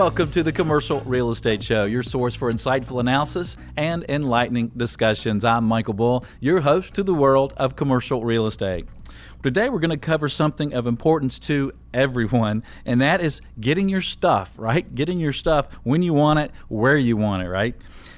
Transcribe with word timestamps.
Welcome 0.00 0.30
to 0.30 0.42
the 0.42 0.50
Commercial 0.50 1.00
Real 1.00 1.30
Estate 1.30 1.62
Show, 1.62 1.84
your 1.84 2.02
source 2.02 2.34
for 2.34 2.50
insightful 2.50 3.00
analysis 3.00 3.58
and 3.76 4.02
enlightening 4.08 4.68
discussions. 4.68 5.44
I'm 5.44 5.64
Michael 5.64 5.92
Bull, 5.92 6.24
your 6.40 6.60
host 6.60 6.94
to 6.94 7.02
the 7.02 7.12
world 7.12 7.52
of 7.58 7.76
commercial 7.76 8.24
real 8.24 8.46
estate. 8.46 8.86
Today, 9.42 9.68
we're 9.68 9.78
going 9.78 9.90
to 9.90 9.98
cover 9.98 10.30
something 10.30 10.72
of 10.72 10.86
importance 10.86 11.38
to 11.40 11.72
everyone, 11.92 12.62
and 12.86 13.02
that 13.02 13.20
is 13.20 13.42
getting 13.60 13.90
your 13.90 14.00
stuff, 14.00 14.54
right? 14.56 14.94
Getting 14.94 15.20
your 15.20 15.34
stuff 15.34 15.68
when 15.82 16.00
you 16.00 16.14
want 16.14 16.38
it, 16.38 16.50
where 16.68 16.96
you 16.96 17.18
want 17.18 17.42
it, 17.42 17.50
right? 17.50 17.74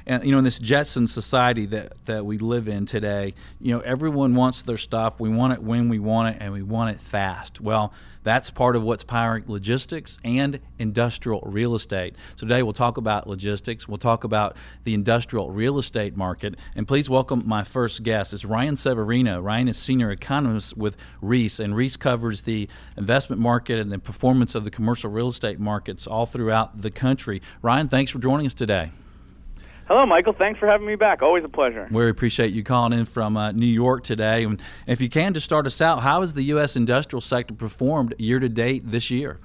And 0.07 0.25
you 0.25 0.33
know 0.33 0.39
in 0.39 0.45
this 0.45 0.59
Jetson 0.59 1.07
society 1.07 1.67
that 1.67 2.05
that 2.07 2.25
we 2.25 2.39
live 2.39 2.69
in 2.69 2.87
today, 2.87 3.35
you 3.61 3.73
know 3.73 3.81
everyone 3.81 4.35
wants 4.35 4.63
their 4.63 4.79
stuff. 4.79 5.21
We 5.21 5.29
want 5.29 5.53
it 5.53 5.63
when 5.63 5.89
we 5.89 5.99
want 5.99 6.35
it, 6.35 6.43
and 6.43 6.53
we 6.53 6.63
want 6.63 6.91
it 6.91 7.01
fast. 7.01 7.61
Well, 7.61 7.93
that's 8.25 8.51
part 8.51 8.77
of 8.77 8.83
what's 8.83 9.05
powering 9.05 9.45
logistics 9.47 10.19
and 10.25 10.61
industrial 10.79 11.41
real 11.45 11.75
estate. 11.75 12.15
So 12.37 12.47
today 12.47 12.63
we'll 12.63 12.73
talk 12.73 12.97
about 12.97 13.27
logistics. 13.27 13.89
We'll 13.89 13.99
talk 13.99 14.25
about 14.25 14.57
the 14.85 14.95
industrial 14.95 15.51
real 15.51 15.79
estate 15.79 16.17
market, 16.17 16.55
and 16.77 16.87
please 16.87 17.11
welcome 17.11 17.43
my 17.45 17.65
first 17.65 18.03
guest. 18.03 18.33
It's 18.33 18.45
Ryan 18.45 18.77
Severino. 18.77 19.41
Ryan 19.41 19.69
is 19.69 19.77
senior 19.77 20.11
economist 20.11 20.77
with 20.77 20.97
Reis, 21.21 21.61
and 21.61 21.77
Reis 21.77 21.97
covers 21.97 22.43
the 22.43 22.69
investment 22.97 23.41
market 23.43 23.79
and 23.79 23.91
the 23.91 23.99
performance 23.99 24.55
of 24.55 24.65
the 24.65 24.71
commercial 24.71 25.11
real 25.11 25.29
estate 25.29 25.59
markets 25.59 26.07
all 26.07 26.27
throughout 26.27 26.81
the 26.81 26.91
country. 26.91 27.43
Ryan, 27.61 27.89
thanks 27.89 28.11
for 28.11 28.19
joining 28.19 28.47
us 28.47 28.55
today. 28.55 28.93
Hello, 29.89 30.07
Michael. 30.07 30.33
Thanks 30.33 30.61
for 30.61 30.67
having 30.67 30.87
me 30.87 30.95
back. 30.95 31.23
Always 31.23 31.45
a 31.45 31.49
pleasure. 31.49 31.89
We 31.91 32.09
appreciate 32.09 32.53
you 32.53 32.63
calling 32.63 32.99
in 32.99 33.05
from 33.05 33.37
uh, 33.37 33.53
New 33.53 33.67
York 33.67 34.05
today. 34.05 34.45
And 34.45 34.61
if 34.87 35.01
you 35.01 35.09
can, 35.09 35.35
to 35.35 35.41
start 35.41 35.67
us 35.67 35.81
out, 35.81 36.03
how 36.03 36.21
has 36.21 36.35
the 36.35 36.45
U.S. 36.45 36.77
industrial 36.77 37.21
sector 37.21 37.55
performed 37.55 38.15
year 38.19 38.39
to 38.39 38.49
date 38.49 38.89
this 38.89 39.11
year? 39.11 39.41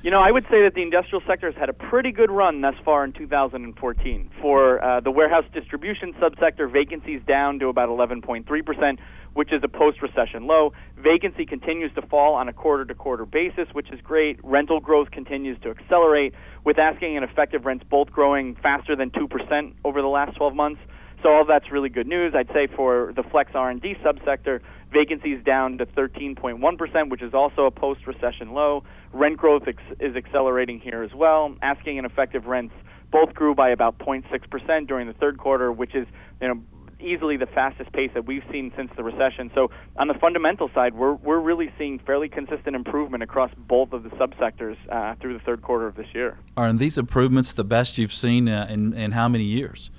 You 0.00 0.12
know, 0.12 0.20
I 0.20 0.30
would 0.30 0.44
say 0.44 0.62
that 0.62 0.74
the 0.76 0.82
industrial 0.82 1.22
sector 1.26 1.50
has 1.50 1.58
had 1.58 1.68
a 1.68 1.72
pretty 1.72 2.12
good 2.12 2.30
run 2.30 2.60
thus 2.60 2.76
far 2.84 3.04
in 3.04 3.12
2014. 3.12 4.30
For 4.40 4.80
uh, 4.82 5.00
the 5.00 5.10
warehouse 5.10 5.44
distribution 5.52 6.14
subsector, 6.22 6.72
vacancies 6.72 7.20
down 7.26 7.58
to 7.58 7.66
about 7.66 7.88
11.3%, 7.88 8.98
which 9.34 9.52
is 9.52 9.60
a 9.64 9.68
post 9.68 10.00
recession 10.00 10.46
low. 10.46 10.72
Vacancy 10.96 11.44
continues 11.44 11.92
to 11.96 12.02
fall 12.02 12.34
on 12.34 12.48
a 12.48 12.52
quarter 12.52 12.84
to 12.84 12.94
quarter 12.94 13.26
basis, 13.26 13.66
which 13.72 13.90
is 13.90 14.00
great. 14.00 14.38
Rental 14.44 14.78
growth 14.78 15.10
continues 15.10 15.58
to 15.62 15.70
accelerate, 15.70 16.32
with 16.64 16.78
asking 16.78 17.16
and 17.16 17.24
effective 17.24 17.66
rents 17.66 17.84
both 17.90 18.08
growing 18.12 18.54
faster 18.62 18.94
than 18.94 19.10
2% 19.10 19.74
over 19.84 20.00
the 20.00 20.06
last 20.06 20.36
12 20.36 20.54
months. 20.54 20.80
So 21.24 21.30
all 21.30 21.44
that's 21.44 21.72
really 21.72 21.88
good 21.88 22.06
news. 22.06 22.34
I'd 22.36 22.48
say 22.54 22.68
for 22.68 23.12
the 23.16 23.24
flex 23.24 23.50
R&D 23.52 23.96
subsector, 24.04 24.60
vacancies 24.92 25.42
down 25.44 25.78
to 25.78 25.86
13.1%, 25.86 27.10
which 27.10 27.22
is 27.22 27.34
also 27.34 27.66
a 27.66 27.70
post-recession 27.70 28.52
low. 28.52 28.84
Rent 29.12 29.36
growth 29.36 29.64
ex- 29.66 29.82
is 30.00 30.16
accelerating 30.16 30.80
here 30.80 31.02
as 31.02 31.12
well. 31.14 31.54
Asking 31.62 31.98
and 31.98 32.06
effective 32.06 32.46
rents 32.46 32.74
both 33.10 33.34
grew 33.34 33.54
by 33.54 33.70
about 33.70 33.98
0.6% 33.98 34.86
during 34.86 35.06
the 35.06 35.14
third 35.14 35.38
quarter, 35.38 35.72
which 35.72 35.94
is 35.94 36.06
you 36.40 36.48
know 36.48 36.60
easily 37.00 37.36
the 37.36 37.46
fastest 37.46 37.92
pace 37.92 38.10
that 38.14 38.26
we've 38.26 38.42
seen 38.50 38.72
since 38.76 38.90
the 38.96 39.04
recession. 39.04 39.50
So 39.54 39.70
on 39.96 40.08
the 40.08 40.14
fundamental 40.14 40.70
side, 40.74 40.94
we're 40.94 41.14
we're 41.14 41.40
really 41.40 41.72
seeing 41.78 41.98
fairly 41.98 42.28
consistent 42.28 42.74
improvement 42.74 43.22
across 43.22 43.50
both 43.56 43.92
of 43.92 44.02
the 44.02 44.10
subsectors 44.10 44.76
uh, 44.90 45.14
through 45.20 45.34
the 45.34 45.44
third 45.44 45.62
quarter 45.62 45.86
of 45.86 45.94
this 45.94 46.08
year. 46.14 46.38
Are 46.56 46.72
these 46.72 46.98
improvements 46.98 47.52
the 47.52 47.64
best 47.64 47.98
you've 47.98 48.12
seen 48.12 48.48
uh, 48.48 48.66
in 48.68 48.92
in 48.94 49.12
how 49.12 49.28
many 49.28 49.44
years? 49.44 49.90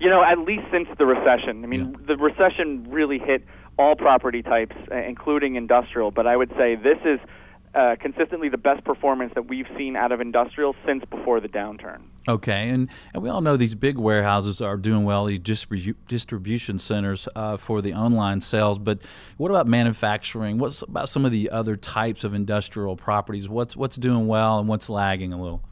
You 0.00 0.08
know, 0.10 0.22
at 0.22 0.38
least 0.38 0.62
since 0.70 0.88
the 0.96 1.06
recession. 1.06 1.64
I 1.64 1.66
mean, 1.66 1.90
yeah. 1.90 2.06
the 2.06 2.16
recession 2.16 2.86
really 2.88 3.18
hit 3.18 3.44
all 3.78 3.94
property 3.94 4.42
types, 4.42 4.76
uh, 4.90 4.96
including 4.96 5.54
industrial. 5.54 6.10
But 6.10 6.26
I 6.26 6.36
would 6.36 6.50
say 6.56 6.74
this 6.74 6.98
is 7.04 7.20
uh, 7.74 7.96
consistently 8.00 8.48
the 8.48 8.58
best 8.58 8.84
performance 8.84 9.32
that 9.34 9.46
we've 9.46 9.66
seen 9.76 9.94
out 9.94 10.10
of 10.10 10.20
industrial 10.20 10.74
since 10.86 11.04
before 11.04 11.40
the 11.40 11.48
downturn. 11.48 12.00
Okay, 12.26 12.68
and, 12.68 12.90
and 13.14 13.22
we 13.22 13.28
all 13.28 13.40
know 13.40 13.56
these 13.56 13.74
big 13.74 13.96
warehouses 13.96 14.60
are 14.60 14.76
doing 14.76 15.04
well, 15.04 15.26
these 15.26 15.38
distribu- 15.38 15.94
distribution 16.08 16.78
centers 16.78 17.28
uh, 17.36 17.56
for 17.56 17.80
the 17.80 17.94
online 17.94 18.40
sales. 18.40 18.78
But 18.78 19.00
what 19.36 19.50
about 19.50 19.66
manufacturing? 19.66 20.58
What's 20.58 20.82
about 20.82 21.08
some 21.08 21.24
of 21.24 21.30
the 21.30 21.50
other 21.50 21.76
types 21.76 22.24
of 22.24 22.34
industrial 22.34 22.96
properties? 22.96 23.48
What's 23.48 23.76
what's 23.76 23.96
doing 23.96 24.26
well 24.26 24.58
and 24.58 24.68
what's 24.68 24.90
lagging 24.90 25.32
a 25.32 25.40
little? 25.40 25.62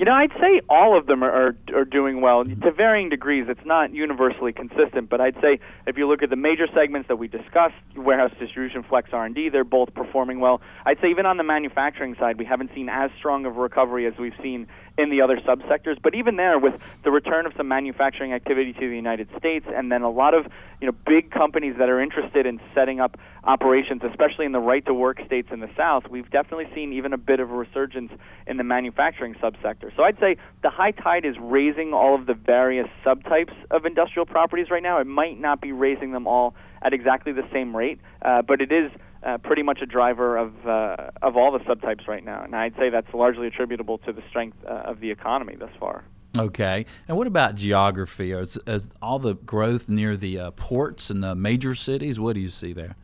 You 0.00 0.06
know, 0.06 0.14
I'd 0.14 0.32
say 0.40 0.62
all 0.70 0.96
of 0.96 1.04
them 1.04 1.22
are, 1.22 1.30
are 1.30 1.56
are 1.74 1.84
doing 1.84 2.22
well 2.22 2.42
to 2.42 2.72
varying 2.72 3.10
degrees. 3.10 3.44
It's 3.50 3.66
not 3.66 3.92
universally 3.92 4.50
consistent, 4.50 5.10
but 5.10 5.20
I'd 5.20 5.34
say 5.42 5.60
if 5.86 5.98
you 5.98 6.08
look 6.08 6.22
at 6.22 6.30
the 6.30 6.36
major 6.36 6.66
segments 6.74 7.08
that 7.08 7.16
we 7.16 7.28
discussed, 7.28 7.74
warehouse 7.94 8.30
distribution, 8.40 8.82
flex 8.82 9.10
R&D, 9.12 9.50
they're 9.50 9.62
both 9.62 9.92
performing 9.92 10.40
well. 10.40 10.62
I'd 10.86 10.98
say 11.02 11.08
even 11.10 11.26
on 11.26 11.36
the 11.36 11.42
manufacturing 11.42 12.16
side, 12.18 12.38
we 12.38 12.46
haven't 12.46 12.70
seen 12.74 12.88
as 12.88 13.10
strong 13.18 13.44
of 13.44 13.58
a 13.58 13.60
recovery 13.60 14.06
as 14.06 14.14
we've 14.18 14.32
seen 14.42 14.68
in 14.96 15.10
the 15.10 15.20
other 15.20 15.36
subsectors. 15.36 16.00
But 16.02 16.14
even 16.14 16.36
there, 16.36 16.58
with 16.58 16.80
the 17.04 17.10
return 17.10 17.44
of 17.44 17.52
some 17.58 17.68
manufacturing 17.68 18.32
activity 18.32 18.72
to 18.72 18.80
the 18.80 18.96
United 18.96 19.28
States, 19.36 19.66
and 19.68 19.92
then 19.92 20.00
a 20.00 20.10
lot 20.10 20.32
of 20.32 20.46
you 20.80 20.86
know 20.86 20.96
big 21.06 21.30
companies 21.30 21.74
that 21.78 21.90
are 21.90 22.00
interested 22.00 22.46
in 22.46 22.58
setting 22.74 23.00
up 23.00 23.18
operations, 23.44 24.02
especially 24.08 24.46
in 24.46 24.52
the 24.52 24.60
right-to-work 24.60 25.20
states 25.24 25.48
in 25.52 25.60
the 25.60 25.70
South, 25.76 26.04
we've 26.10 26.30
definitely 26.30 26.68
seen 26.74 26.92
even 26.92 27.12
a 27.12 27.18
bit 27.18 27.40
of 27.40 27.50
a 27.50 27.54
resurgence 27.54 28.12
in 28.46 28.56
the 28.56 28.64
manufacturing 28.64 29.34
subsector. 29.34 29.94
So 29.96 30.02
I'd 30.02 30.18
say 30.18 30.36
the 30.62 30.70
high 30.70 30.90
tide 30.90 31.24
is 31.24 31.36
raising 31.40 31.92
all 31.92 32.14
of 32.14 32.26
the 32.26 32.34
various 32.34 32.88
subtypes 33.04 33.54
of 33.70 33.86
industrial 33.86 34.26
properties 34.26 34.70
right 34.70 34.82
now. 34.82 34.98
It 34.98 35.06
might 35.06 35.40
not 35.40 35.60
be 35.60 35.72
raising 35.72 36.12
them 36.12 36.26
all 36.26 36.54
at 36.82 36.92
exactly 36.92 37.32
the 37.32 37.46
same 37.52 37.74
rate, 37.74 38.00
uh, 38.22 38.42
but 38.42 38.60
it 38.60 38.72
is 38.72 38.90
uh, 39.22 39.38
pretty 39.38 39.62
much 39.62 39.80
a 39.82 39.86
driver 39.86 40.36
of 40.36 40.66
uh, 40.66 41.10
of 41.22 41.36
all 41.36 41.52
the 41.52 41.58
subtypes 41.60 42.08
right 42.08 42.24
now, 42.24 42.42
and 42.42 42.56
I'd 42.56 42.74
say 42.76 42.88
that's 42.88 43.12
largely 43.12 43.46
attributable 43.46 43.98
to 43.98 44.12
the 44.12 44.22
strength 44.30 44.56
uh, 44.64 44.70
of 44.86 45.00
the 45.00 45.10
economy 45.10 45.56
thus 45.58 45.70
far. 45.78 46.04
Okay, 46.38 46.86
and 47.08 47.16
what 47.16 47.26
about 47.26 47.56
geography? 47.56 48.32
Is, 48.32 48.56
is 48.66 48.88
all 49.02 49.18
the 49.18 49.34
growth 49.34 49.88
near 49.88 50.16
the 50.16 50.38
uh, 50.38 50.50
ports 50.52 51.10
and 51.10 51.22
the 51.22 51.34
major 51.34 51.74
cities? 51.74 52.20
What 52.20 52.34
do 52.34 52.40
you 52.40 52.48
see 52.48 52.72
there? 52.72 52.96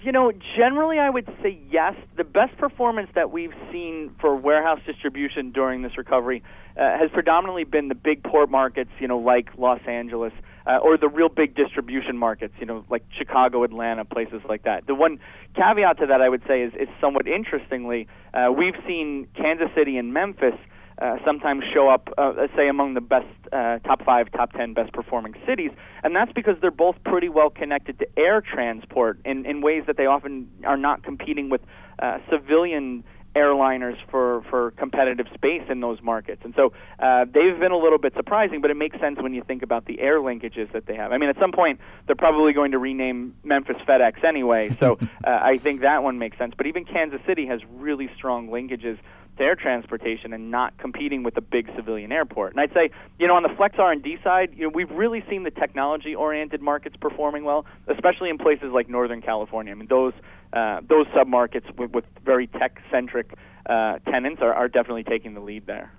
You 0.00 0.12
know, 0.12 0.30
generally, 0.56 1.00
I 1.00 1.10
would 1.10 1.26
say 1.42 1.58
yes. 1.68 1.94
The 2.16 2.22
best 2.22 2.56
performance 2.56 3.10
that 3.16 3.32
we've 3.32 3.54
seen 3.72 4.14
for 4.20 4.36
warehouse 4.36 4.78
distribution 4.86 5.50
during 5.50 5.82
this 5.82 5.98
recovery 5.98 6.44
uh, 6.76 6.96
has 6.98 7.10
predominantly 7.12 7.64
been 7.64 7.88
the 7.88 7.96
big 7.96 8.22
port 8.22 8.48
markets, 8.48 8.90
you 9.00 9.08
know, 9.08 9.18
like 9.18 9.48
Los 9.58 9.80
Angeles, 9.88 10.32
uh, 10.68 10.76
or 10.76 10.96
the 10.96 11.08
real 11.08 11.28
big 11.28 11.56
distribution 11.56 12.16
markets, 12.16 12.54
you 12.60 12.66
know, 12.66 12.84
like 12.88 13.02
Chicago, 13.10 13.64
Atlanta, 13.64 14.04
places 14.04 14.40
like 14.48 14.62
that. 14.62 14.86
The 14.86 14.94
one 14.94 15.18
caveat 15.56 15.98
to 15.98 16.06
that 16.06 16.20
I 16.20 16.28
would 16.28 16.42
say 16.46 16.62
is, 16.62 16.72
is 16.74 16.88
somewhat 17.00 17.26
interestingly, 17.26 18.06
uh, 18.34 18.52
we've 18.56 18.76
seen 18.86 19.26
Kansas 19.34 19.68
City 19.74 19.96
and 19.96 20.14
Memphis 20.14 20.54
uh, 21.00 21.16
sometimes 21.24 21.64
show 21.72 21.88
up, 21.88 22.08
uh, 22.18 22.46
say, 22.56 22.68
among 22.68 22.94
the 22.94 23.00
best 23.00 23.26
uh, 23.52 23.78
top 23.80 24.04
five, 24.04 24.30
top 24.32 24.52
ten 24.52 24.74
best 24.74 24.92
performing 24.92 25.34
cities, 25.46 25.70
and 26.02 26.14
that's 26.14 26.32
because 26.32 26.56
they're 26.60 26.70
both 26.70 26.96
pretty 27.04 27.28
well 27.28 27.50
connected 27.50 27.98
to 27.98 28.06
air 28.18 28.40
transport 28.40 29.18
in, 29.24 29.46
in 29.46 29.60
ways 29.60 29.84
that 29.86 29.96
they 29.96 30.06
often 30.06 30.48
are 30.64 30.76
not 30.76 31.02
competing 31.02 31.48
with 31.48 31.60
uh, 31.98 32.18
civilian 32.30 33.04
airliners 33.36 33.96
for, 34.10 34.42
for 34.50 34.72
competitive 34.72 35.26
space 35.34 35.62
in 35.68 35.80
those 35.80 36.02
markets. 36.02 36.42
And 36.44 36.54
so 36.56 36.72
uh, 36.98 37.24
they've 37.24 37.58
been 37.58 37.72
a 37.72 37.76
little 37.76 37.98
bit 37.98 38.14
surprising, 38.16 38.60
but 38.60 38.70
it 38.70 38.76
makes 38.76 38.98
sense 38.98 39.20
when 39.20 39.32
you 39.32 39.42
think 39.42 39.62
about 39.62 39.84
the 39.84 40.00
air 40.00 40.18
linkages 40.18 40.72
that 40.72 40.86
they 40.86 40.96
have. 40.96 41.12
I 41.12 41.18
mean, 41.18 41.28
at 41.28 41.38
some 41.38 41.52
point, 41.52 41.78
they're 42.06 42.16
probably 42.16 42.52
going 42.52 42.72
to 42.72 42.78
rename 42.78 43.36
Memphis 43.44 43.76
FedEx 43.86 44.24
anyway, 44.24 44.76
so 44.80 44.98
uh, 45.24 45.30
I 45.30 45.58
think 45.58 45.82
that 45.82 46.02
one 46.02 46.18
makes 46.18 46.38
sense. 46.38 46.54
But 46.56 46.66
even 46.66 46.84
Kansas 46.84 47.20
City 47.26 47.46
has 47.46 47.60
really 47.70 48.10
strong 48.16 48.48
linkages 48.48 48.98
air 49.40 49.54
transportation 49.54 50.32
and 50.32 50.50
not 50.50 50.76
competing 50.78 51.22
with 51.22 51.36
a 51.36 51.40
big 51.40 51.70
civilian 51.76 52.12
airport. 52.12 52.52
And 52.52 52.60
I'd 52.60 52.72
say, 52.72 52.90
you 53.18 53.26
know, 53.26 53.34
on 53.34 53.42
the 53.42 53.54
flex 53.56 53.76
R&D 53.78 54.18
side, 54.22 54.52
you 54.54 54.64
know, 54.64 54.70
we've 54.74 54.90
really 54.90 55.24
seen 55.28 55.42
the 55.42 55.50
technology-oriented 55.50 56.60
markets 56.60 56.96
performing 57.00 57.44
well, 57.44 57.66
especially 57.88 58.30
in 58.30 58.38
places 58.38 58.70
like 58.72 58.88
Northern 58.88 59.22
California. 59.22 59.72
I 59.72 59.74
mean, 59.74 59.88
those 59.88 60.12
uh, 60.52 60.80
those 60.88 61.06
submarkets 61.08 61.76
with, 61.76 61.90
with 61.90 62.04
very 62.24 62.46
tech-centric 62.46 63.34
uh, 63.66 63.98
tenants 64.10 64.40
are, 64.40 64.54
are 64.54 64.68
definitely 64.68 65.04
taking 65.04 65.34
the 65.34 65.40
lead 65.40 65.66
there. 65.66 65.92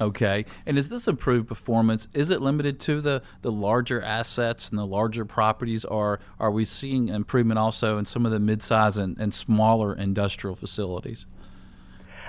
Okay, 0.00 0.44
and 0.66 0.78
is 0.78 0.88
this 0.88 1.06
improved 1.08 1.48
performance? 1.48 2.08
Is 2.14 2.30
it 2.30 2.40
limited 2.40 2.80
to 2.80 3.00
the, 3.00 3.22
the 3.42 3.52
larger 3.52 4.00
assets 4.02 4.70
and 4.70 4.78
the 4.78 4.86
larger 4.86 5.24
properties, 5.24 5.84
or 5.84 6.20
are 6.38 6.50
we 6.50 6.64
seeing 6.64 7.08
improvement 7.08 7.58
also 7.58 7.98
in 7.98 8.04
some 8.04 8.24
of 8.24 8.32
the 8.32 8.38
midsize 8.38 8.96
and, 8.96 9.18
and 9.18 9.34
smaller 9.34 9.94
industrial 9.94 10.56
facilities? 10.56 11.26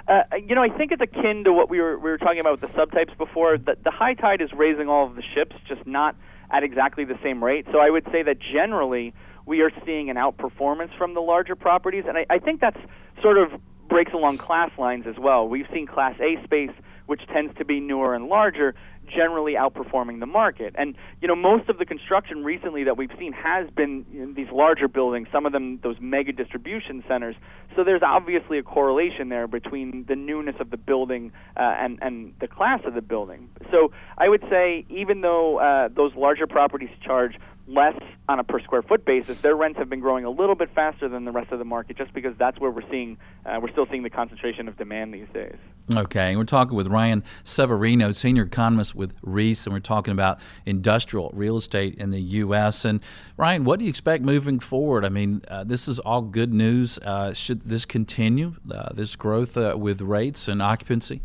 Uh, 0.07 0.23
you 0.47 0.55
know, 0.55 0.63
I 0.63 0.69
think 0.69 0.91
it's 0.91 1.01
akin 1.01 1.43
to 1.45 1.53
what 1.53 1.69
we 1.69 1.79
were 1.79 1.97
we 1.97 2.09
were 2.09 2.17
talking 2.17 2.39
about 2.39 2.59
with 2.59 2.71
the 2.71 2.77
subtypes 2.77 3.15
before. 3.17 3.57
That 3.57 3.83
the 3.83 3.91
high 3.91 4.13
tide 4.13 4.41
is 4.41 4.51
raising 4.53 4.89
all 4.89 5.05
of 5.05 5.15
the 5.15 5.23
ships, 5.35 5.55
just 5.67 5.85
not 5.85 6.15
at 6.49 6.63
exactly 6.63 7.05
the 7.05 7.17
same 7.23 7.43
rate. 7.43 7.65
So 7.71 7.79
I 7.79 7.89
would 7.89 8.05
say 8.11 8.23
that 8.23 8.37
generally 8.39 9.13
we 9.45 9.61
are 9.61 9.71
seeing 9.85 10.09
an 10.09 10.17
outperformance 10.17 10.95
from 10.97 11.13
the 11.13 11.21
larger 11.21 11.55
properties, 11.55 12.05
and 12.07 12.17
I, 12.17 12.25
I 12.29 12.39
think 12.39 12.61
that's 12.61 12.79
sort 13.21 13.37
of 13.37 13.51
breaks 13.87 14.13
along 14.13 14.37
class 14.37 14.71
lines 14.77 15.05
as 15.07 15.17
well. 15.17 15.47
We've 15.47 15.67
seen 15.73 15.85
Class 15.85 16.15
A 16.19 16.41
space 16.43 16.71
which 17.05 17.27
tends 17.27 17.53
to 17.57 17.65
be 17.65 17.81
newer 17.81 18.15
and 18.15 18.27
larger, 18.27 18.73
generally 19.13 19.53
outperforming 19.53 20.19
the 20.19 20.25
market. 20.25 20.75
And 20.77 20.95
you 21.21 21.27
know, 21.27 21.35
most 21.35 21.69
of 21.69 21.77
the 21.77 21.85
construction 21.85 22.43
recently 22.43 22.83
that 22.83 22.97
we've 22.97 23.11
seen 23.19 23.33
has 23.33 23.69
been 23.69 24.05
in 24.13 24.33
these 24.35 24.47
larger 24.51 24.87
buildings, 24.87 25.27
some 25.31 25.45
of 25.45 25.51
them 25.51 25.79
those 25.83 25.97
mega 25.99 26.31
distribution 26.31 27.03
centers. 27.07 27.35
So 27.75 27.83
there's 27.83 28.01
obviously 28.03 28.57
a 28.57 28.63
correlation 28.63 29.29
there 29.29 29.47
between 29.47 30.05
the 30.07 30.15
newness 30.15 30.55
of 30.59 30.69
the 30.69 30.77
building 30.77 31.31
uh, 31.55 31.61
and 31.61 31.99
and 32.01 32.33
the 32.39 32.47
class 32.47 32.81
of 32.85 32.93
the 32.93 33.01
building. 33.01 33.49
So 33.71 33.91
I 34.17 34.29
would 34.29 34.43
say 34.49 34.85
even 34.89 35.21
though 35.21 35.57
uh, 35.57 35.89
those 35.89 36.13
larger 36.15 36.47
properties 36.47 36.89
charge 37.03 37.35
less 37.71 37.97
on 38.27 38.39
a 38.39 38.43
per 38.43 38.59
square 38.59 38.81
foot 38.81 39.05
basis, 39.05 39.39
their 39.41 39.55
rents 39.55 39.77
have 39.79 39.89
been 39.89 39.99
growing 39.99 40.25
a 40.25 40.29
little 40.29 40.55
bit 40.55 40.69
faster 40.73 41.07
than 41.09 41.25
the 41.25 41.31
rest 41.31 41.51
of 41.51 41.59
the 41.59 41.65
market, 41.65 41.97
just 41.97 42.13
because 42.13 42.35
that's 42.37 42.59
where 42.59 42.71
we're 42.71 42.89
seeing 42.89 43.17
uh, 43.45 43.59
we're 43.61 43.71
still 43.71 43.85
seeing 43.89 44.03
the 44.03 44.09
concentration 44.09 44.67
of 44.67 44.77
demand 44.77 45.13
these 45.13 45.27
days. 45.33 45.55
Okay, 45.95 46.29
and 46.29 46.37
we're 46.37 46.45
talking 46.45 46.75
with 46.75 46.87
Ryan 46.87 47.23
Severino, 47.43 48.11
senior 48.11 48.43
economist 48.43 48.95
with 48.95 49.17
Reis, 49.21 49.65
and 49.65 49.73
we're 49.73 49.79
talking 49.79 50.11
about 50.11 50.39
industrial 50.65 51.31
real 51.33 51.57
estate 51.57 51.95
in 51.95 52.11
the 52.11 52.21
U.S. 52.21 52.85
And 52.85 53.03
Ryan, 53.37 53.63
what 53.63 53.79
do 53.79 53.85
you 53.85 53.89
expect 53.89 54.23
moving 54.23 54.59
forward? 54.59 55.03
I 55.03 55.09
mean, 55.09 55.41
uh, 55.47 55.63
this 55.63 55.87
is 55.87 55.99
all 55.99 56.21
good 56.21 56.53
news. 56.53 56.99
Uh, 56.99 57.33
should 57.33 57.63
this 57.63 57.85
continue, 57.85 58.55
uh, 58.71 58.93
this 58.93 59.15
growth 59.15 59.57
uh, 59.57 59.75
with 59.77 60.01
rates 60.01 60.47
and 60.47 60.61
occupancy? 60.61 61.21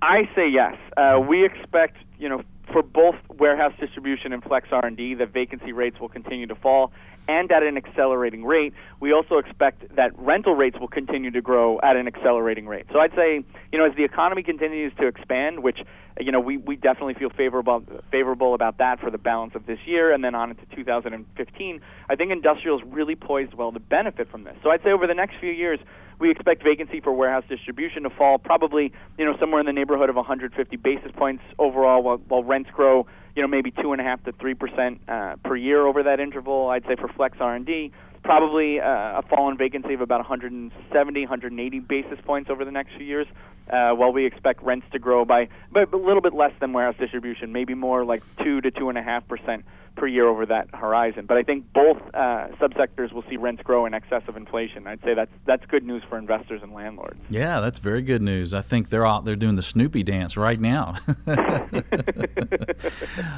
I 0.00 0.28
say 0.34 0.48
yes. 0.48 0.76
Uh, 0.96 1.20
we 1.20 1.44
expect, 1.44 1.96
you 2.18 2.28
know, 2.28 2.42
for 2.72 2.82
both 2.82 3.14
warehouse 3.38 3.72
distribution 3.80 4.32
and 4.32 4.42
flex 4.42 4.68
R&D, 4.70 5.14
the 5.14 5.26
vacancy 5.26 5.72
rates 5.72 5.98
will 6.00 6.08
continue 6.08 6.46
to 6.46 6.54
fall 6.54 6.92
and 7.28 7.52
at 7.52 7.62
an 7.62 7.76
accelerating 7.76 8.44
rate. 8.44 8.72
We 9.00 9.12
also 9.12 9.36
expect 9.36 9.94
that 9.94 10.18
rental 10.18 10.54
rates 10.54 10.78
will 10.80 10.88
continue 10.88 11.30
to 11.30 11.42
grow 11.42 11.78
at 11.82 11.96
an 11.96 12.08
accelerating 12.08 12.66
rate. 12.66 12.86
So 12.92 12.98
I'd 12.98 13.14
say, 13.14 13.44
you 13.70 13.78
know, 13.78 13.84
as 13.84 13.94
the 13.96 14.04
economy 14.04 14.42
continues 14.42 14.92
to 14.98 15.06
expand, 15.06 15.62
which 15.62 15.80
you 16.20 16.32
know, 16.32 16.40
we, 16.40 16.56
we 16.56 16.76
definitely 16.76 17.14
feel 17.14 17.30
favorable 17.30 17.84
favorable 18.10 18.54
about 18.54 18.78
that 18.78 19.00
for 19.00 19.10
the 19.10 19.18
balance 19.18 19.54
of 19.54 19.66
this 19.66 19.78
year 19.86 20.12
and 20.12 20.24
then 20.24 20.34
on 20.34 20.50
into 20.50 20.64
2015. 20.74 21.80
I 22.08 22.16
think 22.16 22.32
industrial 22.32 22.78
is 22.78 22.84
really 22.86 23.14
poised 23.14 23.54
well 23.54 23.72
to 23.72 23.80
benefit 23.80 24.30
from 24.30 24.44
this. 24.44 24.56
So 24.62 24.70
I'd 24.70 24.82
say 24.82 24.90
over 24.90 25.06
the 25.06 25.14
next 25.14 25.36
few 25.40 25.52
years, 25.52 25.78
we 26.18 26.30
expect 26.30 26.64
vacancy 26.64 27.00
for 27.00 27.12
warehouse 27.12 27.44
distribution 27.48 28.02
to 28.02 28.10
fall 28.10 28.38
probably, 28.38 28.92
you 29.16 29.24
know, 29.24 29.36
somewhere 29.38 29.60
in 29.60 29.66
the 29.66 29.72
neighborhood 29.72 30.10
of 30.10 30.16
150 30.16 30.76
basis 30.76 31.12
points 31.16 31.42
overall, 31.58 32.02
while, 32.02 32.20
while 32.26 32.42
rents 32.42 32.70
grow, 32.72 33.06
you 33.38 33.42
know, 33.42 33.48
maybe 33.48 33.70
two 33.70 33.92
and 33.92 34.00
a 34.00 34.04
half 34.04 34.20
to 34.24 34.32
three 34.32 34.54
percent 34.54 35.00
uh, 35.06 35.36
per 35.44 35.54
year 35.54 35.86
over 35.86 36.02
that 36.02 36.18
interval. 36.18 36.70
I'd 36.70 36.82
say 36.86 36.96
for 36.96 37.06
flex 37.06 37.38
R&D, 37.38 37.92
probably 38.24 38.80
uh, 38.80 39.20
a 39.20 39.22
fall 39.30 39.48
in 39.48 39.56
vacancy 39.56 39.94
of 39.94 40.00
about 40.00 40.18
170, 40.18 41.20
180 41.20 41.78
basis 41.78 42.18
points 42.26 42.50
over 42.50 42.64
the 42.64 42.72
next 42.72 42.96
few 42.96 43.06
years, 43.06 43.28
uh, 43.70 43.92
while 43.92 44.12
we 44.12 44.26
expect 44.26 44.62
rents 44.62 44.86
to 44.92 44.98
grow 44.98 45.24
by 45.24 45.48
but 45.70 45.92
a 45.92 45.96
little 45.96 46.22
bit 46.22 46.34
less 46.34 46.52
than 46.60 46.72
warehouse 46.72 46.96
distribution, 46.98 47.52
maybe 47.52 47.74
more 47.74 48.04
like 48.04 48.22
two 48.42 48.60
to 48.60 48.70
two 48.70 48.88
and 48.88 48.98
a 48.98 49.02
half 49.02 49.26
percent 49.28 49.64
per 49.98 50.06
year 50.06 50.26
over 50.26 50.46
that 50.46 50.68
horizon. 50.72 51.26
But 51.26 51.36
I 51.36 51.42
think 51.42 51.70
both 51.72 51.98
uh, 52.14 52.48
subsectors 52.60 53.12
will 53.12 53.24
see 53.28 53.36
rents 53.36 53.62
grow 53.62 53.84
in 53.84 53.92
excess 53.94 54.22
of 54.28 54.36
inflation. 54.36 54.86
I'd 54.86 55.02
say 55.02 55.14
that's 55.14 55.32
that's 55.44 55.66
good 55.66 55.84
news 55.84 56.02
for 56.08 56.16
investors 56.16 56.62
and 56.62 56.72
landlords. 56.72 57.18
Yeah, 57.28 57.60
that's 57.60 57.80
very 57.80 58.02
good 58.02 58.22
news. 58.22 58.54
I 58.54 58.62
think 58.62 58.88
they're 58.88 59.06
out 59.06 59.24
there 59.24 59.36
doing 59.36 59.56
the 59.56 59.62
Snoopy 59.62 60.04
dance 60.04 60.36
right 60.36 60.60
now. 60.60 60.94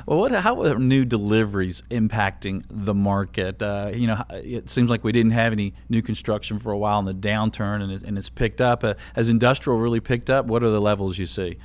well, 0.06 0.18
what 0.18 0.32
how 0.32 0.62
are 0.62 0.78
new 0.78 1.04
deliveries 1.04 1.82
impacting 1.90 2.64
the 2.68 2.94
market? 2.94 3.62
Uh, 3.62 3.90
you 3.92 4.06
know, 4.06 4.22
it 4.30 4.68
seems 4.70 4.90
like 4.90 5.02
we 5.02 5.12
didn't 5.12 5.32
have 5.32 5.52
any 5.52 5.72
new 5.88 6.02
construction 6.02 6.58
for 6.58 6.70
a 6.72 6.78
while 6.78 6.98
in 6.98 7.06
the 7.06 7.14
downturn, 7.14 7.82
and, 7.82 7.92
it, 7.92 8.02
and 8.02 8.18
it's 8.18 8.28
picked 8.28 8.60
up. 8.60 8.84
Uh, 8.84 8.94
has 9.14 9.28
industrial 9.28 9.78
really 9.78 10.00
picked 10.00 10.19
up? 10.28 10.46
What 10.46 10.62
are 10.62 10.70
the 10.70 10.80
levels 10.80 11.18
you 11.18 11.26
see? 11.26 11.58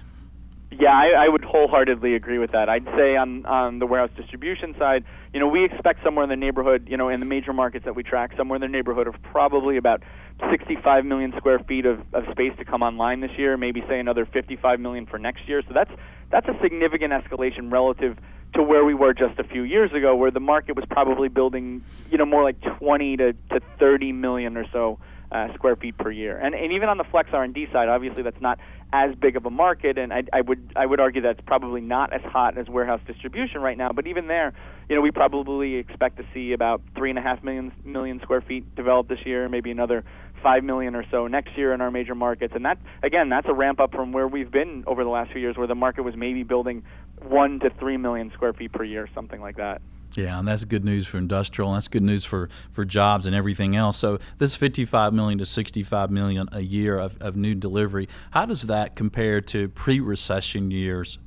Yeah, 0.72 0.92
I, 0.92 1.26
I 1.26 1.30
would 1.30 1.44
wholeheartedly 1.44 2.16
agree 2.16 2.38
with 2.38 2.52
that. 2.52 2.68
I'd 2.68 2.86
say 2.98 3.16
on 3.16 3.46
on 3.46 3.80
the 3.80 3.86
warehouse 3.86 4.16
distribution 4.18 4.76
side, 4.78 5.06
you 5.34 5.40
know, 5.40 5.48
we 5.48 5.64
expect 5.64 6.04
somewhere 6.04 6.24
in 6.24 6.30
the 6.30 6.36
neighborhood, 6.36 6.88
you 6.90 6.98
know, 6.98 7.08
in 7.08 7.20
the 7.20 7.26
major 7.26 7.54
markets 7.54 7.86
that 7.86 7.96
we 7.96 8.04
track, 8.04 8.32
somewhere 8.36 8.56
in 8.56 8.62
the 8.62 8.68
neighborhood 8.68 9.08
of 9.08 9.16
probably 9.22 9.78
about 9.78 10.04
65 10.52 11.06
million 11.06 11.34
square 11.38 11.60
feet 11.60 11.86
of, 11.86 12.02
of 12.14 12.26
space 12.32 12.52
to 12.58 12.66
come 12.66 12.84
online 12.84 13.22
this 13.22 13.32
year. 13.38 13.56
Maybe 13.56 13.84
say 13.88 14.00
another 14.00 14.26
55 14.26 14.80
million 14.80 15.06
for 15.06 15.18
next 15.18 15.48
year. 15.48 15.62
So 15.66 15.74
that's 15.74 15.92
that's 16.30 16.48
a 16.48 16.58
significant 16.62 17.14
escalation 17.14 17.72
relative 17.72 18.18
to 18.56 18.64
where 18.64 18.84
we 18.84 18.94
were 18.94 19.14
just 19.14 19.40
a 19.40 19.44
few 19.46 19.64
years 19.64 19.94
ago, 19.94 20.16
where 20.16 20.32
the 20.32 20.40
market 20.40 20.76
was 20.76 20.86
probably 20.90 21.30
building, 21.30 21.84
you 22.10 22.18
know, 22.18 22.26
more 22.26 22.44
like 22.44 22.60
20 22.80 23.18
to, 23.18 23.34
to 23.34 23.60
30 23.80 24.12
million 24.14 24.58
or 24.58 24.66
so 24.72 25.00
uh, 25.32 25.54
square 25.54 25.76
feet 25.76 25.98
per 25.98 26.12
year. 26.12 26.38
And, 26.38 26.56
and 26.56 26.72
even 26.74 26.90
on 26.90 26.98
the 26.98 27.04
flex 27.04 27.30
R&D 27.34 27.68
side, 27.72 27.90
obviously 27.90 28.24
that's 28.24 28.42
not 28.42 28.60
as 28.94 29.16
big 29.16 29.36
of 29.36 29.46
a 29.46 29.50
market, 29.50 29.98
and 29.98 30.14
I, 30.14 30.24
I 30.32 30.42
would 30.42 30.72
I 30.76 30.86
would 30.86 31.00
argue 31.00 31.22
that's 31.22 31.42
probably 31.46 31.82
not 31.82 32.14
as 32.14 32.22
hot 32.22 32.58
as 32.58 32.68
warehouse 32.70 33.02
distribution 33.06 33.62
right 33.62 33.78
now. 33.78 33.90
But 33.94 34.08
even 34.08 34.28
there, 34.28 34.54
you 34.88 34.96
know, 34.96 35.02
we 35.02 35.12
probably 35.12 35.76
expect 35.76 36.18
to 36.18 36.24
see 36.34 36.54
about 36.54 36.82
three 36.96 37.10
and 37.10 37.20
a 37.20 37.22
half 37.22 37.44
million 37.44 37.72
million 37.84 38.20
square 38.22 38.42
feet 38.42 38.76
developed 38.76 39.10
this 39.10 39.20
year, 39.26 39.50
maybe 39.50 39.72
another 39.72 40.04
five 40.42 40.64
million 40.64 40.96
or 40.96 41.04
so 41.10 41.28
next 41.28 41.58
year 41.58 41.74
in 41.74 41.82
our 41.82 41.92
major 41.92 42.16
markets. 42.16 42.54
And 42.56 42.66
that 42.66 42.78
again, 43.04 43.30
that's 43.30 43.48
a 43.50 43.54
ramp 43.54 43.80
up 43.80 43.92
from 43.92 44.14
where 44.14 44.28
we've 44.28 44.52
been 44.52 44.84
over 44.88 45.04
the 45.04 45.10
last 45.10 45.32
few 45.32 45.42
years, 45.42 45.58
where 45.58 45.68
the 45.68 45.76
market 45.76 46.04
was 46.04 46.16
maybe 46.16 46.44
building 46.44 46.84
one 47.22 47.60
to 47.62 47.72
three 47.80 47.98
million 47.98 48.32
square 48.34 48.54
feet 48.54 48.72
per 48.72 48.84
year, 48.84 49.10
something 49.14 49.42
like 49.42 49.58
that. 49.58 49.82
Yeah, 50.14 50.40
and 50.40 50.48
that's 50.48 50.64
good 50.64 50.86
news 50.86 51.06
for 51.06 51.18
industrial, 51.18 51.72
and 51.72 51.78
that's 51.78 51.88
good 51.88 52.04
news 52.04 52.24
for, 52.24 52.50
for 52.72 52.86
jobs 52.86 53.26
and 53.26 53.36
everything 53.36 53.76
else. 53.76 53.98
So 53.98 54.20
this 54.38 54.56
55 54.56 55.14
million 55.14 55.40
to 55.40 55.46
65 55.46 56.10
million 56.10 56.48
a 56.52 56.62
year 56.62 56.98
of, 56.98 57.22
of 57.22 57.36
new 57.36 57.54
delivery. 57.54 58.08
How 58.32 58.46
does 58.46 58.64
that 58.64 58.96
compare 58.96 59.42
to 59.42 59.68
pre-recession 59.70 60.72
years? 60.72 61.20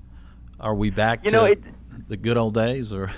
Are 0.60 0.74
we 0.74 0.90
back 0.90 1.24
you 1.24 1.30
to 1.30 1.36
know, 1.36 1.44
it, 1.44 1.62
the 2.08 2.16
good 2.16 2.36
old 2.36 2.54
days, 2.54 2.92
or 2.92 3.10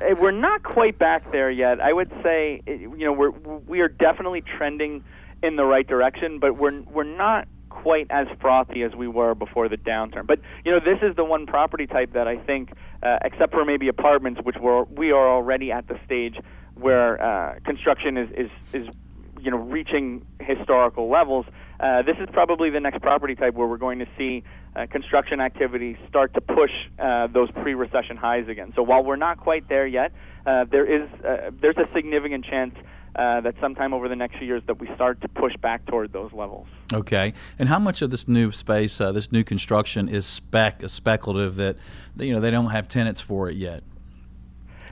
eh, 0.00 0.14
we're 0.14 0.30
not 0.30 0.62
quite 0.62 0.98
back 0.98 1.30
there 1.30 1.50
yet? 1.50 1.80
I 1.80 1.92
would 1.92 2.10
say, 2.22 2.62
eh, 2.66 2.72
you 2.72 3.04
know, 3.04 3.12
we're 3.12 3.30
we 3.30 3.80
are 3.80 3.88
definitely 3.88 4.40
trending 4.40 5.04
in 5.42 5.56
the 5.56 5.64
right 5.64 5.86
direction, 5.86 6.38
but 6.38 6.56
we're 6.56 6.80
we're 6.82 7.04
not 7.04 7.46
quite 7.82 8.06
as 8.10 8.26
frothy 8.40 8.82
as 8.82 8.94
we 8.94 9.06
were 9.06 9.34
before 9.34 9.68
the 9.68 9.76
downturn. 9.76 10.26
But 10.26 10.40
you 10.64 10.72
know, 10.72 10.80
this 10.80 10.98
is 11.02 11.14
the 11.14 11.24
one 11.24 11.46
property 11.46 11.86
type 11.86 12.14
that 12.14 12.26
I 12.26 12.36
think, 12.36 12.72
uh, 13.02 13.18
except 13.24 13.52
for 13.52 13.64
maybe 13.64 13.88
apartments, 13.88 14.40
which 14.42 14.56
we're 14.60 14.84
we 14.84 15.12
are 15.12 15.28
already 15.28 15.70
at 15.72 15.86
the 15.86 15.98
stage 16.04 16.36
where 16.74 17.22
uh, 17.22 17.58
construction 17.64 18.16
is 18.16 18.30
is 18.36 18.50
is 18.72 18.88
you 19.40 19.50
know 19.50 19.58
reaching 19.58 20.24
historical 20.40 21.08
levels. 21.08 21.46
Uh, 21.78 22.00
this 22.02 22.16
is 22.18 22.28
probably 22.32 22.70
the 22.70 22.80
next 22.80 23.02
property 23.02 23.34
type 23.34 23.54
where 23.54 23.66
we're 23.66 23.76
going 23.76 23.98
to 23.98 24.08
see 24.16 24.42
uh, 24.74 24.86
construction 24.86 25.40
activity 25.40 25.98
start 26.08 26.32
to 26.32 26.40
push 26.40 26.70
uh, 26.98 27.26
those 27.26 27.50
pre-recession 27.50 28.16
highs 28.16 28.48
again. 28.48 28.72
So 28.74 28.82
while 28.82 29.04
we're 29.04 29.16
not 29.16 29.38
quite 29.38 29.68
there 29.68 29.86
yet, 29.86 30.12
uh, 30.46 30.64
there 30.70 30.86
is 30.86 31.08
uh, 31.22 31.50
there's 31.60 31.76
a 31.76 31.88
significant 31.94 32.44
chance 32.46 32.74
uh, 33.16 33.40
that 33.40 33.54
sometime 33.60 33.94
over 33.94 34.08
the 34.08 34.16
next 34.16 34.36
few 34.38 34.46
years 34.46 34.62
that 34.66 34.78
we 34.78 34.86
start 34.94 35.20
to 35.22 35.28
push 35.28 35.56
back 35.56 35.84
toward 35.86 36.12
those 36.12 36.32
levels. 36.32 36.66
Okay, 36.92 37.32
and 37.58 37.68
how 37.68 37.78
much 37.78 38.02
of 38.02 38.10
this 38.10 38.28
new 38.28 38.52
space, 38.52 39.00
uh, 39.00 39.12
this 39.12 39.32
new 39.32 39.42
construction, 39.42 40.08
is 40.08 40.26
spec 40.26 40.82
speculative 40.86 41.56
that 41.56 41.76
you 42.16 42.32
know 42.32 42.40
they 42.40 42.50
don't 42.50 42.70
have 42.70 42.88
tenants 42.88 43.20
for 43.20 43.48
it 43.48 43.56
yet? 43.56 43.82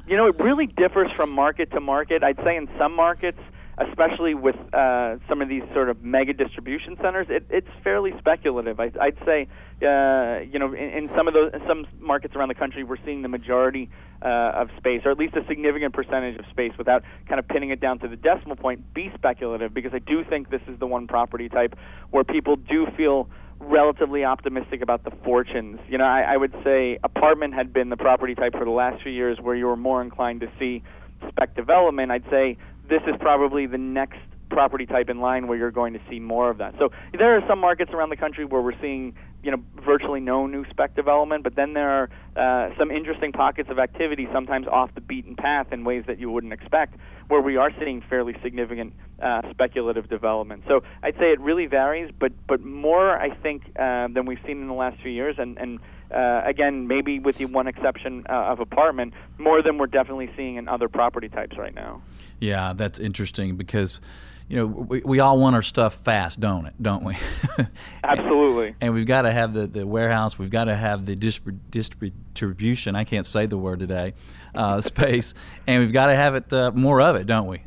You 0.06 0.16
know, 0.16 0.26
it 0.26 0.38
really 0.38 0.66
differs 0.66 1.10
from 1.12 1.30
market 1.30 1.70
to 1.72 1.80
market. 1.80 2.22
I'd 2.22 2.37
say 2.44 2.56
in 2.56 2.68
some 2.78 2.94
markets, 2.94 3.40
especially 3.78 4.35
with 4.35 4.57
uh, 4.73 5.16
some 5.28 5.43
of 5.43 5.49
these 5.49 5.62
sort 5.73 5.88
of 5.88 6.02
mega 6.02 6.33
distribution 6.33 6.97
centers, 7.02 7.26
it, 7.31 7.45
it's 7.50 7.69
fairly 7.83 8.12
speculative. 8.19 8.78
I, 8.78 8.90
I'd 9.00 9.19
say, 9.25 9.49
uh, 9.83 10.40
you 10.40 10.59
know, 10.59 10.73
in, 10.73 11.04
in 11.04 11.11
some 11.16 11.28
of 11.28 11.35
those 11.35 11.52
some 11.66 11.87
markets 11.99 12.37
around 12.37 12.49
the 12.49 12.54
country, 12.54 12.85
we're 12.85 13.02
seeing 13.04 13.23
the 13.23 13.28
majority 13.28 13.90
uh, 14.23 14.52
of 14.54 14.69
space, 14.76 15.02
or 15.04 15.11
at 15.11 15.19
least 15.19 15.35
a 15.35 15.45
significant 15.47 15.93
percentage 15.93 16.38
of 16.38 16.45
space, 16.50 16.73
without 16.78 17.02
kind 17.28 17.38
of 17.38 17.49
pinning 17.49 17.71
it 17.71 17.81
down 17.81 17.99
to 18.00 18.09
the 18.09 18.16
decimal 18.16 18.57
point, 18.57 18.95
be 18.95 19.11
speculative. 19.14 19.75
Because 19.75 19.93
I 19.95 19.99
do 19.99 20.25
think 20.25 20.50
this 20.50 20.62
is 20.69 20.78
the 20.78 20.87
one 20.87 21.07
property 21.07 21.49
type 21.49 21.76
where 22.11 22.25
people 22.25 22.57
do 22.57 22.87
feel 22.97 23.28
relatively 23.61 24.25
optimistic 24.25 24.83
about 24.83 25.04
the 25.04 25.11
fortunes. 25.25 25.78
You 25.88 25.99
know, 25.99 26.04
I, 26.04 26.35
I 26.35 26.37
would 26.37 26.54
say 26.64 26.99
apartment 27.02 27.54
had 27.54 27.73
been 27.73 27.88
the 27.88 27.97
property 27.97 28.35
type 28.35 28.52
for 28.52 28.64
the 28.64 28.71
last 28.71 29.02
few 29.02 29.12
years 29.12 29.38
where 29.40 29.54
you 29.54 29.66
were 29.66 29.76
more 29.76 30.02
inclined 30.02 30.40
to 30.40 30.49
see 30.59 30.83
spec 31.28 31.54
development. 31.54 32.11
I'd 32.11 32.25
say 32.31 32.59
this 32.88 33.02
is 33.06 33.14
probably 33.20 33.66
the 33.66 33.78
next 33.78 34.18
property 34.50 34.86
type 34.86 35.10
in 35.10 35.20
line 35.20 35.48
where 35.48 35.58
you're 35.58 35.70
going 35.70 35.92
to 35.92 36.00
see 36.08 36.20
more 36.20 36.50
of 36.50 36.58
that. 36.58 36.74
So 36.78 36.90
there 37.18 37.36
are 37.36 37.42
some 37.48 37.58
markets 37.58 37.90
around 37.92 38.10
the 38.10 38.16
country 38.16 38.44
where 38.44 38.62
we're 38.62 38.78
seeing, 38.80 39.14
you 39.42 39.50
know, 39.50 39.62
virtually 39.84 40.20
no 40.20 40.46
new 40.46 40.64
spec 40.70 40.94
development, 40.94 41.42
but 41.42 41.56
then 41.56 41.72
there 41.74 41.90
are 41.90 42.10
uh, 42.36 42.70
some 42.78 42.90
interesting 42.90 43.32
pockets 43.32 43.68
of 43.70 43.78
activity, 43.78 44.28
sometimes 44.32 44.66
off 44.68 44.94
the 44.94 45.00
beaten 45.00 45.34
path 45.34 45.72
in 45.72 45.84
ways 45.84 46.04
that 46.06 46.18
you 46.18 46.30
wouldn't 46.30 46.52
expect, 46.52 46.94
where 47.28 47.40
we 47.40 47.56
are 47.56 47.70
seeing 47.80 48.02
fairly 48.08 48.34
significant 48.42 48.92
uh, 49.20 49.42
speculative 49.50 50.08
development. 50.08 50.62
So 50.68 50.82
I'd 51.02 51.14
say 51.14 51.32
it 51.32 51.40
really 51.40 51.66
varies, 51.66 52.12
but 52.18 52.32
but 52.46 52.60
more 52.60 53.18
I 53.18 53.34
think 53.34 53.62
uh, 53.78 54.08
than 54.08 54.26
we've 54.26 54.38
seen 54.46 54.60
in 54.60 54.68
the 54.68 54.74
last 54.74 55.00
few 55.00 55.10
years, 55.10 55.36
and 55.38 55.58
and 55.58 55.80
uh, 56.11 56.42
again, 56.44 56.87
maybe 56.87 57.18
with 57.18 57.38
the 57.38 57.46
one 57.46 57.66
exception 57.66 58.25
uh, 58.28 58.32
of 58.32 58.61
apartment, 58.61 59.14
more 59.38 59.62
than 59.62 59.78
we're 59.78 59.87
definitely 59.87 60.30
seeing 60.37 60.56
in 60.56 60.68
other 60.68 60.88
property 60.88 61.28
types 61.28 61.56
right 61.56 61.75
now. 61.75 62.02
Yeah, 62.40 62.73
that's 62.75 62.99
interesting 62.99 63.56
because 63.56 64.00
you 64.49 64.56
know, 64.56 64.66
we, 64.66 65.00
we 65.04 65.20
all 65.20 65.38
want 65.38 65.56
our 65.56 65.62
stuff 65.62 65.94
fast, 65.94 66.38
don't 66.38 66.66
it? 66.66 66.75
Don't 66.80 67.02
we? 67.02 67.16
Absolutely. 68.04 68.75
and 68.80 68.92
we've 68.92 69.06
got 69.06 69.23
to 69.23 69.32
have 69.32 69.54
the, 69.54 69.66
the 69.66 69.87
warehouse. 69.87 70.38
We've 70.38 70.50
got 70.50 70.64
to 70.64 70.76
have 70.76 71.06
the 71.06 71.16
distribution. 71.16 72.94
I 72.94 73.04
can't 73.04 73.25
say 73.25 73.46
the 73.46 73.56
word 73.56 73.78
today. 73.78 74.12
Uh, 74.54 74.80
space, 74.82 75.34
and 75.66 75.82
we've 75.82 75.92
got 75.92 76.06
to 76.06 76.14
have 76.14 76.34
it 76.34 76.52
uh, 76.52 76.70
more 76.73 77.00
of 77.00 77.16
it, 77.16 77.26
don't 77.26 77.46
we? 77.46 77.62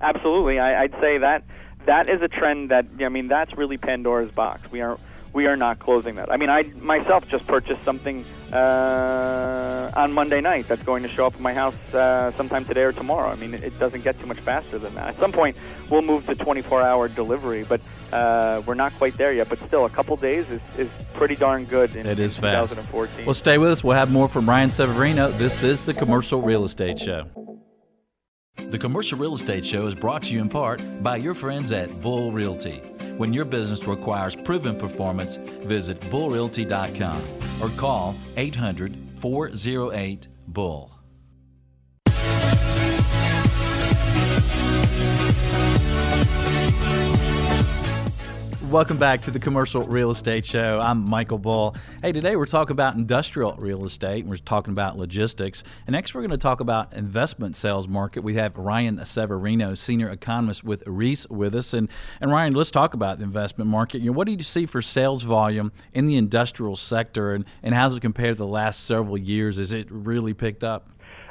Absolutely. 0.00 0.58
I, 0.58 0.84
I'd 0.84 0.92
say 1.00 1.18
that 1.18 1.44
that 1.86 2.08
is 2.08 2.22
a 2.22 2.28
trend 2.28 2.70
that 2.70 2.86
I 3.00 3.08
mean 3.08 3.28
that's 3.28 3.56
really 3.56 3.76
Pandora's 3.76 4.30
box. 4.30 4.62
We 4.70 4.80
are 4.80 4.98
we 5.32 5.46
are 5.46 5.56
not 5.56 5.78
closing 5.78 6.16
that. 6.16 6.30
I 6.30 6.36
mean, 6.36 6.50
I 6.50 6.64
myself 6.80 7.26
just 7.28 7.46
purchased 7.46 7.84
something 7.84 8.24
uh, 8.52 9.90
on 9.94 10.12
Monday 10.12 10.40
night 10.40 10.66
that's 10.66 10.82
going 10.82 11.02
to 11.02 11.08
show 11.08 11.26
up 11.26 11.34
at 11.34 11.40
my 11.40 11.54
house 11.54 11.76
uh, 11.94 12.32
sometime 12.32 12.64
today 12.64 12.82
or 12.82 12.92
tomorrow. 12.92 13.28
I 13.30 13.36
mean, 13.36 13.54
it, 13.54 13.78
doesn't 13.78 14.02
get 14.02 14.18
too 14.20 14.26
much 14.26 14.38
faster 14.38 14.78
than 14.78 14.94
that. 14.94 15.08
At 15.08 15.20
some 15.20 15.32
point, 15.32 15.56
we'll 15.88 16.02
move 16.02 16.26
to 16.26 16.34
24-hour 16.34 17.08
delivery, 17.08 17.64
but 17.64 17.80
uh, 18.12 18.60
we're 18.66 18.74
not 18.74 18.92
quite 18.94 19.16
there 19.16 19.32
yet. 19.32 19.48
But 19.48 19.58
still, 19.60 19.86
a 19.86 19.90
couple 19.90 20.16
days 20.16 20.50
is, 20.50 20.60
is 20.76 20.90
pretty 21.14 21.36
darn 21.36 21.64
good 21.64 21.94
in, 21.96 22.06
it 22.06 22.18
is 22.18 22.36
in 22.36 22.42
fast. 22.42 22.74
2014. 22.74 23.24
Well, 23.26 23.34
stay 23.34 23.58
with 23.58 23.70
us. 23.70 23.84
We'll 23.84 23.96
have 23.96 24.10
more 24.10 24.28
from 24.28 24.48
Ryan 24.48 24.70
Severino. 24.70 25.30
This 25.30 25.62
is 25.62 25.82
the 25.82 25.94
Commercial 25.94 26.42
Real 26.42 26.64
Estate 26.64 26.98
Show. 26.98 27.26
The 28.56 28.78
Commercial 28.78 29.18
Real 29.18 29.34
Estate 29.34 29.64
Show 29.64 29.86
is 29.86 29.94
brought 29.94 30.24
to 30.24 30.32
you 30.32 30.40
in 30.40 30.48
part 30.48 30.82
by 31.02 31.16
your 31.16 31.34
friends 31.34 31.72
at 31.72 31.88
Bull 32.02 32.32
Realty. 32.32 32.82
When 33.20 33.34
your 33.34 33.44
business 33.44 33.86
requires 33.86 34.34
proven 34.34 34.78
performance, 34.78 35.36
visit 35.68 36.00
bullrealty.com 36.10 37.20
or 37.60 37.68
call 37.76 38.14
800 38.38 38.96
408 39.20 40.26
Bull. 40.48 40.90
Welcome 48.70 48.98
back 48.98 49.20
to 49.22 49.32
the 49.32 49.40
Commercial 49.40 49.82
Real 49.82 50.12
Estate 50.12 50.46
Show. 50.46 50.78
I'm 50.80 51.10
Michael 51.10 51.38
Bull. 51.38 51.74
Hey, 52.02 52.12
today 52.12 52.36
we're 52.36 52.46
talking 52.46 52.70
about 52.70 52.94
industrial 52.94 53.54
real 53.54 53.84
estate. 53.84 54.24
We're 54.24 54.36
talking 54.36 54.70
about 54.72 54.96
logistics. 54.96 55.64
And 55.88 55.94
next 55.94 56.14
we're 56.14 56.20
going 56.20 56.30
to 56.30 56.38
talk 56.38 56.60
about 56.60 56.92
investment 56.92 57.56
sales 57.56 57.88
market. 57.88 58.22
We 58.22 58.36
have 58.36 58.56
Ryan 58.56 59.04
Severino, 59.04 59.74
senior 59.74 60.08
economist 60.10 60.62
with 60.62 60.84
Reis 60.86 61.28
with 61.28 61.56
us. 61.56 61.74
And, 61.74 61.90
and 62.20 62.30
Ryan, 62.30 62.54
let's 62.54 62.70
talk 62.70 62.94
about 62.94 63.18
the 63.18 63.24
investment 63.24 63.68
market. 63.68 64.02
You 64.02 64.12
know, 64.12 64.16
what 64.16 64.28
do 64.28 64.34
you 64.34 64.42
see 64.44 64.66
for 64.66 64.80
sales 64.80 65.24
volume 65.24 65.72
in 65.92 66.06
the 66.06 66.16
industrial 66.16 66.76
sector 66.76 67.34
and, 67.34 67.46
and 67.64 67.74
how's 67.74 67.96
it 67.96 68.00
compared 68.02 68.36
to 68.36 68.44
the 68.44 68.46
last 68.46 68.84
several 68.84 69.18
years? 69.18 69.56
Has 69.56 69.72
it 69.72 69.88
really 69.90 70.32
picked 70.32 70.62
up? 70.62 70.88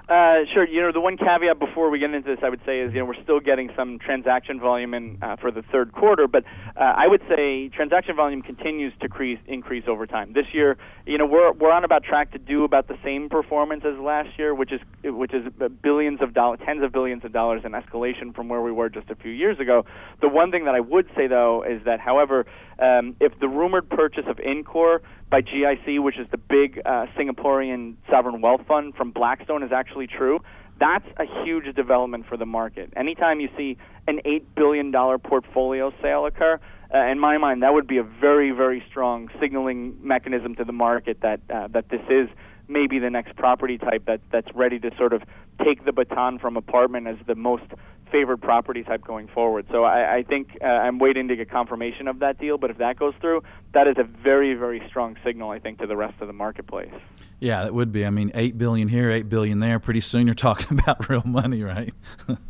Uh, 0.09 0.41
sure. 0.55 0.67
You 0.67 0.81
know, 0.81 0.91
the 0.91 0.99
one 0.99 1.17
caveat 1.17 1.59
before 1.59 1.91
we 1.91 1.99
get 1.99 2.11
into 2.11 2.27
this, 2.27 2.39
I 2.43 2.49
would 2.49 2.61
say, 2.65 2.79
is 2.79 2.91
you 2.93 2.99
know 2.99 3.05
we're 3.05 3.21
still 3.21 3.39
getting 3.39 3.69
some 3.77 3.99
transaction 3.99 4.59
volume 4.59 4.95
in 4.95 5.19
uh, 5.21 5.35
for 5.35 5.51
the 5.51 5.61
third 5.71 5.91
quarter, 5.91 6.27
but 6.27 6.43
uh, 6.75 6.79
I 6.79 7.05
would 7.07 7.21
say 7.29 7.69
transaction 7.69 8.15
volume 8.15 8.41
continues 8.41 8.91
to 9.01 9.05
increase 9.05 9.37
increase 9.45 9.83
over 9.87 10.07
time. 10.07 10.33
This 10.33 10.47
year, 10.51 10.77
you 11.05 11.19
know, 11.19 11.27
we're 11.27 11.51
we're 11.51 11.71
on 11.71 11.83
about 11.83 12.03
track 12.03 12.31
to 12.31 12.39
do 12.39 12.63
about 12.63 12.87
the 12.87 12.97
same 13.03 13.29
performance 13.29 13.83
as 13.85 13.99
last 13.99 14.29
year, 14.39 14.55
which 14.55 14.71
is 14.71 14.81
which 15.03 15.31
is 15.31 15.45
billions 15.83 16.21
of 16.23 16.33
dollars, 16.33 16.59
tens 16.65 16.81
of 16.81 16.91
billions 16.91 17.23
of 17.23 17.31
dollars 17.31 17.61
in 17.63 17.73
escalation 17.73 18.33
from 18.33 18.49
where 18.49 18.61
we 18.63 18.71
were 18.71 18.89
just 18.89 19.11
a 19.11 19.15
few 19.15 19.31
years 19.31 19.59
ago. 19.59 19.85
The 20.21 20.27
one 20.27 20.49
thing 20.49 20.65
that 20.65 20.73
I 20.73 20.79
would 20.79 21.07
say 21.15 21.27
though 21.27 21.61
is 21.61 21.85
that, 21.85 21.99
however, 21.99 22.47
um, 22.79 23.15
if 23.19 23.39
the 23.39 23.47
rumored 23.47 23.87
purchase 23.87 24.25
of 24.27 24.37
IndCor 24.37 25.01
by 25.29 25.41
GIC, 25.41 26.01
which 26.01 26.17
is 26.17 26.27
the 26.31 26.37
big 26.37 26.81
uh, 26.85 27.05
Singaporean 27.17 27.95
sovereign 28.09 28.41
wealth 28.41 28.61
fund 28.67 28.95
from 28.95 29.11
Blackstone, 29.11 29.63
is 29.63 29.71
actually 29.71 30.07
true, 30.07 30.39
that's 30.79 31.05
a 31.17 31.25
huge 31.43 31.73
development 31.75 32.25
for 32.27 32.37
the 32.37 32.45
market. 32.45 32.91
Anytime 32.95 33.39
you 33.39 33.49
see 33.57 33.77
an 34.07 34.21
$8 34.25 34.43
billion 34.55 34.91
portfolio 35.19 35.91
sale 36.01 36.25
occur, 36.25 36.59
uh, 36.93 36.97
in 37.05 37.19
my 37.19 37.37
mind, 37.37 37.61
that 37.63 37.73
would 37.73 37.85
be 37.85 37.97
a 37.97 38.03
very, 38.03 38.51
very 38.51 38.83
strong 38.89 39.29
signaling 39.39 39.97
mechanism 40.01 40.55
to 40.55 40.63
the 40.63 40.71
market 40.71 41.19
that 41.21 41.39
uh, 41.53 41.67
that 41.67 41.89
this 41.89 42.01
is 42.09 42.27
maybe 42.67 42.97
the 42.97 43.09
next 43.09 43.35
property 43.35 43.77
type 43.77 44.05
that 44.05 44.21
that's 44.31 44.47
ready 44.55 44.79
to 44.79 44.89
sort 44.97 45.13
of 45.13 45.21
take 45.63 45.85
the 45.85 45.91
baton 45.91 46.39
from 46.39 46.57
apartment 46.57 47.07
as 47.07 47.17
the 47.27 47.35
most 47.35 47.63
favored 48.11 48.41
property 48.41 48.83
type 48.83 49.03
going 49.03 49.27
forward. 49.27 49.65
So 49.71 49.83
I, 49.83 50.17
I 50.17 50.23
think 50.23 50.57
uh, 50.61 50.65
I'm 50.65 50.99
waiting 50.99 51.27
to 51.27 51.35
get 51.35 51.49
confirmation 51.49 52.07
of 52.07 52.19
that 52.19 52.39
deal. 52.39 52.57
But 52.57 52.71
if 52.71 52.77
that 52.79 52.97
goes 52.97 53.13
through, 53.21 53.43
that 53.73 53.87
is 53.87 53.95
a 53.97 54.03
very, 54.03 54.55
very 54.55 54.81
strong 54.87 55.15
signal, 55.23 55.51
I 55.51 55.59
think, 55.59 55.79
to 55.79 55.87
the 55.87 55.95
rest 55.95 56.19
of 56.21 56.27
the 56.27 56.33
marketplace. 56.33 56.93
Yeah, 57.39 57.65
it 57.65 57.73
would 57.73 57.91
be. 57.91 58.05
I 58.05 58.09
mean, 58.09 58.31
eight 58.33 58.57
billion 58.57 58.87
here, 58.87 59.11
eight 59.11 59.29
billion 59.29 59.59
there. 59.59 59.79
Pretty 59.79 60.01
soon, 60.01 60.25
you're 60.25 60.33
talking 60.49 60.79
about 60.79 61.09
real 61.09 61.23
money, 61.25 61.63
right? 61.63 61.93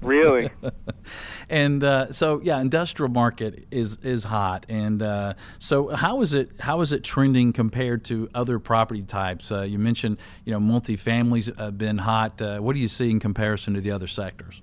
Really. 0.01 0.49
and 1.49 1.83
uh, 1.83 2.11
so, 2.11 2.39
yeah, 2.43 2.61
industrial 2.61 3.11
market 3.11 3.67
is 3.71 3.97
is 3.97 4.23
hot. 4.23 4.65
And 4.69 5.01
uh, 5.01 5.33
so, 5.57 5.89
how 5.89 6.21
is 6.21 6.33
it? 6.33 6.51
How 6.59 6.81
is 6.81 6.93
it 6.93 7.03
trending 7.03 7.53
compared 7.53 8.05
to 8.05 8.29
other 8.33 8.59
property 8.59 9.01
types? 9.01 9.51
Uh, 9.51 9.61
you 9.61 9.79
mentioned, 9.79 10.17
you 10.45 10.51
know, 10.51 10.59
multifamilies 10.59 11.57
have 11.57 11.77
been 11.77 11.97
hot. 11.97 12.41
Uh, 12.41 12.59
what 12.59 12.73
do 12.73 12.79
you 12.79 12.87
see 12.87 13.09
in 13.09 13.19
comparison 13.19 13.73
to 13.73 13.81
the 13.81 13.91
other 13.91 14.07
sectors? 14.07 14.61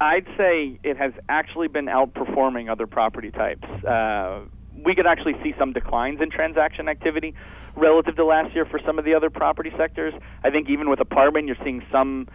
I'd 0.00 0.26
say 0.36 0.78
it 0.82 0.96
has 0.98 1.12
actually 1.28 1.68
been 1.68 1.86
outperforming 1.86 2.70
other 2.70 2.86
property 2.86 3.30
types. 3.30 3.66
Uh, 3.84 4.42
we 4.84 4.94
could 4.94 5.06
actually 5.06 5.34
see 5.42 5.54
some 5.58 5.72
declines 5.72 6.20
in 6.20 6.30
transaction 6.30 6.88
activity 6.88 7.34
relative 7.76 8.16
to 8.16 8.24
last 8.24 8.54
year 8.54 8.66
for 8.66 8.78
some 8.84 8.98
of 8.98 9.04
the 9.04 9.14
other 9.14 9.30
property 9.30 9.72
sectors. 9.76 10.14
I 10.44 10.50
think 10.50 10.68
even 10.68 10.90
with 10.90 11.00
apartment, 11.00 11.46
you're 11.46 11.56
seeing 11.64 11.82
some, 11.90 12.28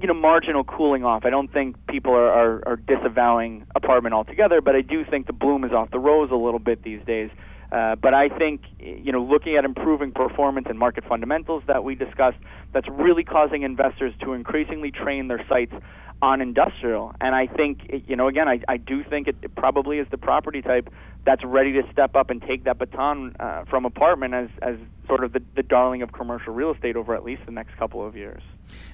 you 0.00 0.08
know, 0.08 0.14
marginal 0.14 0.64
cooling 0.64 1.04
off. 1.04 1.24
I 1.24 1.30
don't 1.30 1.52
think 1.52 1.76
people 1.86 2.12
are, 2.12 2.30
are, 2.30 2.62
are 2.66 2.76
disavowing 2.76 3.66
apartment 3.74 4.14
altogether, 4.14 4.60
but 4.60 4.74
I 4.74 4.80
do 4.80 5.04
think 5.04 5.26
the 5.26 5.32
bloom 5.32 5.64
is 5.64 5.72
off 5.72 5.90
the 5.90 5.98
rose 5.98 6.30
a 6.30 6.36
little 6.36 6.58
bit 6.58 6.82
these 6.82 7.00
days. 7.06 7.30
Uh, 7.70 7.96
but 7.96 8.14
I 8.14 8.30
think, 8.30 8.62
you 8.78 9.12
know, 9.12 9.22
looking 9.22 9.56
at 9.56 9.64
improving 9.64 10.10
performance 10.10 10.66
and 10.70 10.78
market 10.78 11.04
fundamentals 11.04 11.62
that 11.66 11.84
we 11.84 11.94
discussed, 11.94 12.38
that's 12.72 12.88
really 12.88 13.24
causing 13.24 13.62
investors 13.62 14.14
to 14.22 14.32
increasingly 14.32 14.90
train 14.90 15.28
their 15.28 15.44
sights 15.48 15.74
on 16.20 16.40
industrial. 16.40 17.14
And 17.20 17.34
I 17.34 17.46
think, 17.46 18.04
you 18.06 18.16
know, 18.16 18.26
again, 18.26 18.48
I, 18.48 18.60
I 18.66 18.76
do 18.76 19.04
think 19.04 19.28
it, 19.28 19.36
it 19.42 19.54
probably 19.54 19.98
is 19.98 20.06
the 20.10 20.18
property 20.18 20.62
type 20.62 20.92
that's 21.24 21.44
ready 21.44 21.72
to 21.74 21.82
step 21.92 22.16
up 22.16 22.30
and 22.30 22.42
take 22.42 22.64
that 22.64 22.78
baton 22.78 23.36
uh, 23.38 23.64
from 23.66 23.84
apartment 23.84 24.34
as, 24.34 24.48
as 24.62 24.76
sort 25.06 25.22
of 25.22 25.32
the, 25.32 25.42
the 25.54 25.62
darling 25.62 26.02
of 26.02 26.12
commercial 26.12 26.52
real 26.52 26.72
estate 26.72 26.96
over 26.96 27.14
at 27.14 27.22
least 27.22 27.42
the 27.46 27.52
next 27.52 27.76
couple 27.76 28.04
of 28.04 28.16
years. 28.16 28.42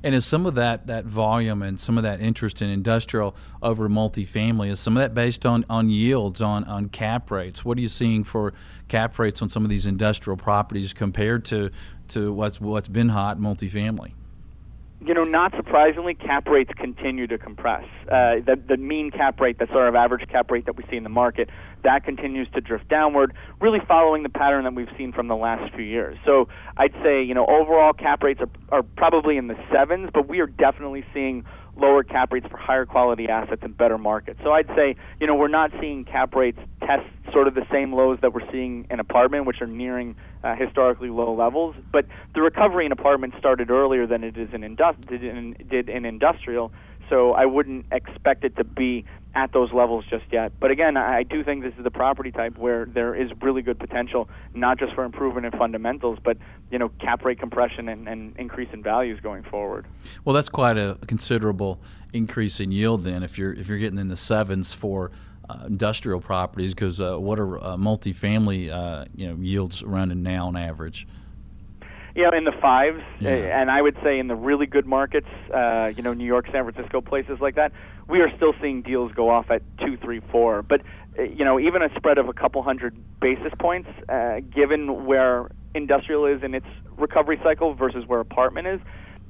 And 0.03 0.15
is 0.15 0.27
some 0.27 0.45
of 0.45 0.55
that, 0.57 0.87
that 0.87 1.07
volume 1.07 1.63
and 1.63 1.81
some 1.81 1.97
of 1.97 2.05
that 2.05 2.21
interest 2.21 2.61
in 2.61 2.69
industrial 2.69 3.35
over 3.63 3.89
multifamily, 3.89 4.71
is 4.71 4.79
some 4.79 4.97
of 4.97 5.03
that 5.03 5.15
based 5.15 5.47
on, 5.47 5.65
on 5.71 5.89
yields, 5.89 6.41
on, 6.41 6.65
on 6.65 6.89
cap 6.91 7.31
rates? 7.31 7.65
What 7.65 7.79
are 7.79 7.81
you 7.81 7.89
seeing 7.89 8.23
for 8.23 8.53
cap 8.89 9.19
rates 9.19 9.41
on 9.41 9.49
some 9.49 9.65
of 9.65 9.71
these 9.71 9.87
industrial 9.87 10.37
properties 10.37 10.93
compared 10.93 11.45
to, 11.47 11.71
to 12.09 12.33
what's, 12.33 12.61
what's 12.61 12.89
been 12.89 13.09
hot 13.09 13.39
multifamily? 13.39 14.13
You 15.07 15.15
know, 15.15 15.25
not 15.25 15.53
surprisingly, 15.57 16.15
cap 16.15 16.49
rates 16.49 16.71
continue 16.77 17.27
to 17.27 17.39
compress. 17.39 17.85
Uh, 18.05 18.37
the, 18.47 18.61
the 18.69 18.77
mean 18.77 19.11
cap 19.11 19.41
rate, 19.41 19.59
the 19.59 19.67
sort 19.67 19.89
of 19.89 19.95
average 19.95 20.27
cap 20.29 20.51
rate 20.51 20.67
that 20.67 20.77
we 20.77 20.85
see 20.91 20.97
in 20.97 21.03
the 21.03 21.11
market, 21.11 21.51
that 21.83 22.05
continues 22.05 22.49
to 22.55 22.61
drift 22.61 22.89
downward, 22.89 23.35
really 23.61 23.81
following 23.87 24.23
the 24.23 24.29
pattern 24.29 24.65
that 24.65 24.75
we've 24.75 24.89
seen 24.97 25.13
from 25.13 25.29
the 25.29 25.37
last 25.37 25.75
few 25.75 25.85
years. 25.85 26.17
So 26.25 26.49
I'd 26.77 26.95
say, 27.03 27.23
you 27.23 27.35
know, 27.35 27.47
overall 27.47 27.93
cap 27.93 28.23
rates 28.23 28.41
are, 28.41 28.79
are 28.79 28.83
probably 28.83 29.37
in 29.37 29.49
the 29.49 29.57
sevens, 29.73 30.11
but 30.13 30.29
we 30.29 30.41
are 30.41 30.47
definitely 30.47 31.05
seeing 31.13 31.45
lower 31.77 32.03
cap 32.03 32.33
rates 32.33 32.47
for 32.51 32.57
higher 32.57 32.87
quality 32.87 33.29
assets 33.29 33.63
and 33.63 33.77
better 33.77 33.99
markets. 33.99 34.41
So 34.43 34.53
I'd 34.53 34.69
say, 34.69 34.97
you 35.21 35.27
know, 35.27 35.35
we're 35.35 35.49
not 35.49 35.71
seeing 35.81 36.05
cap 36.05 36.35
rates 36.35 36.59
test 36.81 37.05
sort 37.33 37.49
of 37.49 37.55
the 37.55 37.67
same 37.73 37.93
lows 37.93 38.19
that 38.23 38.33
we're 38.33 38.49
seeing 38.53 38.87
in 38.91 39.01
apartment, 39.01 39.47
which 39.47 39.61
are 39.61 39.67
nearing 39.67 40.15
uh, 40.43 40.55
historically 40.55 41.09
low 41.09 41.35
levels. 41.35 41.75
But 41.93 42.07
the 42.35 42.43
recovery 42.43 42.87
in 42.87 42.93
apartment 42.93 43.35
started 43.39 43.71
earlier 43.71 44.07
than 44.07 44.23
it 44.23 44.37
is 44.37 44.51
in 44.53 44.61
industri- 44.61 45.09
did 45.09 45.25
in, 45.25 45.57
did 45.69 45.89
in 45.89 46.05
industrial. 46.05 46.73
So 47.11 47.33
I 47.33 47.45
wouldn't 47.45 47.87
expect 47.93 48.45
it 48.45 48.57
to 48.57 48.65
be 48.65 49.05
at 49.35 49.53
those 49.53 49.73
levels 49.73 50.05
just 50.09 50.25
yet. 50.31 50.53
But 50.61 50.71
again, 50.71 50.97
I 50.97 51.23
do 51.25 51.43
think 51.43 51.63
this 51.63 51.75
is 51.77 51.85
the 51.85 51.91
property 51.91 52.31
type 52.31 52.57
where 52.57 52.87
there 52.87 53.15
is 53.15 53.31
really 53.43 53.63
good 53.63 53.79
potential, 53.79 54.29
not 54.55 54.79
just 54.79 54.95
for 54.95 55.05
improvement 55.05 55.47
in 55.47 55.53
fundamentals, 55.53 56.19
but 56.23 56.37
you 56.71 56.79
know 56.79 56.89
cap 57.01 57.25
rate 57.25 57.39
compression 57.39 57.89
and, 57.89 58.09
and 58.09 58.37
increase 58.37 58.69
in 58.73 58.83
values 58.83 59.21
going 59.21 59.43
forward. 59.43 59.87
Well, 60.25 60.35
that's 60.35 60.49
quite 60.49 60.79
a 60.79 60.99
considerable 61.07 61.81
increase 62.13 62.61
in 62.61 62.71
yield 62.71 63.05
then. 63.05 63.23
If 63.23 63.39
you're 63.39 63.53
if 63.53 63.69
you're 63.69 63.79
getting 63.79 63.99
in 63.99 64.09
the 64.09 64.17
sevens 64.17 64.73
for 64.73 65.11
uh, 65.51 65.65
industrial 65.67 66.21
properties, 66.21 66.75
because 66.75 67.01
uh, 67.01 67.17
what 67.17 67.41
are 67.41 67.59
uh, 67.59 67.77
multifamily 67.77 68.71
uh, 68.71 69.07
you 69.15 69.29
know 69.29 69.37
yields 69.41 69.83
running 69.83 70.23
now 70.23 70.47
on 70.47 70.57
average? 70.57 71.07
you 72.15 72.23
know, 72.23 72.31
in 72.31 72.45
the 72.45 72.53
fives, 72.53 73.03
yeah. 73.19 73.61
and 73.61 73.71
I 73.71 73.83
would 73.83 73.97
say 74.05 74.21
in 74.21 74.29
the 74.29 74.37
really 74.37 74.67
good 74.67 74.87
markets, 74.87 75.27
uh, 75.53 75.91
you 75.97 76.03
know, 76.03 76.13
New 76.13 76.25
York, 76.25 76.47
San 76.53 76.63
Francisco, 76.63 77.01
places 77.01 77.41
like 77.41 77.57
that, 77.57 77.73
we 78.09 78.21
are 78.21 78.35
still 78.37 78.55
seeing 78.61 78.83
deals 78.83 79.13
go 79.13 79.31
off 79.31 79.51
at 79.51 79.63
two, 79.79 79.97
three, 79.97 80.21
four. 80.31 80.63
But 80.63 80.83
uh, 81.19 81.23
you 81.23 81.45
know, 81.45 81.59
even 81.59 81.83
a 81.83 81.89
spread 81.97 82.19
of 82.19 82.29
a 82.29 82.33
couple 82.33 82.63
hundred 82.63 82.97
basis 83.21 83.53
points, 83.59 83.89
uh, 84.09 84.41
given 84.55 85.07
where 85.07 85.51
industrial 85.75 86.27
is 86.27 86.43
in 86.43 86.55
its 86.55 86.67
recovery 86.97 87.41
cycle 87.43 87.75
versus 87.75 88.05
where 88.07 88.21
apartment 88.21 88.67
is, 88.67 88.81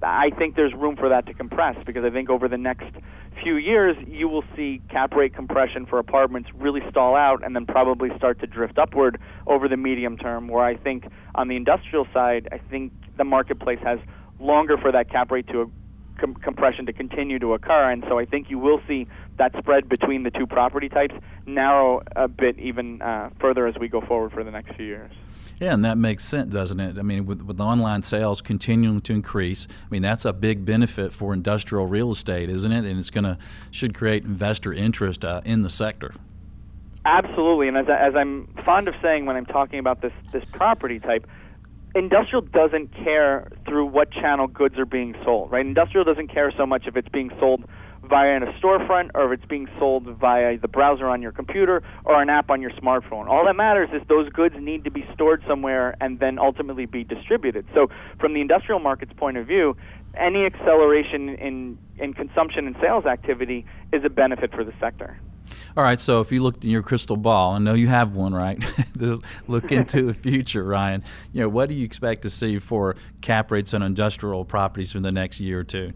I 0.03 0.31
think 0.37 0.57
there's 0.57 0.75
room 0.75 0.97
for 0.97 1.09
that 1.09 1.27
to 1.27 1.35
compress 1.35 1.77
because 1.87 2.05
I 2.05 2.11
think 2.11 2.29
over 2.29 2.49
the 2.49 2.59
next 2.59 2.91
few 3.43 3.57
years 3.57 3.97
you 4.07 4.29
will 4.29 4.45
see 4.55 4.81
cap 4.91 5.15
rate 5.15 5.35
compression 5.35 5.87
for 5.87 5.99
apartments 5.99 6.51
really 6.55 6.83
stall 6.91 7.17
out 7.17 7.45
and 7.45 7.57
then 7.57 7.67
probably 7.67 8.11
start 8.17 8.41
to 8.41 8.47
drift 8.47 8.79
upward 8.79 9.19
over 9.47 9.69
the 9.69 9.77
medium 9.77 10.17
term. 10.17 10.49
Where 10.49 10.65
I 10.65 10.77
think 10.77 11.07
on 11.35 11.49
the 11.49 11.57
industrial 11.57 12.07
side, 12.13 12.49
I 12.53 12.59
think 12.59 12.93
the 13.17 13.25
marketplace 13.25 13.81
has 13.83 13.99
longer 14.39 14.77
for 14.77 14.93
that 14.93 15.11
cap 15.11 15.31
rate 15.31 15.47
to 15.49 15.71
com- 16.19 16.35
compression 16.35 16.87
to 16.87 16.93
continue 16.93 17.39
to 17.39 17.55
occur, 17.55 17.91
and 17.91 18.05
so 18.09 18.19
I 18.19 18.25
think 18.25 18.51
you 18.51 18.59
will 18.59 18.81
see 18.87 19.07
that 19.37 19.53
spread 19.59 19.89
between 19.89 20.23
the 20.23 20.31
two 20.31 20.47
property 20.47 20.89
types 20.89 21.15
narrow 21.47 22.03
a 22.17 22.29
bit 22.29 22.59
even 22.59 23.03
uh, 23.03 23.31
further 23.41 23.67
as 23.67 23.77
we 23.79 23.89
go 23.89 24.01
forward 24.01 24.33
for 24.33 24.45
the 24.45 24.51
next 24.51 24.75
few 24.77 24.87
years. 24.87 25.13
Yeah, 25.61 25.73
and 25.73 25.85
that 25.85 25.97
makes 25.97 26.25
sense, 26.25 26.53
doesn't 26.53 26.81
it? 26.81 26.99
I 26.99 27.03
mean, 27.03 27.27
with, 27.27 27.43
with 27.43 27.61
online 27.61 28.03
sales 28.03 28.43
continuing 28.43 29.01
to 29.03 29.13
increase, 29.13 29.69
I 29.71 29.87
mean 29.91 30.03
that's 30.03 30.25
a 30.25 30.33
big 30.33 30.65
benefit 30.65 31.13
for 31.13 31.33
industrial 31.33 31.87
real 31.87 32.11
estate, 32.11 32.51
isn't 32.51 32.73
it? 32.73 32.85
And 32.85 32.99
it's 32.99 33.11
going 33.11 33.25
to 33.25 33.39
should 33.71 33.95
create 33.95 34.25
investor 34.25 34.73
interest 34.73 35.25
uh, 35.25 35.43
in 35.45 35.63
the 35.63 35.71
sector. 35.71 36.15
Absolutely, 37.07 37.69
and 37.69 37.77
as, 37.77 37.87
I, 37.89 37.99
as 37.99 38.15
I'm 38.17 38.49
fond 38.65 38.89
of 38.89 38.95
saying 39.03 39.27
when 39.27 39.37
I'm 39.37 39.47
talking 39.47 39.79
about 39.79 40.01
this 40.01 40.13
this 40.33 40.45
property 40.53 40.99
type, 40.99 41.27
industrial 41.95 42.43
doesn't 42.43 42.95
care 42.95 43.49
through 43.67 43.87
what 43.87 44.11
channel 44.11 44.47
goods 44.47 44.79
are 44.79 44.87
being 44.87 45.15
sold, 45.25 45.51
right? 45.51 45.65
Industrial 45.65 46.05
doesn't 46.05 46.29
care 46.29 46.53
so 46.57 46.67
much 46.67 46.87
if 46.87 46.97
it's 46.97 47.09
being 47.09 47.31
sold 47.39 47.65
via 48.09 48.37
a 48.37 48.53
storefront 48.61 49.11
or 49.15 49.33
if 49.33 49.41
it's 49.41 49.49
being 49.49 49.67
sold 49.79 50.05
via 50.05 50.59
the 50.59 50.69
browser 50.69 51.09
on 51.09 51.23
your 51.23 51.33
computer 51.33 51.83
or 52.05 52.21
an 52.21 52.29
app 52.29 52.51
on 52.51 52.61
your 52.61 52.71
smartphone. 52.73 53.29
All 53.29 53.45
that 53.47 53.57
matters 53.57 53.89
is 53.93 54.03
those 54.09 54.29
goods 54.29 54.55
need 54.59 54.85
to 54.85 54.91
be 54.91 55.07
stored 55.15 55.43
somewhere 55.49 55.97
and 56.01 56.21
then 56.21 56.39
ultimately 56.39 56.87
be 56.87 57.05
distributed. 57.05 57.65
So, 57.75 57.89
from 58.21 58.35
the 58.35 58.41
industrial 58.41 58.81
market's 58.81 59.13
point 59.17 59.37
of 59.37 59.47
view, 59.47 59.77
any 60.17 60.45
acceleration 60.45 61.31
in, 61.31 61.79
in 61.99 62.13
consumption 62.13 62.67
and 62.67 62.77
sales 62.81 63.07
activity 63.07 63.65
is 63.93 64.05
a 64.05 64.11
benefit 64.11 64.53
for 64.53 64.65
the 64.65 64.73
sector. 64.81 65.19
All 65.77 65.85
right, 65.85 65.99
so 65.99 66.21
if 66.21 66.31
you 66.31 66.43
looked 66.43 66.65
in 66.65 66.71
your 66.71 66.83
crystal 66.83 67.17
ball, 67.17 67.53
I 67.53 67.59
know 67.59 67.75
you 67.75 67.89
have 67.89 68.15
one, 68.15 68.35
right? 68.35 68.63
Look 69.49 69.73
into 69.73 70.03
the 70.03 70.15
future, 70.15 70.65
Ryan. 70.65 71.03
You 71.33 71.43
know, 71.43 71.49
what 71.49 71.69
do 71.69 71.75
you 71.75 71.85
expect 71.85 72.23
to 72.23 72.31
see 72.31 72.59
for 72.59 72.97
cap 73.21 73.51
rates 73.51 73.75
on 73.75 73.83
industrial 73.83 74.45
properties 74.45 74.93
for 74.93 75.01
the 75.01 75.13
next 75.13 75.41
year 75.41 75.61
or 75.61 75.65
two? 75.65 75.93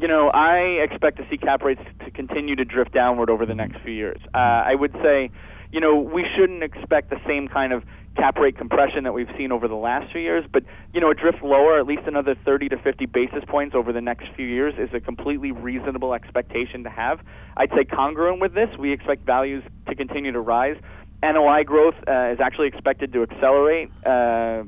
You 0.00 0.08
know, 0.08 0.30
I 0.30 0.58
expect 0.82 1.18
to 1.18 1.26
see 1.30 1.36
cap 1.36 1.62
rates 1.62 1.82
to 2.04 2.10
continue 2.10 2.56
to 2.56 2.64
drift 2.64 2.92
downward 2.92 3.30
over 3.30 3.46
the 3.46 3.54
next 3.54 3.76
few 3.82 3.92
years. 3.92 4.20
Uh, 4.34 4.38
I 4.38 4.74
would 4.74 4.92
say, 4.94 5.30
you 5.70 5.80
know, 5.80 5.96
we 5.96 6.26
shouldn't 6.36 6.62
expect 6.62 7.10
the 7.10 7.20
same 7.26 7.46
kind 7.46 7.72
of 7.72 7.84
cap 8.16 8.36
rate 8.38 8.56
compression 8.56 9.04
that 9.04 9.12
we've 9.12 9.30
seen 9.36 9.52
over 9.52 9.68
the 9.68 9.74
last 9.74 10.12
few 10.12 10.20
years, 10.20 10.44
but 10.52 10.62
you 10.92 11.00
know, 11.00 11.10
a 11.10 11.14
drift 11.14 11.42
lower, 11.42 11.78
at 11.78 11.86
least 11.86 12.02
another 12.06 12.34
30 12.44 12.68
to 12.70 12.78
50 12.78 13.06
basis 13.06 13.42
points 13.48 13.74
over 13.74 13.92
the 13.92 14.00
next 14.00 14.26
few 14.36 14.46
years, 14.46 14.74
is 14.78 14.90
a 14.94 15.00
completely 15.00 15.52
reasonable 15.52 16.14
expectation 16.14 16.84
to 16.84 16.90
have. 16.90 17.20
I'd 17.56 17.70
say 17.70 17.84
congruent 17.84 18.40
with 18.40 18.54
this, 18.54 18.68
we 18.78 18.92
expect 18.92 19.24
values 19.24 19.64
to 19.88 19.94
continue 19.94 20.32
to 20.32 20.40
rise. 20.40 20.76
NOI 21.22 21.62
growth 21.64 21.94
uh, 22.08 22.32
is 22.32 22.40
actually 22.40 22.68
expected 22.68 23.12
to 23.12 23.22
accelerate, 23.22 23.90
uh, 24.04 24.62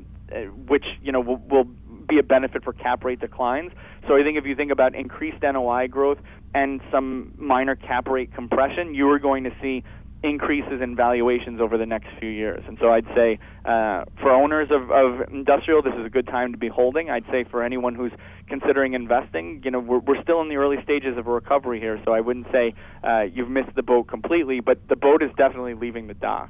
which 0.67 0.85
you 1.01 1.11
know 1.11 1.19
will, 1.19 1.41
will 1.49 1.67
be 2.07 2.19
a 2.19 2.23
benefit 2.23 2.63
for 2.63 2.73
cap 2.73 3.03
rate 3.03 3.19
declines. 3.19 3.71
So 4.07 4.15
I 4.15 4.23
think 4.23 4.37
if 4.37 4.45
you 4.45 4.55
think 4.55 4.71
about 4.71 4.95
increased 4.95 5.41
NOI 5.41 5.87
growth 5.87 6.19
and 6.53 6.79
some 6.91 7.33
minor 7.37 7.75
cap 7.75 8.07
rate 8.07 8.33
compression, 8.33 8.93
you 8.93 9.09
are 9.09 9.19
going 9.19 9.43
to 9.43 9.51
see 9.61 9.83
increases 10.25 10.81
in 10.81 10.95
valuations 10.95 11.61
over 11.61 11.77
the 11.77 11.85
next 11.85 12.07
few 12.19 12.29
years. 12.29 12.63
And 12.67 12.77
so 12.79 12.91
I'd 12.91 13.05
say 13.15 13.39
uh, 13.63 14.05
for 14.19 14.31
owners 14.31 14.69
of, 14.71 14.91
of 14.91 15.31
industrial, 15.31 15.81
this 15.81 15.93
is 15.93 16.05
a 16.05 16.09
good 16.09 16.27
time 16.27 16.51
to 16.51 16.57
be 16.57 16.67
holding. 16.67 17.09
I'd 17.09 17.25
say 17.31 17.43
for 17.43 17.63
anyone 17.63 17.95
who's 17.95 18.11
considering 18.47 18.93
investing, 18.93 19.61
you 19.63 19.71
know, 19.71 19.79
we're, 19.79 19.99
we're 19.99 20.21
still 20.21 20.41
in 20.41 20.49
the 20.49 20.57
early 20.57 20.81
stages 20.83 21.17
of 21.17 21.27
a 21.27 21.31
recovery 21.31 21.79
here, 21.79 22.01
so 22.05 22.13
I 22.13 22.21
wouldn't 22.21 22.47
say 22.51 22.73
uh, 23.03 23.21
you've 23.21 23.49
missed 23.49 23.75
the 23.75 23.83
boat 23.83 24.07
completely, 24.07 24.59
but 24.59 24.87
the 24.87 24.95
boat 24.95 25.21
is 25.21 25.31
definitely 25.37 25.75
leaving 25.75 26.07
the 26.07 26.13
dock. 26.13 26.49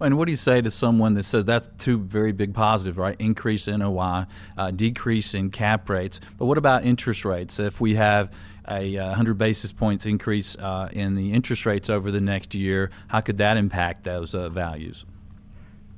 And 0.00 0.18
what 0.18 0.24
do 0.24 0.32
you 0.32 0.36
say 0.36 0.60
to 0.60 0.70
someone 0.70 1.14
that 1.14 1.22
says 1.22 1.44
that's 1.44 1.68
two 1.78 1.98
very 1.98 2.32
big 2.32 2.54
positives, 2.54 2.98
right? 2.98 3.14
Increase 3.20 3.68
in 3.68 3.80
NOI, 3.80 4.26
uh, 4.56 4.70
decrease 4.72 5.34
in 5.34 5.50
cap 5.50 5.88
rates. 5.88 6.18
But 6.38 6.46
what 6.46 6.58
about 6.58 6.84
interest 6.84 7.24
rates? 7.24 7.60
If 7.60 7.80
we 7.80 7.94
have 7.94 8.32
a 8.68 8.96
100 8.96 9.30
uh, 9.30 9.34
basis 9.34 9.72
points 9.72 10.06
increase 10.06 10.56
uh, 10.56 10.88
in 10.92 11.14
the 11.14 11.32
interest 11.32 11.66
rates 11.66 11.90
over 11.90 12.10
the 12.10 12.20
next 12.20 12.54
year, 12.54 12.90
how 13.08 13.20
could 13.20 13.38
that 13.38 13.56
impact 13.56 14.04
those 14.04 14.34
uh, 14.34 14.48
values? 14.48 15.04